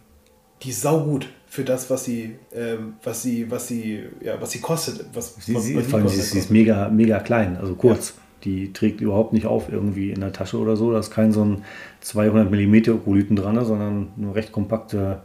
die 0.63 0.69
ist 0.69 0.81
saugut 0.81 1.27
für 1.47 1.65
das, 1.65 1.89
was 1.89 2.05
sie, 2.05 2.35
ähm, 2.53 2.93
was 3.03 3.23
sie, 3.23 3.51
was 3.51 3.67
sie, 3.67 4.03
ja, 4.21 4.39
was 4.39 4.51
sie 4.51 4.61
kostet. 4.61 5.05
Was, 5.13 5.35
sie, 5.35 5.53
was, 5.53 5.65
sie, 5.65 5.75
was 5.75 6.13
sie, 6.13 6.21
sie 6.21 6.39
ist 6.39 6.49
mega, 6.49 6.87
mega 6.87 7.19
klein, 7.19 7.57
also 7.57 7.75
kurz. 7.75 8.13
Ja. 8.15 8.20
Die 8.43 8.73
trägt 8.73 9.01
überhaupt 9.01 9.33
nicht 9.33 9.45
auf 9.45 9.71
irgendwie 9.71 10.11
in 10.11 10.19
der 10.19 10.33
Tasche 10.33 10.57
oder 10.57 10.75
so. 10.75 10.91
Da 10.91 10.99
ist 10.99 11.11
kein 11.11 11.31
so 11.31 11.43
ein 11.43 11.63
200 12.01 12.49
mm 12.49 12.91
Okolyten 12.93 13.35
dran, 13.35 13.63
sondern 13.65 14.09
eine 14.17 14.35
recht 14.35 14.51
kompakte, 14.51 15.21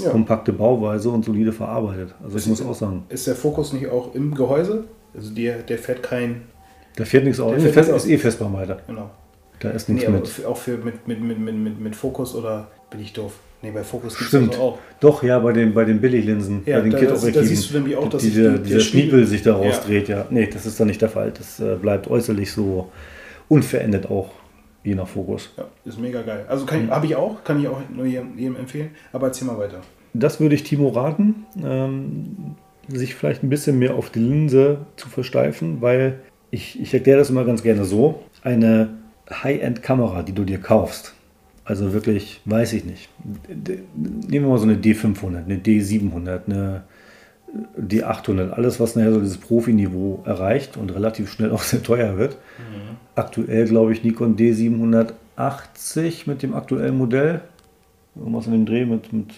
ja. 0.00 0.10
kompakte 0.10 0.52
Bauweise 0.52 1.10
und 1.10 1.24
solide 1.24 1.52
verarbeitet. 1.52 2.14
Also 2.22 2.36
ist 2.36 2.44
ich 2.44 2.50
muss 2.50 2.64
auch 2.64 2.74
sagen. 2.74 3.04
Ist 3.08 3.26
der 3.26 3.34
Fokus 3.34 3.72
nicht 3.72 3.88
auch 3.88 4.14
im 4.14 4.34
Gehäuse? 4.34 4.84
Also 5.14 5.34
der, 5.34 5.58
der 5.58 5.78
fährt 5.78 6.02
kein. 6.02 6.42
Da 6.96 7.04
fährt 7.04 7.24
nichts 7.24 7.40
aus. 7.40 7.60
Der 7.60 7.72
fährt 7.72 7.88
ist 7.88 8.08
eh 8.08 8.18
festbar 8.18 8.52
weiter. 8.52 8.78
Genau. 8.86 9.10
Da 9.60 9.70
ist 9.70 9.88
nichts 9.88 10.08
nee, 10.08 10.14
mit. 10.14 10.44
Auch 10.46 10.56
für 10.56 10.78
mit, 10.78 11.08
mit, 11.08 11.20
mit, 11.20 11.38
mit, 11.38 11.80
mit 11.80 11.96
Fokus 11.96 12.34
oder 12.34 12.68
bin 12.90 13.00
ich 13.00 13.12
doof? 13.12 13.32
Nee, 13.60 13.72
bei 13.72 13.82
Fokus 13.82 14.16
gibt 14.16 14.32
es 14.32 14.50
also 14.50 14.62
auch. 14.62 14.78
Doch, 15.00 15.22
ja, 15.22 15.38
bei 15.40 15.52
den, 15.52 15.74
bei 15.74 15.84
den 15.84 16.00
Billiglinsen, 16.00 16.62
ja, 16.64 16.76
bei 16.76 16.88
den 16.88 16.92
Kit-Objektiven. 16.92 17.34
Da 17.34 17.42
siehst 17.42 17.70
du 17.70 17.74
nämlich 17.74 17.96
auch, 17.96 18.08
dass 18.08 18.22
diese, 18.22 18.52
die, 18.52 18.62
dieser 18.62 18.80
Schniepel 18.80 19.26
sich 19.26 19.42
da 19.42 19.56
rausdreht, 19.56 20.08
ja. 20.08 20.18
ja. 20.18 20.26
Nee, 20.30 20.46
das 20.46 20.64
ist 20.64 20.78
da 20.78 20.84
nicht 20.84 21.02
der 21.02 21.08
Fall. 21.08 21.32
Das 21.36 21.58
äh, 21.58 21.74
bleibt 21.74 22.08
äußerlich 22.08 22.52
so 22.52 22.90
unverändert 23.48 24.08
auch, 24.10 24.30
je 24.84 24.94
nach 24.94 25.08
Fokus. 25.08 25.50
Ja, 25.56 25.64
ist 25.84 25.98
mega 25.98 26.22
geil. 26.22 26.44
Also 26.48 26.66
mhm. 26.66 26.90
habe 26.90 27.06
ich 27.06 27.16
auch, 27.16 27.42
kann 27.42 27.60
ich 27.60 27.66
auch 27.66 27.80
nur 27.92 28.06
jedem, 28.06 28.38
jedem, 28.38 28.56
empfehlen. 28.56 28.90
Aber 29.12 29.26
erzähl 29.26 29.46
mal 29.48 29.58
weiter. 29.58 29.80
Das 30.14 30.38
würde 30.38 30.54
ich 30.54 30.62
Timo 30.62 30.88
raten, 30.90 31.46
ähm, 31.62 32.54
sich 32.88 33.16
vielleicht 33.16 33.42
ein 33.42 33.48
bisschen 33.48 33.78
mehr 33.78 33.96
auf 33.96 34.10
die 34.10 34.20
Linse 34.20 34.78
zu 34.96 35.08
versteifen, 35.08 35.80
weil 35.80 36.20
ich, 36.50 36.80
ich 36.80 36.94
erkläre 36.94 37.18
das 37.18 37.28
immer 37.28 37.44
ganz 37.44 37.62
gerne 37.62 37.84
so. 37.84 38.22
Eine 38.42 38.90
High-End-Kamera, 39.30 40.22
die 40.22 40.32
du 40.32 40.44
dir 40.44 40.58
kaufst, 40.58 41.14
also 41.68 41.92
wirklich, 41.92 42.40
weiß 42.46 42.72
ich 42.72 42.86
nicht. 42.86 43.10
Nehmen 43.94 44.30
wir 44.30 44.40
mal 44.40 44.56
so 44.56 44.64
eine 44.64 44.76
D500, 44.76 45.44
eine 45.44 45.58
D700, 45.58 46.46
eine 46.46 46.84
D800, 47.78 48.52
alles, 48.52 48.80
was 48.80 48.96
nachher 48.96 49.12
so 49.12 49.20
dieses 49.20 49.36
Profiniveau 49.36 50.22
erreicht 50.24 50.78
und 50.78 50.94
relativ 50.94 51.30
schnell 51.30 51.50
auch 51.50 51.60
sehr 51.62 51.82
teuer 51.82 52.16
wird. 52.16 52.38
Mhm. 52.56 52.96
Aktuell 53.16 53.66
glaube 53.66 53.92
ich 53.92 54.02
Nikon 54.02 54.36
D780 54.36 56.22
mit 56.24 56.42
dem 56.42 56.54
aktuellen 56.54 56.96
Modell, 56.96 57.42
irgendwas 58.16 58.46
in 58.46 58.52
dem 58.52 58.64
Dreh 58.64 58.86
mit, 58.86 59.12
mit 59.12 59.34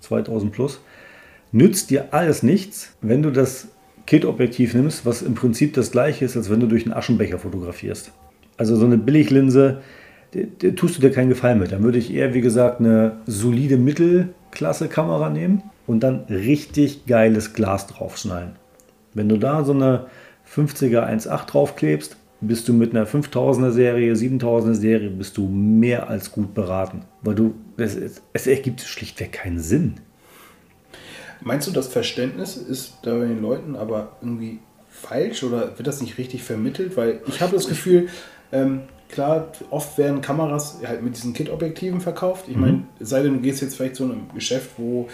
2000 0.00 0.50
plus, 0.50 0.80
nützt 1.52 1.90
dir 1.90 2.12
alles 2.12 2.42
nichts, 2.42 2.92
wenn 3.02 3.22
du 3.22 3.30
das 3.30 3.68
Kit-Objektiv 4.06 4.74
nimmst, 4.74 5.06
was 5.06 5.22
im 5.22 5.34
Prinzip 5.34 5.74
das 5.74 5.92
gleiche 5.92 6.24
ist, 6.24 6.36
als 6.36 6.50
wenn 6.50 6.58
du 6.58 6.66
durch 6.66 6.86
einen 6.86 6.94
Aschenbecher 6.94 7.38
fotografierst. 7.38 8.10
Also 8.56 8.74
so 8.74 8.84
eine 8.84 8.98
Billiglinse, 8.98 9.80
tust 10.76 10.96
du 10.96 11.00
dir 11.00 11.10
keinen 11.10 11.28
Gefallen 11.28 11.58
mit. 11.58 11.72
Dann 11.72 11.82
würde 11.82 11.98
ich 11.98 12.12
eher, 12.12 12.34
wie 12.34 12.40
gesagt, 12.40 12.80
eine 12.80 13.18
solide 13.26 13.76
Mittelklasse-Kamera 13.76 15.30
nehmen 15.30 15.62
und 15.86 16.00
dann 16.00 16.24
richtig 16.28 17.06
geiles 17.06 17.52
Glas 17.52 17.86
draufschneiden. 17.86 18.52
Wenn 19.14 19.28
du 19.28 19.36
da 19.36 19.64
so 19.64 19.72
eine 19.72 20.06
50er 20.54 21.06
1.8 21.06 21.46
draufklebst, 21.46 22.16
bist 22.40 22.68
du 22.68 22.72
mit 22.72 22.94
einer 22.94 23.06
5000er 23.06 23.70
Serie, 23.70 24.14
7000er 24.14 24.74
Serie, 24.74 25.10
bist 25.10 25.36
du 25.36 25.46
mehr 25.46 26.08
als 26.08 26.32
gut 26.32 26.54
beraten. 26.54 27.04
Weil 27.20 27.34
du, 27.34 27.54
es, 27.76 27.96
es 28.32 28.46
ergibt 28.46 28.80
schlichtweg 28.80 29.32
keinen 29.32 29.60
Sinn. 29.60 29.94
Meinst 31.40 31.68
du, 31.68 31.72
das 31.72 31.88
Verständnis 31.88 32.56
ist 32.56 32.98
da 33.02 33.14
bei 33.14 33.26
den 33.26 33.42
Leuten 33.42 33.76
aber 33.76 34.16
irgendwie 34.20 34.60
falsch 34.88 35.42
oder 35.42 35.78
wird 35.78 35.86
das 35.86 36.00
nicht 36.00 36.18
richtig 36.18 36.42
vermittelt? 36.42 36.96
Weil 36.96 37.20
ich 37.26 37.40
habe 37.40 37.54
das 37.54 37.68
Gefühl, 37.68 38.08
ähm, 38.52 38.82
klar, 39.12 39.52
oft 39.70 39.96
werden 39.98 40.20
Kameras 40.20 40.80
halt 40.84 41.02
mit 41.02 41.16
diesen 41.16 41.32
Kit-Objektiven 41.32 42.00
verkauft. 42.00 42.46
Ich 42.48 42.56
mhm. 42.56 42.60
meine, 42.60 42.82
sei 42.98 43.22
denn, 43.22 43.34
du 43.34 43.40
gehst 43.40 43.62
jetzt 43.62 43.76
vielleicht 43.76 43.94
zu 43.94 44.04
einem 44.04 44.22
Geschäft, 44.34 44.70
wo, 44.78 45.08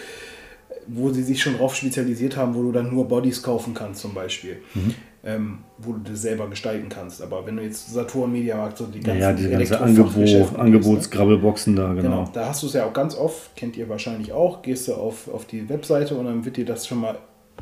wo 0.87 1.11
sie 1.11 1.23
sich 1.23 1.43
schon 1.43 1.59
drauf 1.59 1.75
spezialisiert 1.75 2.37
haben, 2.37 2.55
wo 2.55 2.63
du 2.63 2.73
dann 2.73 2.91
nur 2.91 3.07
Bodies 3.07 3.43
kaufen 3.43 3.75
kannst, 3.75 4.01
zum 4.01 4.15
Beispiel. 4.15 4.57
Mhm. 4.75 4.95
Ähm, 5.25 5.59
wo 5.79 5.93
du 5.93 6.11
das 6.11 6.23
selber 6.23 6.49
gestalten 6.49 6.89
kannst. 6.89 7.21
Aber 7.21 7.45
wenn 7.45 7.57
du 7.57 7.63
jetzt 7.63 7.93
Saturn 7.93 8.33
Mediamarkt 8.33 8.79
so 8.79 8.87
die 8.87 9.01
ganzen 9.01 9.21
ja, 9.21 9.33
diese 9.33 9.51
ganze 9.51 9.81
Angebot, 9.81 10.57
Angebotsgrabbelboxen 10.57 11.75
ne? 11.75 11.81
da, 11.81 11.89
genau. 11.89 12.03
genau. 12.03 12.31
Da 12.33 12.47
hast 12.47 12.63
du 12.63 12.69
es 12.69 12.73
ja 12.73 12.87
auch 12.87 12.93
ganz 12.93 13.17
oft, 13.17 13.55
kennt 13.57 13.77
ihr 13.77 13.89
wahrscheinlich 13.89 14.33
auch, 14.33 14.63
gehst 14.63 14.87
du 14.87 14.95
auf, 14.95 15.29
auf 15.29 15.45
die 15.45 15.69
Webseite 15.69 16.15
und 16.15 16.27
dann 16.27 16.45
wird 16.45 16.57
dir 16.57 16.65
das 16.65 16.87
schon 16.87 17.01
mal 17.01 17.19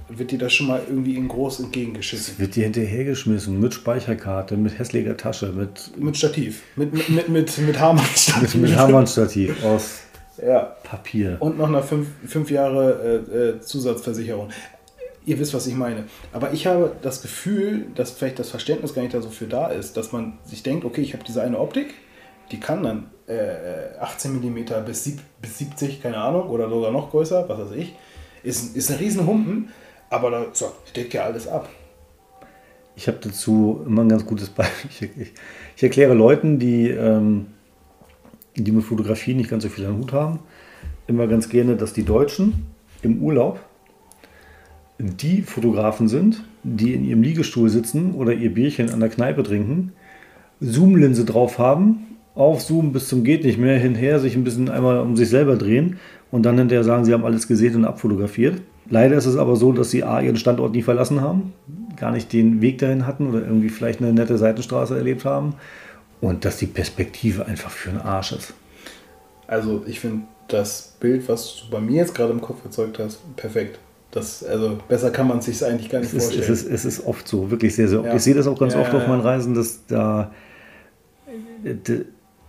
wird 0.08 0.30
dir 0.30 0.38
das 0.38 0.52
schon 0.54 0.68
mal 0.68 0.82
irgendwie 0.86 1.16
in 1.16 1.28
groß 1.28 1.60
entgegengeschissen? 1.60 2.34
Es 2.34 2.40
wird 2.40 2.56
dir 2.56 2.64
hinterhergeschmissen 2.64 3.58
mit 3.58 3.74
Speicherkarte, 3.74 4.56
mit 4.56 4.78
hässlicher 4.78 5.16
Tasche, 5.16 5.52
mit. 5.52 5.92
Mit 5.98 6.16
Stativ. 6.16 6.62
Mit, 6.76 6.92
mit, 6.92 7.08
mit, 7.08 7.28
mit, 7.28 7.58
mit 7.58 7.80
Hamann-Stativ. 7.80 8.54
mit, 8.54 8.70
mit 8.70 8.76
Hamann-Stativ 8.76 9.64
aus 9.64 10.00
ja. 10.44 10.76
Papier. 10.82 11.36
Und 11.40 11.58
noch 11.58 11.68
eine 11.68 11.82
fünf, 11.82 12.08
fünf 12.26 12.50
Jahre 12.50 13.24
äh, 13.32 13.36
äh, 13.36 13.60
Zusatzversicherung. 13.60 14.50
Ihr 15.24 15.38
wisst, 15.40 15.54
was 15.54 15.66
ich 15.66 15.74
meine. 15.74 16.04
Aber 16.32 16.52
ich 16.52 16.66
habe 16.66 16.92
das 17.02 17.20
Gefühl, 17.22 17.86
dass 17.94 18.12
vielleicht 18.12 18.38
das 18.38 18.50
Verständnis 18.50 18.94
gar 18.94 19.02
nicht 19.02 19.14
da 19.14 19.20
so 19.20 19.30
für 19.30 19.46
da 19.46 19.68
ist, 19.68 19.96
dass 19.96 20.12
man 20.12 20.38
sich 20.44 20.62
denkt, 20.62 20.84
okay, 20.84 21.00
ich 21.00 21.14
habe 21.14 21.24
diese 21.24 21.42
eine 21.42 21.58
Optik, 21.58 21.94
die 22.52 22.60
kann 22.60 22.84
dann 22.84 23.10
äh, 23.26 23.98
18 23.98 24.40
mm 24.40 24.84
bis, 24.86 25.16
bis 25.42 25.58
70, 25.58 26.00
keine 26.00 26.18
Ahnung, 26.18 26.48
oder 26.48 26.68
sogar 26.68 26.92
noch 26.92 27.10
größer, 27.10 27.48
was 27.48 27.58
weiß 27.58 27.72
ich. 27.72 27.96
Ist, 28.44 28.76
ist 28.76 28.90
ein 28.92 28.98
riesen 28.98 29.26
Humpen 29.26 29.70
aber 30.10 30.30
da 30.30 30.46
so, 30.52 30.72
deckt 30.94 31.14
ja 31.14 31.24
alles 31.24 31.48
ab. 31.48 31.68
Ich 32.96 33.08
habe 33.08 33.18
dazu 33.20 33.82
immer 33.86 34.02
ein 34.02 34.08
ganz 34.08 34.24
gutes 34.24 34.48
Beispiel. 34.48 34.90
Ich, 34.90 35.02
ich, 35.02 35.32
ich 35.76 35.82
erkläre 35.82 36.14
Leuten, 36.14 36.58
die, 36.58 36.88
ähm, 36.88 37.48
die 38.54 38.72
mit 38.72 38.84
Fotografie 38.84 39.34
nicht 39.34 39.50
ganz 39.50 39.62
so 39.62 39.68
viel 39.68 39.84
am 39.84 39.98
Hut 39.98 40.12
haben, 40.12 40.38
immer 41.06 41.26
ganz 41.26 41.48
gerne, 41.48 41.76
dass 41.76 41.92
die 41.92 42.04
Deutschen 42.04 42.66
im 43.02 43.22
Urlaub 43.22 43.60
die 44.98 45.42
Fotografen 45.42 46.08
sind, 46.08 46.42
die 46.62 46.94
in 46.94 47.04
ihrem 47.04 47.22
Liegestuhl 47.22 47.68
sitzen 47.68 48.14
oder 48.14 48.32
ihr 48.32 48.52
Bierchen 48.54 48.90
an 48.90 49.00
der 49.00 49.10
Kneipe 49.10 49.42
trinken, 49.42 49.92
Zoomlinse 50.60 51.26
drauf 51.26 51.58
haben, 51.58 52.16
aufzoomen 52.34 52.92
bis 52.92 53.08
zum 53.08 53.24
geht 53.24 53.44
nicht 53.44 53.58
mehr, 53.58 53.78
hinher 53.78 54.20
sich 54.20 54.36
ein 54.36 54.44
bisschen 54.44 54.70
einmal 54.70 55.00
um 55.00 55.16
sich 55.16 55.28
selber 55.28 55.56
drehen 55.56 55.98
und 56.30 56.44
dann 56.44 56.58
hinterher 56.58 56.84
sagen, 56.84 57.04
sie 57.04 57.12
haben 57.12 57.24
alles 57.24 57.46
gesehen 57.46 57.76
und 57.76 57.84
abfotografiert. 57.84 58.62
Leider 58.88 59.16
ist 59.16 59.26
es 59.26 59.36
aber 59.36 59.56
so, 59.56 59.72
dass 59.72 59.90
sie 59.90 60.04
A, 60.04 60.20
ihren 60.20 60.36
Standort 60.36 60.72
nie 60.72 60.82
verlassen 60.82 61.20
haben, 61.20 61.52
gar 61.96 62.12
nicht 62.12 62.32
den 62.32 62.60
Weg 62.60 62.78
dahin 62.78 63.06
hatten 63.06 63.28
oder 63.28 63.40
irgendwie 63.40 63.68
vielleicht 63.68 64.00
eine 64.00 64.12
nette 64.12 64.38
Seitenstraße 64.38 64.96
erlebt 64.96 65.24
haben 65.24 65.54
und 66.20 66.44
dass 66.44 66.58
die 66.58 66.66
Perspektive 66.66 67.46
einfach 67.46 67.70
für 67.70 67.90
den 67.90 68.00
Arsch 68.00 68.32
ist. 68.32 68.54
Also 69.46 69.82
ich 69.86 70.00
finde 70.00 70.22
das 70.48 70.94
Bild, 71.00 71.28
was 71.28 71.62
du 71.62 71.70
bei 71.70 71.80
mir 71.80 71.96
jetzt 71.96 72.14
gerade 72.14 72.32
im 72.32 72.40
Kopf 72.40 72.64
erzeugt 72.64 72.98
hast, 72.98 73.20
perfekt. 73.36 73.78
Das, 74.12 74.44
also 74.44 74.78
besser 74.88 75.10
kann 75.10 75.28
man 75.28 75.38
es 75.38 75.46
sich 75.46 75.64
eigentlich 75.64 75.90
gar 75.90 75.98
nicht 76.00 76.12
es 76.14 76.22
vorstellen. 76.22 76.42
Ist, 76.52 76.62
es, 76.62 76.62
ist, 76.62 76.84
es 76.84 76.98
ist 76.98 77.06
oft 77.06 77.26
so, 77.26 77.50
wirklich 77.50 77.74
sehr, 77.74 77.88
sehr 77.88 77.98
oft. 78.00 78.08
Ja. 78.08 78.14
Ich 78.14 78.22
sehe 78.22 78.34
das 78.34 78.46
auch 78.46 78.58
ganz 78.58 78.74
Ja, 78.74 78.80
oft 78.80 78.92
ja, 78.92 78.98
auf 78.98 79.06
meinen. 79.08 79.20
Reisen, 79.20 79.54
dass 79.54 79.84
da 79.86 80.30
d- 81.64 82.04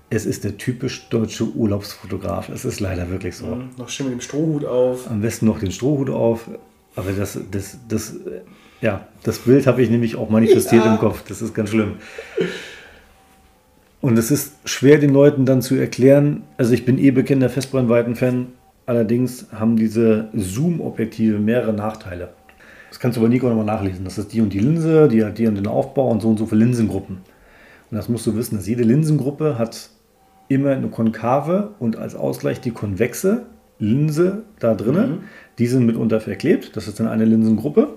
es 0.09 0.25
ist 0.25 0.43
der 0.43 0.57
typisch 0.57 1.09
deutsche 1.09 1.43
Urlaubsfotograf. 1.45 2.49
Es 2.49 2.63
ist 2.65 2.79
leider 2.79 3.09
wirklich 3.09 3.35
so. 3.35 3.47
Mhm, 3.47 3.69
Noch 3.77 3.89
schön 3.89 4.05
mit 4.07 4.15
dem 4.15 4.21
Strohhut 4.21 4.63
auf. 4.65 5.09
Am 5.09 5.21
besten 5.21 5.45
noch 5.45 5.59
den 5.59 5.71
Strohhut 5.71 6.09
auf. 6.09 6.49
Aber 6.95 7.11
das, 7.11 7.37
das, 7.51 7.77
das, 7.87 8.15
ja, 8.81 9.07
das 9.23 9.39
Bild 9.39 9.67
habe 9.67 9.81
ich 9.81 9.89
nämlich 9.89 10.15
auch 10.15 10.29
manifestiert 10.29 10.85
Ja. 10.85 10.93
im 10.93 10.99
Kopf. 10.99 11.23
Das 11.27 11.41
ist 11.41 11.53
ganz 11.53 11.69
schlimm. 11.71 11.95
Und 13.99 14.17
es 14.17 14.31
ist 14.31 14.53
schwer 14.65 14.97
den 14.99 15.09
Leuten 15.11 15.45
dann 15.45 15.61
zu 15.61 15.75
erklären. 15.75 16.43
Also 16.57 16.73
ich 16.73 16.85
bin 16.85 16.97
eh 16.97 17.11
bekennender 17.11 17.49
Festbrennweiten-Fan. 17.49 18.47
Allerdings 18.85 19.47
haben 19.51 19.75
diese 19.75 20.29
Zoom-Objektive 20.33 21.39
mehrere 21.39 21.73
Nachteile. 21.73 22.29
Das 22.89 22.99
kannst 22.99 23.17
du 23.17 23.21
bei 23.21 23.27
Nikon 23.27 23.49
nochmal 23.49 23.65
nachlesen. 23.65 24.05
Das 24.05 24.17
ist 24.17 24.31
die 24.31 24.39
und 24.39 24.53
die 24.53 24.59
Linse, 24.59 25.09
die 25.09 25.25
hat 25.25 25.37
die 25.37 25.47
und 25.47 25.55
den 25.55 25.67
Aufbau 25.67 26.09
und 26.09 26.21
so 26.21 26.29
und 26.29 26.37
so 26.37 26.45
viele 26.45 26.63
Linsengruppen. 26.63 27.17
Und 27.91 27.97
das 27.97 28.07
musst 28.07 28.25
du 28.27 28.35
wissen, 28.35 28.55
dass 28.55 28.67
jede 28.67 28.83
Linsengruppe 28.83 29.57
hat 29.57 29.89
immer 30.47 30.71
eine 30.71 30.87
konkave 30.87 31.71
und 31.79 31.97
als 31.97 32.15
Ausgleich 32.15 32.61
die 32.61 32.71
konvexe 32.71 33.45
Linse 33.79 34.43
da 34.59 34.73
drinnen. 34.75 35.23
Die 35.59 35.67
sind 35.67 35.85
mitunter 35.85 36.19
verklebt. 36.19 36.75
Das 36.75 36.87
ist 36.87 36.99
dann 36.99 37.07
eine 37.07 37.25
Linsengruppe. 37.25 37.89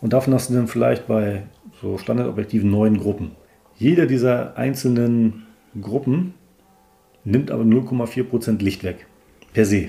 Und 0.00 0.12
davon 0.12 0.34
hast 0.34 0.50
du 0.50 0.54
dann 0.54 0.68
vielleicht 0.68 1.06
bei 1.06 1.44
so 1.80 1.98
Standardobjektiven 1.98 2.70
neun 2.70 2.98
Gruppen. 2.98 3.32
Jede 3.76 4.06
dieser 4.06 4.56
einzelnen 4.56 5.46
Gruppen 5.80 6.34
nimmt 7.24 7.50
aber 7.50 7.64
0,4% 7.64 8.62
Licht 8.62 8.84
weg. 8.84 9.06
Per 9.52 9.64
se. 9.64 9.88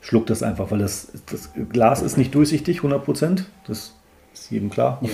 Schluckt 0.00 0.30
das 0.30 0.42
einfach, 0.42 0.70
weil 0.70 0.78
das, 0.78 1.12
das 1.30 1.50
Glas 1.72 2.02
ist 2.02 2.16
nicht 2.16 2.34
durchsichtig, 2.34 2.80
100%. 2.80 3.44
Das 3.66 3.94
ist 4.32 4.50
jedem 4.50 4.70
klar, 4.70 5.00
Ja. 5.02 5.08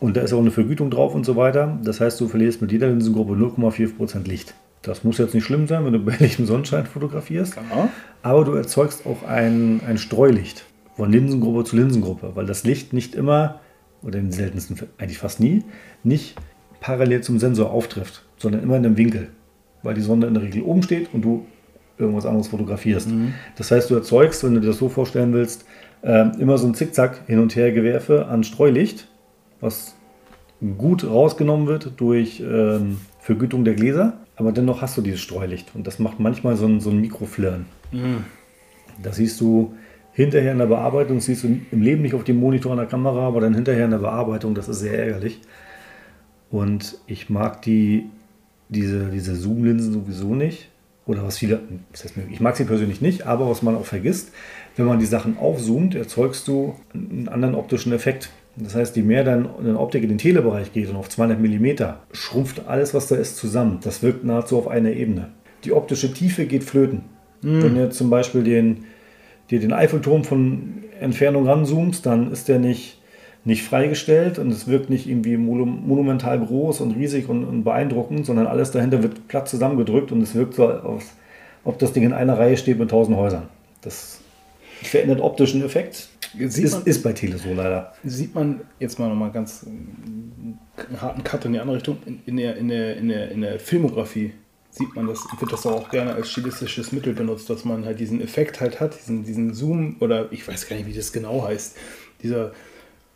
Und 0.00 0.16
da 0.16 0.22
ist 0.22 0.32
auch 0.32 0.40
eine 0.40 0.50
Vergütung 0.50 0.90
drauf 0.90 1.14
und 1.14 1.24
so 1.24 1.36
weiter. 1.36 1.78
Das 1.84 2.00
heißt, 2.00 2.20
du 2.20 2.28
verlierst 2.28 2.62
mit 2.62 2.72
jeder 2.72 2.88
Linsengruppe 2.88 3.34
0,4% 3.34 4.26
Licht. 4.26 4.54
Das 4.82 5.04
muss 5.04 5.18
jetzt 5.18 5.34
nicht 5.34 5.44
schlimm 5.44 5.66
sein, 5.66 5.84
wenn 5.84 5.92
du 5.92 5.98
bei 5.98 6.12
helllichem 6.18 6.46
Sonnenschein 6.46 6.86
fotografierst. 6.86 7.56
Ja. 7.56 7.88
Aber 8.22 8.44
du 8.44 8.52
erzeugst 8.52 9.06
auch 9.06 9.28
ein, 9.28 9.82
ein 9.86 9.98
Streulicht 9.98 10.64
von 10.96 11.12
Linsengruppe 11.12 11.64
zu 11.64 11.76
Linsengruppe, 11.76 12.32
weil 12.34 12.46
das 12.46 12.64
Licht 12.64 12.92
nicht 12.92 13.14
immer, 13.14 13.60
oder 14.02 14.18
in 14.18 14.26
den 14.26 14.32
seltensten 14.32 14.76
Fällen, 14.76 14.90
eigentlich 14.98 15.18
fast 15.18 15.38
nie, 15.40 15.64
nicht 16.02 16.34
parallel 16.80 17.20
zum 17.20 17.38
Sensor 17.38 17.70
auftrifft, 17.70 18.24
sondern 18.38 18.62
immer 18.62 18.76
in 18.76 18.86
einem 18.86 18.96
Winkel, 18.96 19.28
weil 19.82 19.94
die 19.94 20.00
Sonne 20.00 20.26
in 20.26 20.34
der 20.34 20.42
Regel 20.42 20.62
oben 20.62 20.82
steht 20.82 21.12
und 21.12 21.22
du 21.22 21.44
irgendwas 21.98 22.24
anderes 22.24 22.48
fotografierst. 22.48 23.08
Das 23.56 23.70
heißt, 23.70 23.90
du 23.90 23.94
erzeugst, 23.94 24.42
wenn 24.42 24.54
du 24.54 24.60
dir 24.60 24.68
das 24.68 24.78
so 24.78 24.88
vorstellen 24.88 25.34
willst, 25.34 25.66
äh, 26.02 26.30
immer 26.38 26.56
so 26.56 26.66
ein 26.66 26.74
Zickzack 26.74 27.26
hin 27.26 27.38
und 27.38 27.54
her 27.54 27.72
Gewerfe 27.72 28.26
an 28.26 28.42
Streulicht, 28.42 29.06
was 29.60 29.94
gut 30.78 31.04
rausgenommen 31.04 31.66
wird 31.66 31.92
durch 31.96 32.40
ähm, 32.40 32.98
Vergütung 33.20 33.64
der 33.64 33.74
Gläser, 33.74 34.18
aber 34.36 34.52
dennoch 34.52 34.82
hast 34.82 34.96
du 34.96 35.02
dieses 35.02 35.20
Streulicht 35.20 35.74
und 35.74 35.86
das 35.86 35.98
macht 35.98 36.20
manchmal 36.20 36.56
so 36.56 36.66
ein, 36.66 36.80
so 36.80 36.90
ein 36.90 37.00
Mikroflirren. 37.00 37.66
Das 39.02 39.16
siehst 39.16 39.40
du 39.40 39.74
hinterher 40.12 40.52
in 40.52 40.58
der 40.58 40.66
Bearbeitung, 40.66 41.16
das 41.16 41.26
siehst 41.26 41.44
du 41.44 41.60
im 41.70 41.82
Leben 41.82 42.02
nicht 42.02 42.14
auf 42.14 42.24
dem 42.24 42.38
Monitor 42.38 42.72
an 42.72 42.78
der 42.78 42.86
Kamera, 42.86 43.26
aber 43.26 43.40
dann 43.40 43.54
hinterher 43.54 43.84
in 43.84 43.90
der 43.90 43.98
Bearbeitung, 43.98 44.54
das 44.54 44.68
ist 44.68 44.80
sehr 44.80 44.98
ärgerlich. 44.98 45.40
Und 46.50 46.98
ich 47.06 47.30
mag 47.30 47.62
die, 47.62 48.06
diese, 48.68 49.08
diese 49.08 49.36
Zoom-Linsen 49.36 49.92
sowieso 49.92 50.34
nicht. 50.34 50.68
Oder 51.06 51.24
was 51.24 51.38
viele, 51.38 51.60
das 51.92 52.04
heißt, 52.04 52.14
ich 52.30 52.40
mag 52.40 52.56
sie 52.56 52.64
persönlich 52.64 53.00
nicht, 53.00 53.26
aber 53.26 53.48
was 53.48 53.62
man 53.62 53.74
auch 53.76 53.86
vergisst, 53.86 54.32
wenn 54.76 54.86
man 54.86 54.98
die 54.98 55.06
Sachen 55.06 55.38
aufzoomt, 55.38 55.94
erzeugst 55.94 56.46
du 56.46 56.76
einen 56.92 57.28
anderen 57.28 57.54
optischen 57.54 57.92
Effekt. 57.92 58.30
Das 58.56 58.74
heißt, 58.74 58.96
je 58.96 59.02
mehr 59.02 59.24
dann 59.24 59.48
eine 59.58 59.78
Optik 59.78 60.02
in 60.02 60.08
den 60.08 60.18
Telebereich 60.18 60.72
geht 60.72 60.90
und 60.90 60.96
auf 60.96 61.08
200 61.08 61.40
mm, 61.40 61.66
schrumpft 62.12 62.66
alles, 62.66 62.92
was 62.94 63.06
da 63.08 63.16
ist, 63.16 63.36
zusammen. 63.36 63.78
Das 63.82 64.02
wirkt 64.02 64.24
nahezu 64.24 64.58
auf 64.58 64.68
einer 64.68 64.90
Ebene. 64.90 65.28
Die 65.64 65.72
optische 65.72 66.12
Tiefe 66.12 66.46
geht 66.46 66.64
flöten. 66.64 67.02
Wenn 67.62 67.74
du 67.74 67.88
zum 67.90 68.10
Beispiel 68.10 68.42
den, 68.42 68.84
dir 69.50 69.60
den 69.60 69.72
Eiffelturm 69.72 70.24
von 70.24 70.84
Entfernung 71.00 71.46
ranzoomst, 71.46 72.04
dann 72.04 72.30
ist 72.32 72.48
der 72.48 72.58
nicht, 72.58 72.98
nicht 73.46 73.62
freigestellt 73.62 74.38
und 74.38 74.50
es 74.50 74.66
wirkt 74.68 74.90
nicht 74.90 75.08
irgendwie 75.08 75.36
monu- 75.36 75.64
monumental 75.64 76.38
groß 76.38 76.80
und 76.82 76.92
riesig 76.92 77.28
und, 77.30 77.44
und 77.44 77.64
beeindruckend, 77.64 78.26
sondern 78.26 78.46
alles 78.46 78.72
dahinter 78.72 79.02
wird 79.02 79.26
platt 79.28 79.48
zusammengedrückt 79.48 80.12
und 80.12 80.20
es 80.20 80.34
wirkt 80.34 80.54
so, 80.54 80.66
als 80.66 81.04
ob 81.64 81.78
das 81.78 81.92
Ding 81.94 82.02
in 82.02 82.12
einer 82.12 82.38
Reihe 82.38 82.58
steht 82.58 82.78
mit 82.78 82.90
tausend 82.90 83.16
Häusern. 83.16 83.44
Das 83.80 84.20
verändert 84.82 85.20
optischen 85.20 85.64
Effekt. 85.64 86.08
Sieht, 86.38 86.64
Ist, 86.64 86.72
man, 86.74 86.82
ist 86.84 87.02
bei 87.02 87.12
Tele 87.12 87.38
so 87.38 87.52
leider. 87.54 87.92
sieht 88.04 88.34
man 88.34 88.60
jetzt 88.78 88.98
mal 88.98 89.08
nochmal 89.08 89.30
ganz 89.32 89.64
einen 89.66 90.58
harten 91.00 91.24
Cut 91.24 91.44
in 91.44 91.52
die 91.54 91.58
andere 91.60 91.76
Richtung. 91.76 91.98
In, 92.06 92.20
in, 92.26 92.36
der, 92.36 92.56
in, 92.56 92.68
der, 92.68 92.96
in, 92.96 93.08
der, 93.08 93.30
in 93.30 93.40
der 93.40 93.58
Filmografie 93.58 94.32
sieht 94.70 94.94
man 94.94 95.06
das, 95.08 95.18
wird 95.38 95.52
das 95.52 95.66
auch 95.66 95.90
gerne 95.90 96.14
als 96.14 96.30
stilistisches 96.30 96.92
Mittel 96.92 97.12
benutzt, 97.14 97.50
dass 97.50 97.64
man 97.64 97.84
halt 97.84 97.98
diesen 97.98 98.20
Effekt 98.20 98.60
halt 98.60 98.78
hat, 98.80 98.96
diesen, 99.00 99.24
diesen 99.24 99.52
Zoom 99.54 99.96
oder 100.00 100.30
ich 100.30 100.46
weiß 100.46 100.68
gar 100.68 100.76
nicht, 100.76 100.86
wie 100.86 100.92
das 100.92 101.12
genau 101.12 101.44
heißt. 101.44 101.76
Dieser, 102.22 102.52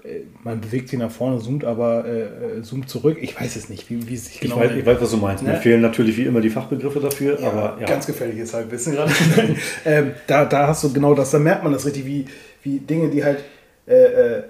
äh, 0.02 0.22
man 0.42 0.60
bewegt 0.60 0.88
sich 0.88 0.98
nach 0.98 1.12
vorne, 1.12 1.38
zoomt 1.38 1.64
aber 1.64 2.04
äh, 2.06 2.58
äh, 2.58 2.62
zoomt 2.62 2.88
zurück. 2.88 3.18
Ich 3.20 3.40
weiß 3.40 3.54
es 3.54 3.68
nicht, 3.68 3.88
wie, 3.88 4.08
wie 4.08 4.14
es 4.14 4.24
sich 4.26 4.34
Ich, 4.34 4.40
genau 4.40 4.56
weiß, 4.56 4.70
nennt. 4.70 4.80
ich 4.80 4.86
weiß, 4.86 5.00
was 5.00 5.10
du 5.12 5.16
meinst. 5.18 5.44
Mir 5.44 5.50
Ne? 5.50 5.60
fehlen 5.60 5.80
natürlich 5.80 6.16
wie 6.16 6.24
immer 6.24 6.40
die 6.40 6.50
Fachbegriffe 6.50 6.98
dafür, 6.98 7.40
Ja, 7.40 7.48
aber 7.52 7.78
ja. 7.80 7.86
ganz 7.86 8.06
gefährliches 8.06 8.52
Halbwissen 8.52 8.94
gerade. 8.94 9.12
ähm, 9.84 10.10
da, 10.26 10.44
da 10.46 10.66
hast 10.66 10.82
du 10.82 10.92
genau 10.92 11.14
das, 11.14 11.30
da 11.30 11.38
merkt 11.38 11.62
man 11.62 11.72
das 11.72 11.86
richtig, 11.86 12.04
wie, 12.04 12.24
wie 12.64 12.78
Dinge, 12.80 13.10
die 13.10 13.22
halt 13.24 13.38
äh, 13.86 13.94
äh, 13.94 14.42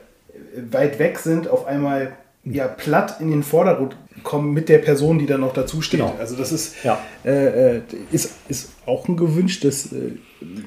weit 0.70 0.98
weg 0.98 1.18
sind, 1.18 1.48
auf 1.48 1.66
einmal 1.66 2.12
ja, 2.44 2.66
platt 2.68 3.16
in 3.20 3.30
den 3.30 3.42
Vordergrund 3.42 3.96
kommen 4.22 4.52
mit 4.54 4.68
der 4.68 4.78
Person, 4.78 5.18
die 5.18 5.26
dann 5.26 5.40
noch 5.40 5.52
dazu 5.52 5.82
steht. 5.82 6.00
Genau. 6.00 6.14
Also 6.18 6.36
das 6.36 6.52
ist, 6.52 6.82
Ja. 6.84 6.98
äh, 7.24 7.76
äh, 7.76 7.80
ist, 8.10 8.34
ist 8.48 8.72
auch 8.86 9.08
ein 9.08 9.16
gewünschtes 9.16 9.92
äh, 9.92 10.12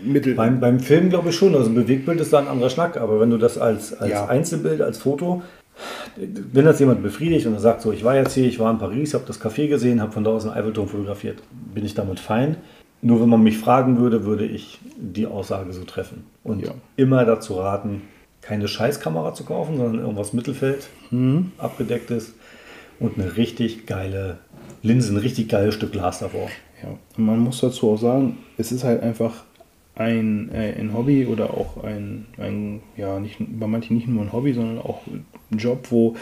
Mittel. 0.03 0.35
Beim, 0.35 0.59
beim 0.59 0.79
Film 0.79 1.09
glaube 1.09 1.29
ich 1.29 1.35
schon, 1.35 1.55
also 1.55 1.69
ein 1.69 1.75
Bewegtbild 1.75 2.19
ist 2.19 2.33
da 2.33 2.39
ein 2.39 2.47
anderer 2.47 2.69
Schnack, 2.69 2.97
aber 2.97 3.19
wenn 3.19 3.29
du 3.29 3.37
das 3.37 3.57
als, 3.57 3.93
als 3.93 4.11
Ja. 4.11 4.25
Einzelbild, 4.27 4.81
als 4.81 4.97
Foto, 4.99 5.41
wenn 6.15 6.65
das 6.65 6.79
jemand 6.79 7.03
befriedigt 7.03 7.45
und 7.45 7.53
er 7.53 7.59
sagt 7.59 7.81
so, 7.81 7.91
ich 7.91 8.03
war 8.03 8.15
jetzt 8.15 8.33
hier, 8.33 8.45
ich 8.47 8.59
war 8.59 8.71
in 8.71 8.79
Paris, 8.79 9.13
habe 9.13 9.25
das 9.27 9.39
Café 9.39 9.67
gesehen, 9.67 10.01
habe 10.01 10.11
von 10.11 10.23
da 10.23 10.31
aus 10.31 10.43
den 10.43 10.51
Eiffelturm 10.51 10.87
fotografiert, 10.87 11.39
bin 11.73 11.85
ich 11.85 11.93
damit 11.93 12.19
fein. 12.19 12.57
Nur 13.01 13.21
wenn 13.21 13.29
man 13.29 13.43
mich 13.43 13.57
fragen 13.57 13.97
würde, 13.99 14.25
würde 14.25 14.45
ich 14.45 14.79
die 14.97 15.27
Aussage 15.27 15.71
so 15.73 15.83
treffen. 15.83 16.25
Und 16.43 16.65
Ja. 16.65 16.73
immer 16.95 17.25
dazu 17.25 17.55
raten, 17.55 18.01
keine 18.41 18.67
Scheißkamera 18.67 19.33
zu 19.33 19.43
kaufen, 19.43 19.77
sondern 19.77 19.99
irgendwas 20.01 20.33
Mittelfeld, 20.33 20.87
abgedecktes 21.57 22.33
und 22.99 23.19
eine 23.19 23.37
richtig 23.37 23.85
geile 23.85 24.39
Linse, 24.83 25.13
ein 25.13 25.17
richtig 25.17 25.49
geiles 25.49 25.75
Stück 25.75 25.91
Glas 25.91 26.19
davor. 26.19 26.49
Ja, 26.81 26.89
und 27.17 27.25
man 27.25 27.39
muss 27.39 27.59
dazu 27.61 27.91
auch 27.91 27.97
sagen, 27.97 28.37
es 28.57 28.71
ist 28.71 28.83
halt 28.83 29.01
einfach 29.01 29.43
ein, 29.95 30.51
äh, 30.53 30.73
ein 30.79 30.93
Hobby 30.93 31.25
oder 31.25 31.51
auch 31.51 31.83
ein, 31.83 32.27
ein, 32.37 32.81
ja, 32.95 33.19
nicht, 33.19 33.37
bei 33.39 33.67
manchen 33.67 33.97
nicht 33.97 34.07
nur 34.07 34.23
ein 34.23 34.31
Hobby, 34.31 34.53
sondern 34.53 34.79
auch 34.79 35.01
ein 35.07 35.25
Job, 35.57 35.87
wo 35.89 36.15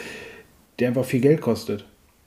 der 0.78 0.88
einfach 0.88 1.04
viel 1.04 1.20
Geld 1.20 1.40
kostet. 1.40 1.84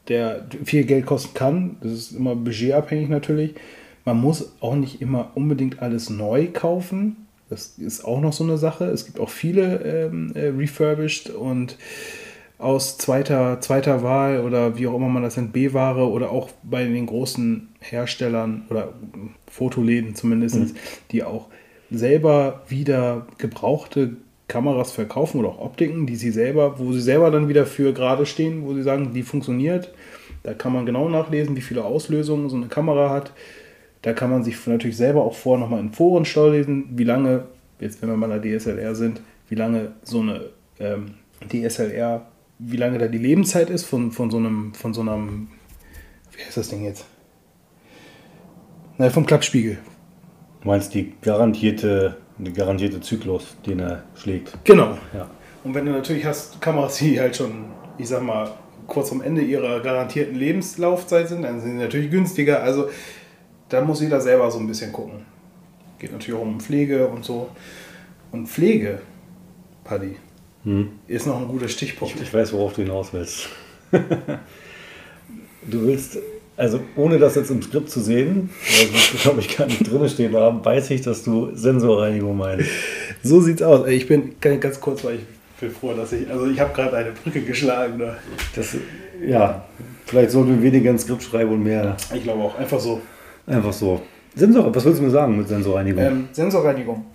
Der 0.07 0.45
viel 0.63 0.85
Geld 0.85 1.05
kosten 1.05 1.33
kann, 1.33 1.77
das 1.81 1.91
ist 1.91 2.11
immer 2.13 2.35
budgetabhängig 2.35 3.09
natürlich. 3.09 3.53
Man 4.10 4.22
muss 4.22 4.53
auch 4.60 4.74
nicht 4.74 5.03
immer 5.03 5.34
unbedingt 5.36 5.84
alles 5.84 6.10
neu 6.10 6.47
kaufen. 6.51 7.28
Das 7.47 7.78
ist 7.78 8.03
auch 8.03 8.20
noch 8.20 8.34
so 8.34 8.43
eine 8.43 8.57
Sache. 8.57 8.86
Es 8.86 9.05
gibt 9.05 9.20
auch 9.20 9.30
viele 9.30 9.84
ähm, 9.84 10.32
äh, 10.34 10.47
refurbished 10.47 11.30
und 11.30 11.78
aus 12.57 12.97
zweiter, 12.97 13.62
zweiter 13.62 14.01
Wahl 14.01 14.39
oder 14.39 14.80
wie 14.80 14.88
auch 14.88 14.95
immer 14.95 15.10
man 15.10 15.22
das 15.22 15.38
nennt, 15.38 15.53
B-Ware 15.53 16.10
oder 16.10 16.32
auch 16.32 16.49
bei 16.64 16.86
den 16.86 17.05
großen 17.05 17.68
Herstellern 17.82 18.66
oder 18.72 18.93
Fotoläden 19.45 20.16
zumindest, 20.16 20.76
die 21.12 21.24
auch 21.24 21.45
selber 21.91 22.64
wieder 22.68 23.28
gebrauchte 23.38 24.18
Kameras 24.47 24.91
verkaufen 24.91 25.39
oder 25.39 25.49
auch 25.49 25.60
Optiken, 25.60 26.07
die 26.07 26.16
sie 26.16 26.32
selber, 26.32 26.80
wo 26.80 26.93
sie 26.93 27.01
selber 27.01 27.30
dann 27.30 27.47
wieder 27.47 27.68
für 27.68 27.93
gerade 27.93 28.26
stehen, 28.26 28.66
wo 28.66 28.74
sie 28.74 28.82
sagen, 28.82 29.14
die 29.14 29.22
funktioniert. 29.22 29.93
Da 30.41 30.55
kann 30.55 30.74
man 30.74 30.88
genau 30.88 31.10
nachlesen, 31.10 31.55
wie 31.55 31.62
viele 31.62 31.84
Auslösungen 31.84 32.49
so 32.49 32.55
eine 32.55 32.70
Kamera 32.70 33.12
hat. 33.12 33.34
Da 34.01 34.13
kann 34.13 34.29
man 34.29 34.43
sich 34.43 34.65
natürlich 34.65 34.97
selber 34.97 35.23
auch 35.23 35.33
vorher 35.33 35.61
nochmal 35.61 35.81
in 35.81 35.91
Foren 35.91 36.25
schlau 36.25 36.49
lesen, 36.49 36.85
wie 36.91 37.03
lange, 37.03 37.45
jetzt 37.79 38.01
wenn 38.01 38.09
wir 38.09 38.15
mal 38.15 38.31
in 38.31 38.41
der 38.41 38.59
DSLR 38.59 38.95
sind, 38.95 39.21
wie 39.49 39.55
lange 39.55 39.91
so 40.03 40.21
eine 40.21 40.41
ähm, 40.79 41.15
DSLR, 41.47 42.25
wie 42.59 42.77
lange 42.77 42.97
da 42.97 43.07
die 43.07 43.17
Lebenszeit 43.17 43.69
ist 43.69 43.85
von, 43.85 44.11
von 44.11 44.31
so 44.31 44.37
einem, 44.37 44.73
von 44.73 44.93
so 44.93 45.01
einem, 45.01 45.49
wie 46.35 46.43
heißt 46.43 46.57
das 46.57 46.69
Ding 46.69 46.83
jetzt? 46.85 47.05
Na, 48.97 49.09
vom 49.09 49.25
Klappspiegel. 49.25 49.77
Du 50.61 50.67
meinst 50.67 50.93
die 50.93 51.13
garantierte, 51.21 52.17
die 52.37 52.51
garantierte 52.51 52.99
Zyklus, 52.99 53.55
den 53.65 53.79
er 53.79 54.03
schlägt. 54.15 54.57
Genau. 54.65 54.97
Ja. 55.13 55.29
Und 55.63 55.73
wenn 55.73 55.85
du 55.85 55.91
natürlich 55.91 56.25
hast 56.25 56.61
Kameras, 56.61 56.97
die 56.97 57.19
halt 57.19 57.35
schon, 57.35 57.65
ich 57.97 58.07
sag 58.07 58.23
mal, 58.23 58.51
kurz 58.87 59.11
am 59.11 59.21
Ende 59.21 59.41
ihrer 59.41 59.79
garantierten 59.79 60.35
Lebenslaufzeit 60.35 61.29
sind, 61.29 61.43
dann 61.43 61.61
sind 61.61 61.71
sie 61.71 61.77
natürlich 61.77 62.11
günstiger. 62.11 62.61
Also 62.61 62.89
da 63.70 63.82
muss 63.82 64.01
jeder 64.01 64.20
selber 64.20 64.49
so 64.51 64.59
ein 64.59 64.67
bisschen 64.67 64.91
gucken. 64.91 65.26
Geht 65.99 66.11
natürlich 66.11 66.39
auch 66.39 66.43
um 66.43 66.59
Pflege 66.59 67.07
und 67.07 67.24
so. 67.24 67.49
Und 68.32 68.47
Pflege, 68.47 68.99
Paddy, 69.84 70.15
Hm. 70.65 70.89
ist 71.07 71.26
noch 71.26 71.39
ein 71.39 71.47
guter 71.47 71.70
Stichpunkt. 71.70 72.15
Ich, 72.15 72.22
ich 72.24 72.34
weiß, 72.34 72.51
worauf 72.53 72.74
du 72.74 72.82
hinaus 72.82 73.13
willst. 73.13 73.47
du 73.91 75.88
willst, 75.88 76.17
also 76.57 76.82
ohne 76.95 77.17
das 77.17 77.36
jetzt 77.36 77.49
im 77.49 77.61
Skript 77.61 77.89
zu 77.89 78.01
sehen, 78.01 78.49
weil 78.78 78.88
das 78.88 79.22
glaube 79.22 79.39
ich 79.39 79.55
gar 79.57 79.67
nicht 79.67 79.89
drin 79.89 80.07
stehen 80.09 80.36
haben, 80.36 80.63
weiß 80.63 80.89
ich, 80.91 81.01
dass 81.01 81.24
du 81.24 81.55
Sensorreinigung 81.55 82.38
meinst. 82.38 82.70
So 83.24 83.39
sieht's 83.41 83.61
aus. 83.61 83.88
Ich 83.88 84.07
bin 84.07 84.36
ganz 84.41 84.59
ganz 84.61 84.80
kurz, 84.80 85.03
weil 85.05 85.15
ich 85.15 85.22
bin 85.59 85.72
froh, 85.72 85.93
dass 85.93 86.11
ich, 86.11 86.30
also 86.30 86.47
ich 86.47 86.59
habe 86.59 86.74
gerade 86.74 86.97
eine 86.97 87.11
Brücke 87.11 87.41
geschlagen. 87.41 87.97
Ne? 87.97 88.17
Das, 88.55 88.76
ja, 89.26 89.63
vielleicht 90.05 90.32
sollten 90.32 90.61
wir 90.61 90.72
weniger 90.72 90.89
ein 90.91 90.99
Skript 90.99 91.24
schreiben 91.24 91.51
und 91.51 91.63
mehr 91.63 91.95
Ich 92.13 92.24
glaube 92.24 92.43
auch, 92.43 92.57
einfach 92.57 92.80
so. 92.80 93.01
Einfach 93.49 93.73
so. 93.73 94.01
Sensor, 94.35 94.73
was 94.73 94.85
willst 94.85 94.99
du 94.99 95.03
mir 95.03 95.09
sagen 95.09 95.37
mit 95.37 95.47
Sensorreinigung? 95.47 96.03
Ähm, 96.03 96.29
Sensorreinigung 96.31 97.05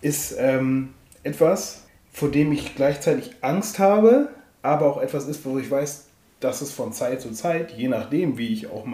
ist 0.00 0.34
ähm, 0.38 0.90
etwas, 1.22 1.84
vor 2.12 2.30
dem 2.30 2.52
ich 2.52 2.74
gleichzeitig 2.74 3.36
Angst 3.40 3.78
habe, 3.78 4.28
aber 4.62 4.86
auch 4.86 5.00
etwas 5.00 5.28
ist, 5.28 5.44
wo 5.44 5.58
ich 5.58 5.70
weiß, 5.70 6.06
dass 6.40 6.60
es 6.60 6.72
von 6.72 6.92
Zeit 6.92 7.20
zu 7.20 7.32
Zeit, 7.32 7.72
je 7.72 7.88
nachdem, 7.88 8.36
wie 8.38 8.48
ich 8.48 8.68
auch 8.68 8.86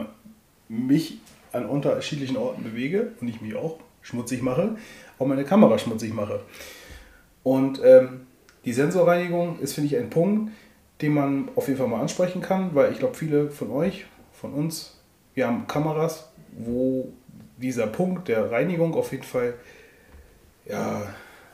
mich 0.69 1.19
an 1.53 1.67
unterschiedlichen 1.67 2.37
Orten 2.37 2.63
bewege 2.63 3.13
und 3.21 3.29
ich 3.29 3.41
mich 3.41 3.57
auch 3.57 3.79
schmutzig 4.03 4.43
mache, 4.43 4.77
auch 5.19 5.27
meine 5.27 5.45
Kamera 5.45 5.79
schmutzig 5.79 6.13
mache. 6.13 6.41
Und 7.43 7.81
ähm, 7.83 8.27
die 8.65 8.73
Sensorreinigung 8.73 9.59
ist, 9.61 9.75
finde 9.75 9.89
ich, 9.89 9.97
ein 9.97 10.11
Punkt, 10.11 10.53
den 11.01 11.15
man 11.15 11.49
auf 11.55 11.69
jeden 11.69 11.79
Fall 11.79 11.89
mal 11.89 12.01
ansprechen 12.01 12.43
kann, 12.43 12.75
weil 12.75 12.93
ich 12.93 12.99
glaube, 12.99 13.15
viele 13.15 13.51
von 13.51 13.71
euch, 13.71 14.07
von 14.33 14.53
uns, 14.53 15.01
wir 15.35 15.47
haben 15.47 15.67
Kameras, 15.67 16.28
wo 16.59 17.13
dieser 17.57 17.87
Punkt 17.87 18.29
der 18.29 18.51
Reinigung 18.51 18.95
auf 18.95 19.13
jeden 19.13 19.25
Fall 19.25 19.55
ja 20.67 21.03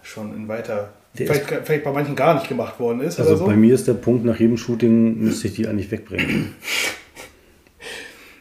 schon 0.03 0.35
in 0.35 0.49
weiter, 0.49 0.93
vielleicht, 1.15 1.47
vielleicht 1.47 1.85
bei 1.85 1.93
manchen 1.93 2.17
gar 2.17 2.35
nicht 2.35 2.49
gemacht 2.49 2.79
worden 2.79 3.01
ist 3.01 3.19
also 3.19 3.37
so. 3.37 3.47
bei 3.47 3.57
mir 3.57 3.75
ist 3.75 3.87
der 3.87 3.95
Punkt, 3.95 4.25
nach 4.25 4.39
jedem 4.39 4.57
Shooting 4.57 5.19
müsste 5.19 5.49
ich 5.49 5.55
die 5.55 5.67
eigentlich 5.67 5.91
wegbringen. 5.91 6.55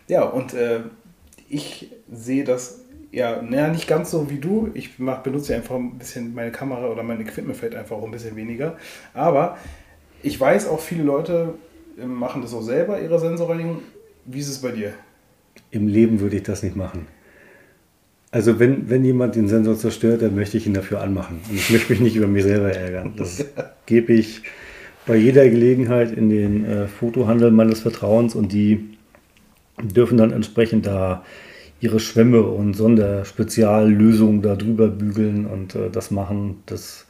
Ja, 0.09 0.23
und 0.23 0.53
äh, 0.53 0.81
ich 1.47 1.89
sehe 2.11 2.43
das 2.43 2.83
ja, 3.13 3.43
naja, 3.43 3.67
nicht 3.67 3.87
ganz 3.87 4.09
so 4.09 4.29
wie 4.31 4.39
du. 4.39 4.71
Ich 4.73 4.97
mach, 4.97 5.19
benutze 5.19 5.55
einfach 5.55 5.75
ein 5.75 5.99
bisschen 5.99 6.33
meine 6.33 6.51
Kamera 6.51 6.87
oder 6.87 7.03
mein 7.03 7.21
Equipment 7.21 7.55
vielleicht 7.55 7.75
einfach 7.75 7.95
auch 7.95 8.03
ein 8.03 8.11
bisschen 8.11 8.35
weniger. 8.35 8.75
Aber 9.13 9.57
ich 10.23 10.39
weiß 10.39 10.67
auch, 10.67 10.79
viele 10.79 11.03
Leute 11.03 11.53
äh, 11.97 12.05
machen 12.05 12.41
das 12.41 12.55
auch 12.55 12.63
selber, 12.63 12.99
ihre 12.99 13.19
Sensorreinigung. 13.19 13.83
Wie 14.25 14.39
ist 14.39 14.49
es 14.49 14.59
bei 14.59 14.71
dir? 14.71 14.93
Im 15.73 15.87
Leben 15.87 16.19
würde 16.19 16.35
ich 16.35 16.43
das 16.43 16.61
nicht 16.61 16.75
machen. 16.75 17.07
Also 18.29 18.59
wenn, 18.59 18.89
wenn 18.91 19.03
jemand 19.03 19.35
den 19.35 19.47
Sensor 19.47 19.75
zerstört, 19.75 20.21
dann 20.21 20.35
möchte 20.35 20.55
ich 20.55 20.67
ihn 20.67 20.73
dafür 20.75 21.01
anmachen. 21.01 21.39
Und 21.49 21.55
ich 21.55 21.71
möchte 21.71 21.91
mich 21.91 21.99
nicht 21.99 22.15
über 22.15 22.27
mich 22.27 22.43
selber 22.43 22.71
ärgern. 22.71 23.13
Das 23.17 23.43
gebe 23.87 24.13
ich 24.13 24.43
bei 25.07 25.15
jeder 25.15 25.49
Gelegenheit 25.49 26.11
in 26.11 26.29
den 26.29 26.63
äh, 26.63 26.87
Fotohandel 26.87 27.49
meines 27.49 27.79
Vertrauens 27.81 28.35
und 28.35 28.53
die 28.53 28.97
dürfen 29.81 30.17
dann 30.17 30.31
entsprechend 30.31 30.85
da 30.85 31.23
ihre 31.81 31.99
Schwämme 31.99 32.43
und 32.43 32.75
Sonderspeziallösungen 32.75 34.43
da 34.43 34.55
drüber 34.55 34.89
bügeln 34.89 35.47
und 35.47 35.73
äh, 35.73 35.89
das 35.89 36.11
machen. 36.11 36.57
Das 36.67 37.07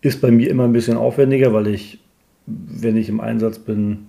ist 0.00 0.22
bei 0.22 0.30
mir 0.30 0.48
immer 0.48 0.64
ein 0.64 0.72
bisschen 0.72 0.96
aufwendiger, 0.96 1.52
weil 1.52 1.66
ich, 1.66 1.98
wenn 2.46 2.96
ich 2.96 3.10
im 3.10 3.20
Einsatz 3.20 3.58
bin, 3.58 4.06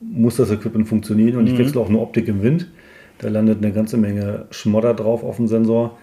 muss 0.00 0.36
das 0.36 0.50
Equipment 0.50 0.86
funktionieren 0.86 1.38
und 1.38 1.46
ich 1.46 1.58
wechsle 1.58 1.80
auch 1.80 1.88
eine 1.88 1.98
Optik 1.98 2.28
im 2.28 2.42
Wind. 2.42 2.68
Da 3.18 3.28
landet 3.28 3.58
eine 3.62 3.72
ganze 3.72 3.96
Menge 3.96 4.46
Schmodder 4.50 4.94
drauf 4.94 5.24
auf 5.24 5.36
dem 5.36 5.48
Sensor. 5.48 5.98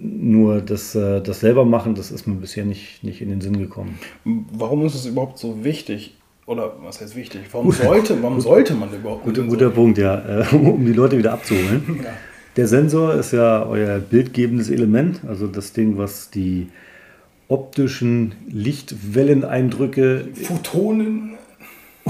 Nur 0.00 0.60
das, 0.60 0.94
äh, 0.94 1.20
das 1.20 1.40
selber 1.40 1.64
machen, 1.64 1.94
das 1.94 2.10
ist 2.10 2.26
mir 2.26 2.36
bisher 2.36 2.64
nicht, 2.64 3.02
nicht 3.02 3.20
in 3.20 3.30
den 3.30 3.40
Sinn 3.40 3.58
gekommen. 3.58 3.98
Warum 4.24 4.86
ist 4.86 4.94
es 4.94 5.06
überhaupt 5.06 5.38
so 5.38 5.64
wichtig? 5.64 6.14
Oder 6.46 6.72
was 6.82 7.00
heißt 7.00 7.16
wichtig? 7.16 7.42
Warum 7.52 7.72
sollte, 7.72 8.22
warum 8.22 8.40
sollte 8.40 8.74
man 8.74 8.92
überhaupt 8.94 9.24
Guter, 9.24 9.42
guter 9.42 9.70
Punkt, 9.70 9.98
ja, 9.98 10.40
äh, 10.40 10.44
um 10.54 10.84
die 10.84 10.92
Leute 10.92 11.18
wieder 11.18 11.32
abzuholen. 11.32 12.00
Ja. 12.02 12.10
Der 12.56 12.66
Sensor 12.66 13.14
ist 13.14 13.32
ja 13.32 13.66
euer 13.66 13.98
bildgebendes 13.98 14.70
Element, 14.70 15.20
also 15.28 15.46
das 15.46 15.72
Ding, 15.72 15.98
was 15.98 16.30
die 16.30 16.68
optischen 17.48 18.34
Lichtwelleneindrücke 18.48 20.28
Photonen? 20.34 21.37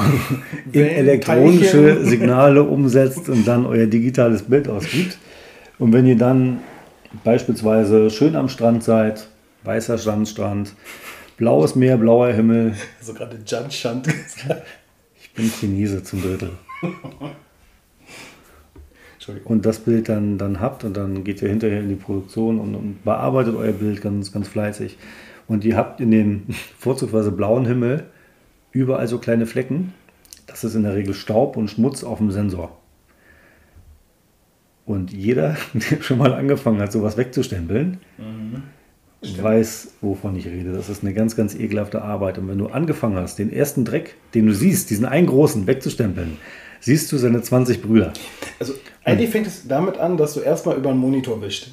in 0.72 0.84
elektronische. 0.84 2.04
Signale 2.04 2.62
umsetzt 2.62 3.28
und 3.28 3.46
dann 3.46 3.66
euer 3.66 3.86
digitales 3.86 4.42
Bild 4.42 4.68
ausgibt. 4.68 5.18
Und 5.78 5.92
wenn 5.92 6.06
ihr 6.06 6.16
dann 6.16 6.60
beispielsweise 7.24 8.10
schön 8.10 8.36
am 8.36 8.48
Strand 8.48 8.82
seid, 8.82 9.28
weißer 9.64 9.98
Sandstrand, 9.98 10.74
blaues 11.36 11.74
Meer, 11.74 11.96
blauer 11.96 12.32
Himmel, 12.32 12.74
So 13.00 13.14
gerade 13.14 13.38
Jan 13.46 13.70
Shant 13.70 14.04
gesagt. 14.04 14.62
ich 15.20 15.32
bin 15.32 15.50
Chinese 15.50 16.02
zum 16.02 16.22
Drittel. 16.22 16.50
Und 19.44 19.66
das 19.66 19.80
Bild 19.80 20.08
dann, 20.08 20.38
dann 20.38 20.58
habt 20.58 20.84
und 20.84 20.96
dann 20.96 21.22
geht 21.22 21.42
ihr 21.42 21.50
hinterher 21.50 21.80
in 21.80 21.90
die 21.90 21.96
Produktion 21.96 22.58
und, 22.58 22.74
und 22.74 23.04
bearbeitet 23.04 23.54
euer 23.56 23.72
Bild 23.72 24.00
ganz, 24.00 24.32
ganz 24.32 24.48
fleißig. 24.48 24.96
Und 25.46 25.66
ihr 25.66 25.76
habt 25.76 26.00
in 26.00 26.10
den 26.10 26.46
vorzugsweise 26.78 27.30
blauen 27.30 27.66
Himmel 27.66 28.06
überall 28.72 29.08
so 29.08 29.18
kleine 29.18 29.46
Flecken. 29.46 29.94
Das 30.46 30.64
ist 30.64 30.74
in 30.74 30.82
der 30.82 30.94
Regel 30.94 31.14
Staub 31.14 31.56
und 31.56 31.68
Schmutz 31.68 32.04
auf 32.04 32.18
dem 32.18 32.30
Sensor. 32.30 32.76
Und 34.86 35.12
jeder, 35.12 35.56
der 35.74 36.02
schon 36.02 36.18
mal 36.18 36.32
angefangen 36.32 36.80
hat, 36.80 36.92
sowas 36.92 37.16
wegzustempeln, 37.16 37.98
weiß, 39.20 39.94
wovon 40.00 40.36
ich 40.36 40.46
rede. 40.46 40.72
Das 40.72 40.88
ist 40.88 41.02
eine 41.02 41.12
ganz, 41.12 41.36
ganz 41.36 41.54
ekelhafte 41.54 42.02
Arbeit. 42.02 42.38
Und 42.38 42.48
wenn 42.48 42.58
du 42.58 42.68
angefangen 42.68 43.16
hast, 43.16 43.38
den 43.38 43.52
ersten 43.52 43.84
Dreck, 43.84 44.14
den 44.34 44.46
du 44.46 44.54
siehst, 44.54 44.90
diesen 44.90 45.04
einen 45.04 45.26
großen 45.26 45.66
wegzustempeln, 45.66 46.38
siehst 46.80 47.10
du 47.12 47.18
seine 47.18 47.42
20 47.42 47.82
Brüder. 47.82 48.12
Also 48.60 48.74
eigentlich 49.04 49.30
fängt 49.30 49.46
es 49.46 49.66
damit 49.66 49.98
an, 49.98 50.16
dass 50.16 50.34
du 50.34 50.40
erstmal 50.40 50.76
über 50.76 50.90
einen 50.90 51.00
Monitor 51.00 51.42
wischst. 51.42 51.70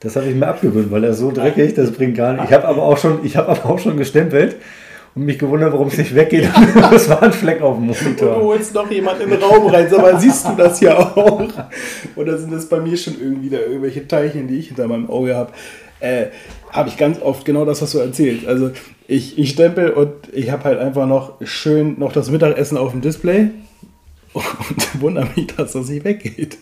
Das 0.00 0.16
habe 0.16 0.28
ich 0.28 0.34
mir 0.34 0.48
abgewöhnt, 0.48 0.90
weil 0.90 1.04
er 1.04 1.12
so 1.12 1.30
dreckig, 1.30 1.74
das 1.74 1.92
bringt 1.92 2.16
gar 2.16 2.32
nicht. 2.32 2.44
Ich 2.44 2.52
habe 2.52 2.66
aber 2.66 2.82
auch 2.82 2.96
schon, 2.96 3.24
ich 3.24 3.36
habe 3.36 3.50
aber 3.50 3.66
auch 3.66 3.78
schon 3.78 3.96
gestempelt 3.98 4.56
und 5.14 5.24
mich 5.24 5.38
gewundert, 5.38 5.72
warum 5.72 5.88
es 5.88 5.98
nicht 5.98 6.14
weggeht. 6.14 6.48
Das 6.74 7.08
war 7.08 7.22
ein 7.22 7.32
Fleck 7.32 7.60
auf 7.62 7.76
dem 7.76 7.88
Und 7.90 7.98
du 7.98 8.04
Monitor. 8.04 8.36
holst 8.42 8.74
noch 8.74 8.90
jemanden 8.90 9.22
in 9.24 9.30
den 9.30 9.42
Raum 9.42 9.66
rein, 9.66 9.88
sag 9.90 10.00
mal, 10.02 10.18
siehst 10.20 10.46
du 10.46 10.52
das 10.56 10.80
ja 10.80 10.96
auch? 10.98 11.48
Oder 12.16 12.38
sind 12.38 12.52
das 12.52 12.68
bei 12.68 12.80
mir 12.80 12.96
schon 12.96 13.14
irgendwie 13.20 13.50
da 13.50 13.58
irgendwelche 13.58 14.06
Teilchen, 14.06 14.46
die 14.48 14.58
ich 14.58 14.68
hinter 14.68 14.86
meinem 14.88 15.10
Auge 15.10 15.34
habe? 15.34 15.52
Äh, 16.00 16.26
habe 16.70 16.88
ich 16.88 16.96
ganz 16.96 17.20
oft 17.20 17.44
genau 17.44 17.64
das, 17.64 17.82
was 17.82 17.90
du 17.92 17.98
erzählst. 17.98 18.46
Also 18.46 18.70
ich, 19.08 19.38
ich 19.38 19.50
stempel 19.50 19.90
und 19.90 20.12
ich 20.32 20.50
habe 20.50 20.64
halt 20.64 20.78
einfach 20.78 21.06
noch 21.06 21.34
schön 21.44 21.98
noch 21.98 22.12
das 22.12 22.30
Mittagessen 22.30 22.78
auf 22.78 22.92
dem 22.92 23.00
Display 23.00 23.50
und 24.32 24.44
wundere 25.00 25.26
mich, 25.36 25.48
dass 25.48 25.72
das 25.72 25.88
nicht 25.88 26.04
weggeht. 26.04 26.58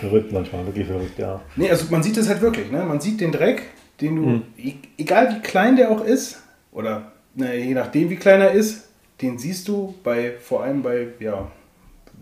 Verrückt 0.00 0.32
manchmal, 0.32 0.66
wirklich 0.66 0.86
verrückt, 0.86 1.18
ja. 1.18 1.40
Nee, 1.56 1.70
also 1.70 1.86
man 1.90 2.02
sieht 2.02 2.16
es 2.18 2.28
halt 2.28 2.42
wirklich. 2.42 2.70
Ne? 2.70 2.84
Man 2.84 3.00
sieht 3.00 3.20
den 3.20 3.32
Dreck, 3.32 3.62
den 4.00 4.16
du, 4.16 4.42
e- 4.62 4.74
egal 4.98 5.34
wie 5.36 5.40
klein 5.40 5.76
der 5.76 5.90
auch 5.90 6.04
ist, 6.04 6.42
oder 6.72 7.12
na, 7.38 7.54
je 7.54 7.74
nachdem 7.74 8.10
wie 8.10 8.16
klein 8.16 8.40
er 8.40 8.52
ist, 8.52 8.88
den 9.22 9.38
siehst 9.38 9.68
du 9.68 9.94
bei, 10.02 10.32
vor 10.40 10.64
allem 10.64 10.82
bei, 10.82 11.08
ja, 11.20 11.50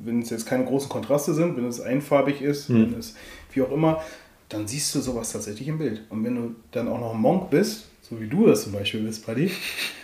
wenn 0.04 0.20
es 0.20 0.30
jetzt 0.30 0.46
keine 0.46 0.64
großen 0.64 0.88
Kontraste 0.88 1.32
sind, 1.32 1.56
wenn 1.56 1.66
es 1.66 1.80
einfarbig 1.80 2.42
ist, 2.42 2.68
wenn 2.68 2.94
es 2.98 3.16
wie 3.52 3.62
auch 3.62 3.72
immer, 3.72 4.02
dann 4.48 4.68
siehst 4.68 4.94
du 4.94 5.00
sowas 5.00 5.32
tatsächlich 5.32 5.68
im 5.68 5.78
Bild. 5.78 6.02
Und 6.10 6.22
wenn 6.22 6.34
du 6.34 6.54
dann 6.70 6.88
auch 6.88 7.00
noch 7.00 7.14
ein 7.14 7.20
Monk 7.20 7.50
bist, 7.50 7.86
so 8.02 8.20
wie 8.20 8.28
du 8.28 8.46
das 8.46 8.64
zum 8.64 8.72
Beispiel 8.72 9.00
bist, 9.00 9.24
Paddy, 9.24 9.50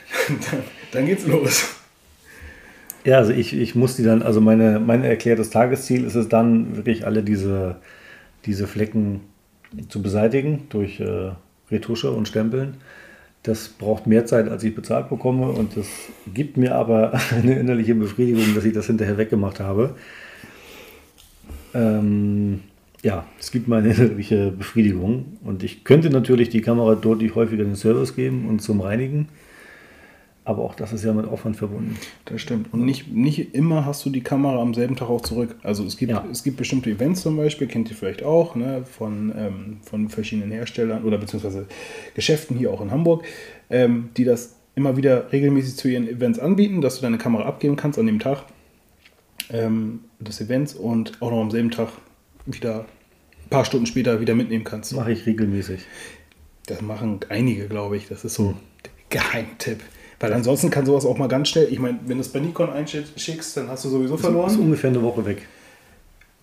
dann, 0.51 0.63
dann 0.93 1.07
geht's 1.07 1.27
los. 1.27 1.77
Ja, 3.05 3.19
also 3.19 3.33
ich, 3.33 3.53
ich 3.53 3.75
muss 3.75 3.97
die 3.97 4.05
dann, 4.05 4.23
also 4.23 4.41
meine, 4.41 4.81
mein 4.81 5.05
erklärtes 5.05 5.51
Tagesziel 5.51 6.05
ist 6.05 6.15
es 6.15 6.29
dann, 6.29 6.77
wirklich 6.77 7.05
alle 7.05 7.23
diese, 7.23 7.77
diese 8.47 8.67
Flecken 8.67 9.21
zu 9.89 10.03
beseitigen 10.03 10.67
durch 10.71 11.01
äh, 11.01 11.33
Retusche 11.71 12.11
und 12.13 12.29
Stempeln. 12.29 12.79
Das 13.43 13.69
braucht 13.69 14.07
mehr 14.07 14.25
Zeit, 14.25 14.49
als 14.49 14.63
ich 14.63 14.75
bezahlt 14.75 15.09
bekomme 15.09 15.49
und 15.51 15.77
das 15.77 15.89
gibt 16.33 16.57
mir 16.57 16.75
aber 16.75 17.13
eine 17.35 17.59
innerliche 17.59 17.95
Befriedigung, 17.95 18.55
dass 18.55 18.65
ich 18.65 18.73
das 18.73 18.87
hinterher 18.87 19.19
weggemacht 19.19 19.61
habe. 19.61 19.95
Ähm, 21.75 22.61
ja, 23.03 23.27
es 23.39 23.51
gibt 23.51 23.69
mal 23.69 23.81
eine 23.81 23.93
innerliche 23.95 24.51
Befriedigung. 24.51 25.39
Und 25.45 25.63
ich 25.63 25.85
könnte 25.85 26.11
natürlich 26.11 26.49
die 26.51 26.61
Kamera 26.61 26.95
deutlich 26.95 27.35
häufiger 27.35 27.63
in 27.63 27.71
den 27.71 27.77
Service 27.77 28.15
geben 28.15 28.49
und 28.49 28.61
zum 28.61 28.81
Reinigen. 28.81 29.29
Aber 30.45 30.65
auch 30.65 30.75
das 30.75 30.93
ist 30.93 31.05
ja 31.05 31.13
mit 31.13 31.27
Aufwand 31.29 31.57
verbunden. 31.57 31.97
Das 32.25 32.41
stimmt. 32.41 32.73
Und 32.73 32.85
nicht, 32.85 33.13
nicht 33.13 33.55
immer 33.55 33.87
hast 33.87 34.05
du 34.05 34.11
die 34.11 34.23
Kamera 34.23 34.61
am 34.61 34.75
selben 34.75 34.97
Tag 34.97 35.09
auch 35.09 35.21
zurück. 35.21 35.55
Also 35.63 35.85
es 35.85 35.97
gibt, 35.97 36.11
Ja. 36.11 36.25
es 36.33 36.43
gibt 36.43 36.57
bestimmte 36.57 36.91
Events 36.91 37.23
zum 37.23 37.37
Beispiel, 37.37 37.69
kennt 37.69 37.89
ihr 37.91 37.97
vielleicht 37.97 38.25
auch, 38.25 38.57
ne, 38.57 38.85
von, 38.85 39.33
ähm, 39.37 39.77
von 39.85 40.09
verschiedenen 40.09 40.51
Herstellern 40.51 41.05
oder 41.05 41.19
beziehungsweise 41.19 41.67
Geschäften 42.15 42.57
hier 42.57 42.73
auch 42.73 42.81
in 42.81 42.91
Hamburg, 42.91 43.25
ähm, 43.71 44.11
die 44.17 44.25
das 44.25 44.57
immer 44.75 44.97
wieder 44.97 45.31
regelmäßig 45.33 45.77
zu 45.77 45.89
ihren 45.89 46.09
Events 46.09 46.41
anbieten, 46.41 46.81
dass 46.81 46.97
du 46.97 47.03
deine 47.03 47.19
Kamera 47.19 47.45
abgeben 47.45 47.77
kannst 47.77 47.99
an 48.01 48.07
dem 48.07 48.19
Tag 48.19 48.45
ähm, 49.51 50.01
des 50.19 50.41
Events 50.41 50.75
und 50.75 51.21
auch 51.21 51.31
noch 51.31 51.41
am 51.41 51.51
selben 51.53 51.71
Tag 51.71 51.89
wieder 52.47 52.81
ein 53.45 53.49
paar 53.51 53.65
Stunden 53.65 53.87
später 53.87 54.21
wieder 54.21 54.35
mitnehmen 54.35 54.65
kannst. 54.65 54.93
Mache 54.95 55.13
ich 55.13 55.25
regelmäßig. 55.27 55.83
Das 56.67 56.81
machen 56.81 57.21
einige, 57.29 57.69
glaube 57.69 57.97
ich. 57.97 58.09
Das 58.09 58.25
ist 58.25 58.35
so 58.35 58.55
der 58.85 58.91
Geheimtipp. 59.21 59.81
Weil 60.23 60.33
ansonsten 60.33 60.71
kann 60.71 60.87
sowas 60.87 61.05
auch 61.05 61.19
mal 61.19 61.29
ganz 61.29 61.49
schnell, 61.49 61.69
ich 61.71 61.79
meine, 61.79 61.99
wenn 62.07 62.17
du 62.19 62.21
es 62.23 62.29
bei 62.29 62.39
Nikon 62.41 62.71
einschickst, 62.71 63.57
dann 63.57 63.69
hast 63.69 63.85
du 63.85 63.89
sowieso 63.89 64.15
Ist 64.15 64.21
verloren. 64.21 64.57
ungefähr 64.59 64.91
eine 64.91 65.03
Woche 65.03 65.25
weg. 65.27 65.47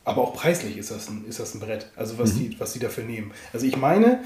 Aber 0.05 0.21
auch 0.23 0.34
preislich 0.34 0.77
ist 0.77 0.91
das 0.91 1.09
ein, 1.09 1.23
ist 1.27 1.39
das 1.39 1.53
ein 1.55 1.59
Brett. 1.59 1.89
Also 1.95 2.15
Mhm. 2.15 2.19
was, 2.19 2.34
die, 2.36 2.59
was 2.59 2.73
die 2.73 2.80
dafür 2.80 3.03
nehmen. 3.03 3.32
Also 3.53 3.65
ich 3.65 3.77
meine, 3.77 4.19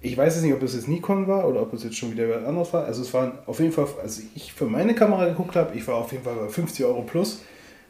ich 0.00 0.16
weiß 0.16 0.34
jetzt 0.34 0.44
nicht, 0.44 0.54
ob 0.54 0.62
es 0.62 0.74
jetzt 0.74 0.86
Nikon 0.88 1.26
war 1.26 1.48
oder 1.48 1.62
ob 1.62 1.72
es 1.72 1.82
jetzt 1.84 1.96
schon 1.96 2.12
wieder 2.12 2.28
was 2.28 2.44
anderes 2.44 2.72
war. 2.72 2.84
Also 2.84 3.02
es 3.02 3.12
waren 3.14 3.32
auf 3.46 3.58
jeden 3.60 3.72
Fall, 3.72 3.86
als 4.02 4.22
ich 4.34 4.52
für 4.52 4.66
meine 4.66 4.94
Kamera 4.94 5.26
geguckt 5.28 5.56
habe, 5.56 5.76
ich 5.76 5.86
war 5.88 5.96
auf 5.96 6.12
jeden 6.12 6.24
Fall 6.24 6.34
bei 6.36 6.48
50 6.48 6.84
Euro 6.84 7.02
plus. 7.02 7.40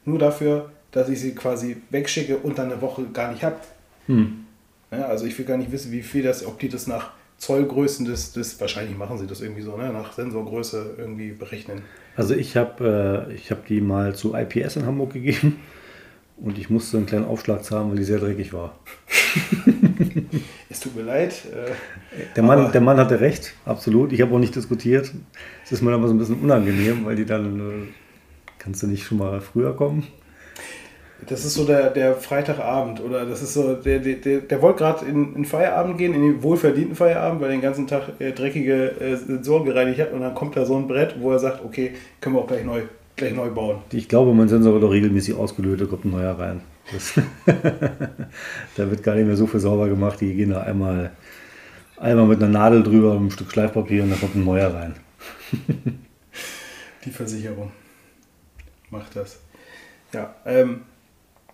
Nur 0.05 0.18
dafür, 0.18 0.70
dass 0.93 1.09
ich 1.09 1.20
sie 1.20 1.35
quasi 1.35 1.76
wegschicke 1.91 2.39
und 2.39 2.59
dann 2.59 2.70
eine 2.72 2.81
Woche 2.81 3.05
gar 3.12 3.33
nicht 3.33 3.43
habe. 3.43 3.57
Hm. 4.07 4.45
Ja, 4.91 5.07
also 5.07 5.26
ich 5.26 5.37
will 5.39 5.45
gar 5.45 5.57
nicht 5.59 5.70
wissen, 5.72 5.93
wie 5.93 6.03
viel 6.03 6.22
das, 6.22 6.47
ob 6.47 6.59
die 6.61 6.68
das 6.68 6.87
nach 6.87 7.11
Zollgrößen 7.39 8.05
des, 8.05 8.32
des 8.32 8.61
wahrscheinlich 8.61 8.97
machen 8.99 9.18
sie 9.18 9.26
das 9.26 9.41
irgendwie 9.41 9.62
so, 9.62 9.76
ne, 9.76 9.93
nach 9.93 10.12
Sensorgröße 10.12 10.95
irgendwie 10.99 11.30
berechnen. 11.30 11.82
Also 12.16 12.34
ich 12.34 12.57
habe 12.57 13.26
äh, 13.28 13.34
ich 13.34 13.51
hab 13.51 13.66
die 13.66 13.80
mal 13.80 14.14
zu 14.14 14.34
IPS 14.34 14.76
in 14.76 14.86
Hamburg 14.86 15.12
gegeben 15.12 15.61
und 16.36 16.59
ich 16.59 16.68
musste 16.68 16.97
einen 16.97 17.07
kleinen 17.07 17.24
Aufschlag 17.26 17.62
zahlen, 17.64 17.91
weil 17.91 17.97
die 17.97 18.05
sehr 18.05 18.18
dreckig 18.18 18.53
war. 18.53 18.78
Es 20.70 20.80
tut 20.80 20.95
mir 20.97 21.03
leid. 21.03 21.32
Äh, 21.47 21.72
Der 22.36 22.43
Mann, 22.43 22.70
der 22.70 22.80
Mann 22.80 22.99
hatte 22.99 23.20
recht, 23.20 23.55
absolut. 23.64 24.12
Ich 24.12 24.20
habe 24.20 24.34
auch 24.34 24.39
nicht 24.39 24.55
diskutiert. 24.55 25.12
Es 25.64 25.72
ist 25.72 25.82
mir 25.82 25.93
aber 25.93 26.07
so 26.09 26.14
ein 26.14 26.18
bisschen 26.18 26.41
unangenehm, 26.41 27.05
weil 27.05 27.16
die 27.16 27.24
dann, 27.24 27.59
äh, 27.59 27.86
kannst 28.59 28.82
du 28.82 28.86
nicht 28.86 29.05
schon 29.05 29.18
mal 29.18 29.41
früher 29.41 29.74
kommen? 29.74 30.07
Das 31.27 31.45
ist 31.45 31.55
so 31.55 31.64
der, 31.64 31.91
der 31.91 32.14
Freitagabend 32.14 33.01
oder 33.01 33.27
das 33.27 33.43
ist 33.43 33.55
so, 33.55 33.75
der, 33.75 33.99
der, 33.99 34.14
der, 34.14 34.41
der 34.41 34.62
wollte 34.62 34.79
gerade 34.79 35.05
in, 35.07 35.35
in 35.35 35.45
Feierabend 35.45 35.99
gehen, 35.99 36.14
in 36.14 36.23
den 36.23 36.43
wohlverdienten 36.43 36.95
Feierabend, 36.95 37.41
weil 37.41 37.49
er 37.49 37.57
den 37.57 37.61
ganzen 37.61 37.87
Tag 37.87 38.21
äh, 38.21 38.33
dreckige 38.33 39.01
äh, 39.01 39.16
Sensoren 39.16 39.64
gereinigt 39.64 40.01
hat 40.01 40.12
und 40.12 40.21
dann 40.21 40.35
kommt 40.35 40.57
da 40.57 40.64
so 40.64 40.77
ein 40.77 40.87
Brett, 40.87 41.16
wo 41.19 41.33
er 41.33 41.39
sagt, 41.39 41.64
okay, 41.64 41.93
können 42.21 42.37
wir 42.37 42.43
auch 42.43 42.47
gleich 42.47 42.64
neu, 42.64 42.83
gleich 43.16 43.35
neu 43.35 43.51
bauen. 43.51 43.79
Ich 43.93 44.09
glaube, 44.09 44.33
mein 44.33 44.49
Sensor 44.49 44.75
wird 44.75 44.85
auch 44.85 44.93
regelmäßig 44.93 45.35
ausgelötet, 45.35 45.87
da 45.87 45.91
kommt 45.91 46.05
ein 46.05 46.11
neuer 46.11 46.39
rein. 46.39 46.61
Da 48.77 48.91
wird 48.91 49.03
gar 49.03 49.14
nicht 49.14 49.27
mehr 49.27 49.37
so 49.37 49.47
viel 49.47 49.61
sauber 49.61 49.89
gemacht. 49.89 50.21
Die 50.21 50.35
gehen 50.35 50.51
da 50.51 50.62
einmal, 50.62 51.11
einmal 51.97 52.27
mit 52.27 52.43
einer 52.43 52.51
Nadel 52.51 52.83
drüber, 52.83 53.12
einem 53.12 53.31
Stück 53.31 53.51
Schleifpapier 53.51 54.05
und 54.05 54.11
da 54.11 54.16
kommt 54.16 54.37
ein 54.37 54.45
neuer 54.45 54.73
rein. 54.73 54.95
Die 57.05 57.11
Versicherung 57.11 57.73
macht 58.91 59.16
das. 59.16 59.41
Ja, 60.12 60.35
ähm, 60.47 60.83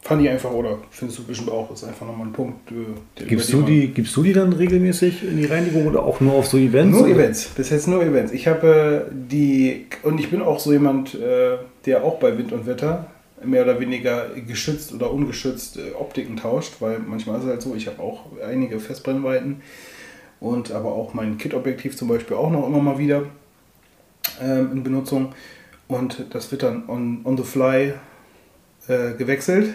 fand 0.06 0.20
ich 0.22 0.28
einfach, 0.28 0.50
oder 0.52 0.76
findest 0.90 1.18
du 1.18 1.24
bestimmt 1.24 1.50
auch, 1.50 1.72
ist 1.72 1.82
einfach 1.82 2.06
nochmal 2.06 2.26
ein 2.26 2.32
Punkt. 2.32 2.70
äh, 2.70 2.74
der- 3.18 3.26
Gibst 3.26 3.50
du, 3.52 3.62
die, 3.62 3.88
gibst 3.88 4.14
du 4.14 4.22
die 4.22 4.34
dann 4.34 4.52
regelmäßig 4.52 5.24
in 5.24 5.38
die 5.38 5.46
Reinigung 5.46 5.86
oder 5.86 6.02
auch 6.02 6.20
nur 6.20 6.34
auf 6.34 6.46
so 6.46 6.58
Events? 6.58 6.92
Nur 6.98 7.06
oder? 7.06 7.14
Events, 7.14 7.46
bis 7.48 7.70
jetzt 7.70 7.88
nur 7.88 8.02
Events. 8.02 8.30
Ich 8.32 8.46
habe 8.46 9.06
äh, 9.10 9.14
die, 9.14 9.86
und 10.02 10.20
ich 10.20 10.30
bin 10.30 10.42
auch 10.42 10.60
so 10.60 10.72
jemand, 10.72 11.14
äh, 11.14 11.56
der 11.86 12.04
auch 12.04 12.18
bei 12.18 12.36
Wind 12.36 12.52
und 12.52 12.66
Wetter 12.66 13.06
mehr 13.42 13.62
oder 13.64 13.80
weniger 13.80 14.26
geschützt 14.46 14.92
oder 14.94 15.10
ungeschützt 15.10 15.78
Optiken 15.98 16.36
tauscht, 16.36 16.74
weil 16.80 16.98
manchmal 16.98 17.38
ist 17.38 17.44
es 17.44 17.50
halt 17.50 17.62
so, 17.62 17.74
ich 17.74 17.86
habe 17.86 18.00
auch 18.02 18.24
einige 18.46 18.78
Festbrennweiten 18.80 19.62
und 20.40 20.70
aber 20.70 20.92
auch 20.92 21.14
mein 21.14 21.38
Kit-Objektiv 21.38 21.96
zum 21.96 22.08
Beispiel 22.08 22.36
auch 22.36 22.50
noch 22.50 22.66
immer 22.66 22.80
mal 22.80 22.98
wieder 22.98 23.22
ähm, 24.42 24.70
in 24.72 24.82
Benutzung 24.82 25.32
und 25.88 26.26
das 26.30 26.50
wird 26.52 26.62
dann 26.62 26.84
on, 26.88 27.20
on 27.24 27.36
the 27.38 27.42
fly 27.42 27.94
gewechselt 29.16 29.70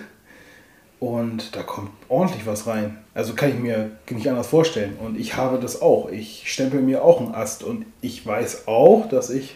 und 0.99 1.55
da 1.55 1.63
kommt 1.63 1.91
ordentlich 2.09 2.45
was 2.45 2.67
rein. 2.67 2.97
Also 3.13 3.33
kann 3.33 3.49
ich 3.49 3.59
mir 3.59 3.91
nicht 4.09 4.27
anders 4.29 4.47
vorstellen. 4.47 4.97
Und 4.99 5.17
ich 5.17 5.37
habe 5.37 5.57
das 5.57 5.81
auch. 5.81 6.09
Ich 6.09 6.43
stempel 6.51 6.81
mir 6.81 7.03
auch 7.03 7.21
einen 7.21 7.33
Ast. 7.33 7.63
Und 7.63 7.85
ich 8.01 8.25
weiß 8.25 8.67
auch, 8.67 9.07
dass 9.07 9.29
ich, 9.29 9.55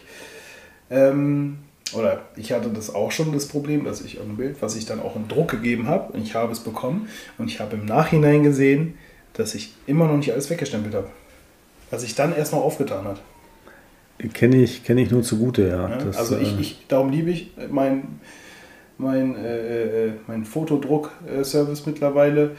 ähm, 0.89 1.59
oder 1.93 2.21
ich 2.37 2.53
hatte 2.53 2.69
das 2.69 2.95
auch 2.95 3.11
schon, 3.11 3.33
das 3.33 3.47
Problem, 3.47 3.83
dass 3.83 3.99
ich 4.01 4.21
ein 4.21 4.37
Bild, 4.37 4.61
was 4.61 4.77
ich 4.77 4.85
dann 4.85 5.01
auch 5.01 5.17
in 5.17 5.27
Druck 5.27 5.51
gegeben 5.51 5.87
habe, 5.87 6.13
und 6.13 6.23
ich 6.23 6.33
habe 6.33 6.53
es 6.53 6.61
bekommen. 6.61 7.09
Und 7.37 7.49
ich 7.49 7.59
habe 7.59 7.75
im 7.75 7.85
Nachhinein 7.85 8.43
gesehen, 8.43 8.97
dass 9.33 9.53
ich 9.53 9.73
immer 9.85 10.07
noch 10.07 10.17
nicht 10.17 10.31
alles 10.31 10.49
weggestempelt 10.49 10.95
habe. 10.95 11.09
Was 11.91 12.01
sich 12.01 12.15
dann 12.15 12.33
erst 12.33 12.53
noch 12.53 12.61
aufgetan 12.61 13.03
hat. 13.05 13.21
Kenne 14.33 14.57
ich, 14.57 14.85
kenn 14.85 14.97
ich 14.97 15.11
nur 15.11 15.23
zugute, 15.23 15.67
ja. 15.67 15.89
Ja, 15.89 15.97
Das, 15.97 16.15
also 16.15 16.37
ich, 16.37 16.55
äh, 16.55 16.61
ich, 16.61 16.85
darum 16.87 17.09
liebe 17.09 17.31
ich 17.31 17.51
mein, 17.69 18.21
mein, 18.97 19.35
äh, 19.35 20.07
äh, 20.07 20.13
mein 20.27 20.45
Fotodruck-Service 20.45 21.85
mittlerweile. 21.85 22.55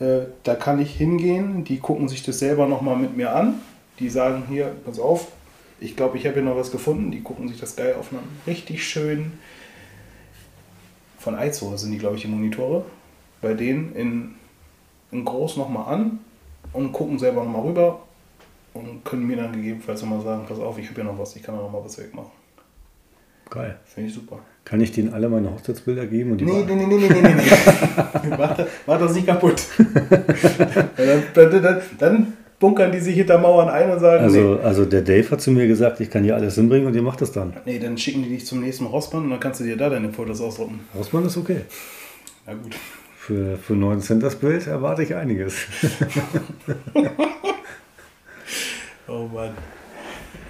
Äh, 0.00 0.20
da 0.42 0.54
kann 0.54 0.80
ich 0.80 0.94
hingehen, 0.96 1.64
die 1.64 1.78
gucken 1.78 2.08
sich 2.08 2.22
das 2.22 2.38
selber 2.38 2.66
nochmal 2.66 2.96
mit 2.96 3.16
mir 3.16 3.34
an. 3.34 3.60
Die 4.00 4.08
sagen 4.08 4.44
hier, 4.48 4.72
pass 4.84 4.98
auf, 4.98 5.28
ich 5.80 5.96
glaube, 5.96 6.18
ich 6.18 6.26
habe 6.26 6.34
hier 6.34 6.44
noch 6.44 6.56
was 6.56 6.72
gefunden. 6.72 7.10
Die 7.10 7.22
gucken 7.22 7.48
sich 7.48 7.60
das 7.60 7.76
geil 7.76 7.94
auf 7.98 8.12
einem 8.12 8.22
richtig 8.46 8.84
schön 8.84 9.32
von 11.24 11.34
Aizo 11.36 11.74
sind 11.76 11.90
die, 11.90 11.98
glaube 11.98 12.16
ich, 12.16 12.22
die 12.22 12.28
Monitore. 12.28 12.84
Bei 13.40 13.54
denen 13.54 13.94
in, 13.96 14.34
in 15.10 15.24
groß 15.24 15.56
nochmal 15.56 15.92
an 15.92 16.20
und 16.74 16.92
gucken 16.92 17.18
selber 17.18 17.42
nochmal 17.42 17.62
rüber 17.62 18.02
und 18.74 19.04
können 19.04 19.26
mir 19.26 19.36
dann 19.36 19.52
gegebenenfalls 19.52 20.02
nochmal 20.02 20.20
sagen, 20.20 20.44
pass 20.46 20.58
auf, 20.58 20.78
ich 20.78 20.86
habe 20.86 20.96
hier 20.96 21.04
noch 21.04 21.18
was, 21.18 21.34
ich 21.34 21.42
kann 21.42 21.56
da 21.56 21.62
nochmal 21.62 21.82
was 21.82 21.98
wegmachen. 21.98 22.30
geil. 23.48 23.78
Finde 23.86 24.10
ich 24.10 24.14
super. 24.14 24.40
Kann 24.64 24.80
ich 24.80 24.92
denen 24.92 25.12
alle 25.12 25.28
meine 25.28 25.50
Hochzeitsbilder 25.52 26.06
geben? 26.06 26.32
Und 26.32 26.38
die 26.38 26.46
Nee, 26.46 26.64
nee, 26.66 26.74
nee, 26.74 26.86
nee, 26.86 26.96
nee, 26.96 27.08
nee, 27.08 27.34
nee. 27.34 28.30
mach, 28.38 28.56
das, 28.56 28.66
mach 28.86 28.98
das 28.98 29.14
nicht 29.14 29.26
kaputt. 29.26 29.62
dann, 30.96 31.22
dann, 31.34 31.62
dann, 31.62 31.80
dann 31.98 32.32
bunkern 32.58 32.90
die 32.90 33.00
sich 33.00 33.14
hinter 33.16 33.38
Mauern 33.38 33.68
ein 33.68 33.90
und 33.90 34.00
sagen, 34.00 34.24
Also, 34.24 34.58
also 34.62 34.84
der 34.86 35.02
Dave 35.02 35.30
hat 35.30 35.42
zu 35.42 35.50
mir 35.50 35.66
gesagt, 35.66 36.00
ich 36.00 36.08
kann 36.08 36.24
hier 36.24 36.34
alles 36.34 36.54
hinbringen 36.54 36.86
und 36.86 36.94
ihr 36.94 37.02
macht 37.02 37.20
das 37.20 37.30
dann. 37.32 37.50
nee. 37.66 37.74
nee, 37.74 37.78
dann 37.78 37.98
schicken 37.98 38.22
die 38.22 38.30
dich 38.30 38.46
zum 38.46 38.60
nächsten 38.60 38.86
Rossmann 38.86 39.24
und 39.24 39.30
dann 39.30 39.40
kannst 39.40 39.60
du 39.60 39.64
dir 39.64 39.76
da 39.76 39.90
deine 39.90 40.10
Fotos 40.12 40.40
ausdrucken. 40.40 40.80
Rossmann 40.96 41.26
ist 41.26 41.36
okay. 41.36 41.60
Na 42.46 42.54
gut. 42.54 42.74
Für, 43.18 43.56
für 43.58 43.74
9 43.74 44.00
Cent 44.00 44.22
das 44.22 44.36
Bild 44.36 44.66
erwarte 44.66 45.02
ich 45.02 45.14
einiges. 45.14 45.56
Oh 49.06 49.28
Mann. 49.32 49.50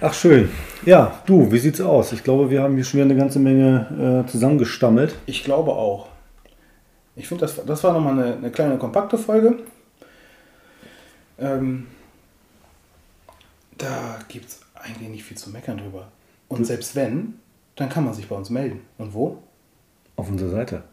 Ach 0.07 0.13
schön. 0.13 0.51
Ja, 0.85 1.19
du, 1.25 1.51
wie 1.51 1.57
sieht's 1.57 1.81
aus? 1.81 2.11
Ich 2.11 2.23
glaube, 2.23 2.51
wir 2.51 2.61
haben 2.61 2.75
hier 2.75 2.83
schon 2.83 2.99
wieder 2.99 3.09
eine 3.09 3.15
ganze 3.15 3.39
Menge 3.39 4.23
äh, 4.23 4.29
zusammengestammelt. 4.29 5.15
Ich 5.25 5.43
glaube 5.43 5.71
auch. 5.71 6.09
Ich 7.15 7.27
finde, 7.27 7.41
das, 7.41 7.65
das 7.65 7.83
war 7.83 7.91
nochmal 7.91 8.13
eine, 8.13 8.35
eine 8.35 8.51
kleine 8.51 8.77
kompakte 8.77 9.17
Folge. 9.17 9.57
Ähm, 11.39 11.87
da 13.79 14.19
gibt 14.27 14.49
es 14.49 14.59
eigentlich 14.75 15.09
nicht 15.09 15.23
viel 15.23 15.37
zu 15.37 15.49
meckern 15.49 15.79
drüber. 15.79 16.09
Und 16.49 16.65
selbst 16.65 16.95
wenn, 16.95 17.39
dann 17.75 17.89
kann 17.89 18.05
man 18.05 18.13
sich 18.13 18.27
bei 18.27 18.35
uns 18.35 18.51
melden. 18.51 18.81
Und 18.99 19.15
wo? 19.15 19.41
Auf 20.17 20.29
unserer 20.29 20.51
Seite. 20.51 20.83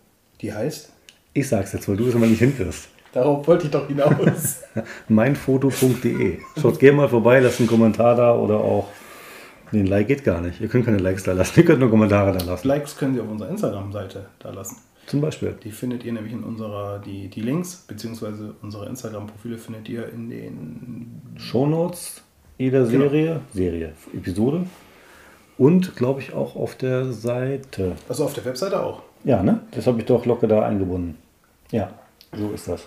Die 0.41 0.55
heißt? 0.55 0.91
Ich 1.35 1.51
sag's 1.51 1.75
jetzt, 1.75 1.87
weil 1.87 1.99
du 1.99 2.09
es 2.09 2.15
immer 2.15 2.25
nicht 2.25 2.39
hinwirst. 2.39 2.89
Darauf 3.13 3.47
wollte 3.47 3.67
ich 3.67 3.71
doch 3.71 3.87
hinaus. 3.87 4.63
Meinfoto.de. 5.09 6.39
Schaut 6.59 6.79
gerne 6.79 6.97
mal 6.97 7.09
vorbei, 7.11 7.41
lasst 7.41 7.61
einen 7.61 7.69
Kommentar 7.69 8.17
da 8.17 8.35
oder 8.35 8.57
auch. 8.57 8.89
Nee, 9.73 9.81
ein 9.81 9.87
Like 9.87 10.09
geht 10.09 10.25
gar 10.25 10.41
nicht. 10.41 10.61
Ihr 10.61 10.69
könnt 10.69 10.85
keine 10.85 10.99
Likes 10.99 11.25
da 11.25 11.33
lassen, 11.33 11.53
ihr 11.61 11.65
könnt 11.65 11.81
nur 11.81 11.91
Kommentare 11.91 12.37
da 12.37 12.45
lassen. 12.45 12.69
Likes 12.69 12.97
können 12.97 13.15
Sie 13.15 13.21
auf 13.21 13.29
unserer 13.31 13.49
Instagram-Seite 13.51 14.27
da 14.39 14.51
lassen. 14.51 14.77
Zum 15.07 15.21
Beispiel. 15.21 15.55
Die 15.65 15.73
findet 15.73 16.05
ihr 16.05 16.13
nämlich 16.13 16.33
in 16.33 16.45
unserer, 16.45 17.01
die, 17.01 17.29
die 17.29 17.41
Links, 17.41 17.85
beziehungsweise 17.89 18.55
unsere 18.63 18.87
Instagram-Profile 18.87 19.59
findet 19.59 19.89
ihr 19.89 20.09
in 20.13 20.31
den. 20.31 21.23
Shownotes 21.37 22.23
jeder 22.59 22.85
Genau. 22.85 23.09
Serie, 23.09 23.41
Serie, 23.53 23.93
Episode. 24.15 24.67
Und 25.59 25.97
glaube 25.97 26.21
ich 26.21 26.33
auch 26.33 26.55
auf 26.57 26.77
der 26.77 27.13
Seite. 27.13 27.97
Also 28.09 28.25
auf 28.25 28.35
der 28.35 28.45
Webseite 28.45 28.81
auch. 28.83 29.03
Ja, 29.25 29.43
ne? 29.43 29.61
Das 29.73 29.87
habe 29.87 29.99
ich 29.99 30.05
doch 30.07 30.27
locker 30.27 30.47
da 30.47 30.63
eingebunden. 30.63 31.17
Ja, 31.71 31.91
so 32.37 32.51
ist 32.53 32.69
das. 32.69 32.87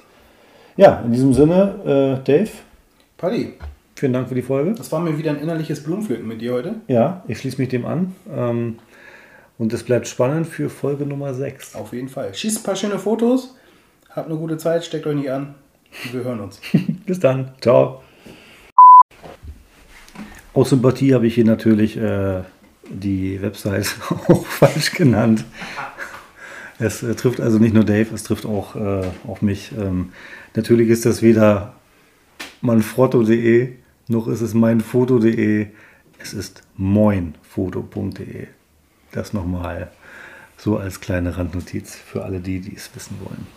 Ja, 0.77 1.01
in 1.01 1.11
diesem 1.11 1.33
Sinne, 1.33 2.21
äh, 2.21 2.23
Dave, 2.23 2.49
Paddy, 3.17 3.53
vielen 3.95 4.13
Dank 4.13 4.29
für 4.29 4.35
die 4.35 4.41
Folge. 4.41 4.73
das 4.73 4.91
war 4.91 4.99
mir 4.99 5.17
wieder 5.17 5.31
ein 5.31 5.39
innerliches 5.39 5.83
Blumenpflücken 5.83 6.27
mit 6.27 6.41
dir 6.41 6.53
heute. 6.53 6.75
Ja, 6.87 7.23
ich 7.27 7.39
schließe 7.39 7.59
mich 7.59 7.69
dem 7.69 7.85
an. 7.85 8.15
Ähm, 8.33 8.79
und 9.57 9.71
es 9.71 9.83
bleibt 9.83 10.07
spannend 10.07 10.47
für 10.47 10.69
Folge 10.69 11.05
Nummer 11.05 11.33
6. 11.33 11.75
Auf 11.75 11.93
jeden 11.93 12.09
Fall. 12.09 12.33
Schießt 12.33 12.59
ein 12.59 12.63
paar 12.63 12.75
schöne 12.75 12.99
Fotos. 12.99 13.55
Habt 14.09 14.29
eine 14.29 14.37
gute 14.37 14.57
Zeit, 14.57 14.83
steckt 14.83 15.07
euch 15.07 15.15
nicht 15.15 15.31
an. 15.31 15.55
Wir 16.11 16.23
hören 16.23 16.41
uns. 16.41 16.59
Bis 17.05 17.19
dann. 17.19 17.51
Ciao. 17.61 18.01
Aus 20.53 20.69
Sympathie 20.69 21.13
habe 21.13 21.27
ich 21.27 21.35
hier 21.35 21.45
natürlich 21.45 21.97
äh, 21.97 22.41
die 22.89 23.41
Website 23.41 23.95
auch 24.27 24.45
falsch 24.45 24.91
genannt. 24.91 25.45
Es 26.79 27.03
äh, 27.03 27.15
trifft 27.15 27.39
also 27.39 27.59
nicht 27.59 27.73
nur 27.73 27.85
Dave, 27.85 28.13
es 28.13 28.23
trifft 28.23 28.45
auch, 28.45 28.75
äh, 28.75 29.03
auch 29.27 29.41
mich. 29.41 29.71
Ähm, 29.77 30.11
natürlich 30.53 30.89
ist 30.89 31.05
das 31.05 31.21
weder 31.21 31.73
manfrotto.de 32.61 33.73
noch 34.07 34.27
ist 34.27 34.41
es 34.41 34.53
meinfoto.de. 34.53 35.67
Es 36.19 36.33
ist 36.33 36.63
moinfoto.de. 36.75 38.47
Das 39.11 39.33
nochmal 39.33 39.91
so 40.57 40.77
als 40.77 41.01
kleine 41.01 41.37
Randnotiz 41.37 41.95
für 41.95 42.23
alle 42.23 42.39
die, 42.39 42.59
die 42.59 42.75
es 42.75 42.93
wissen 42.95 43.17
wollen. 43.23 43.47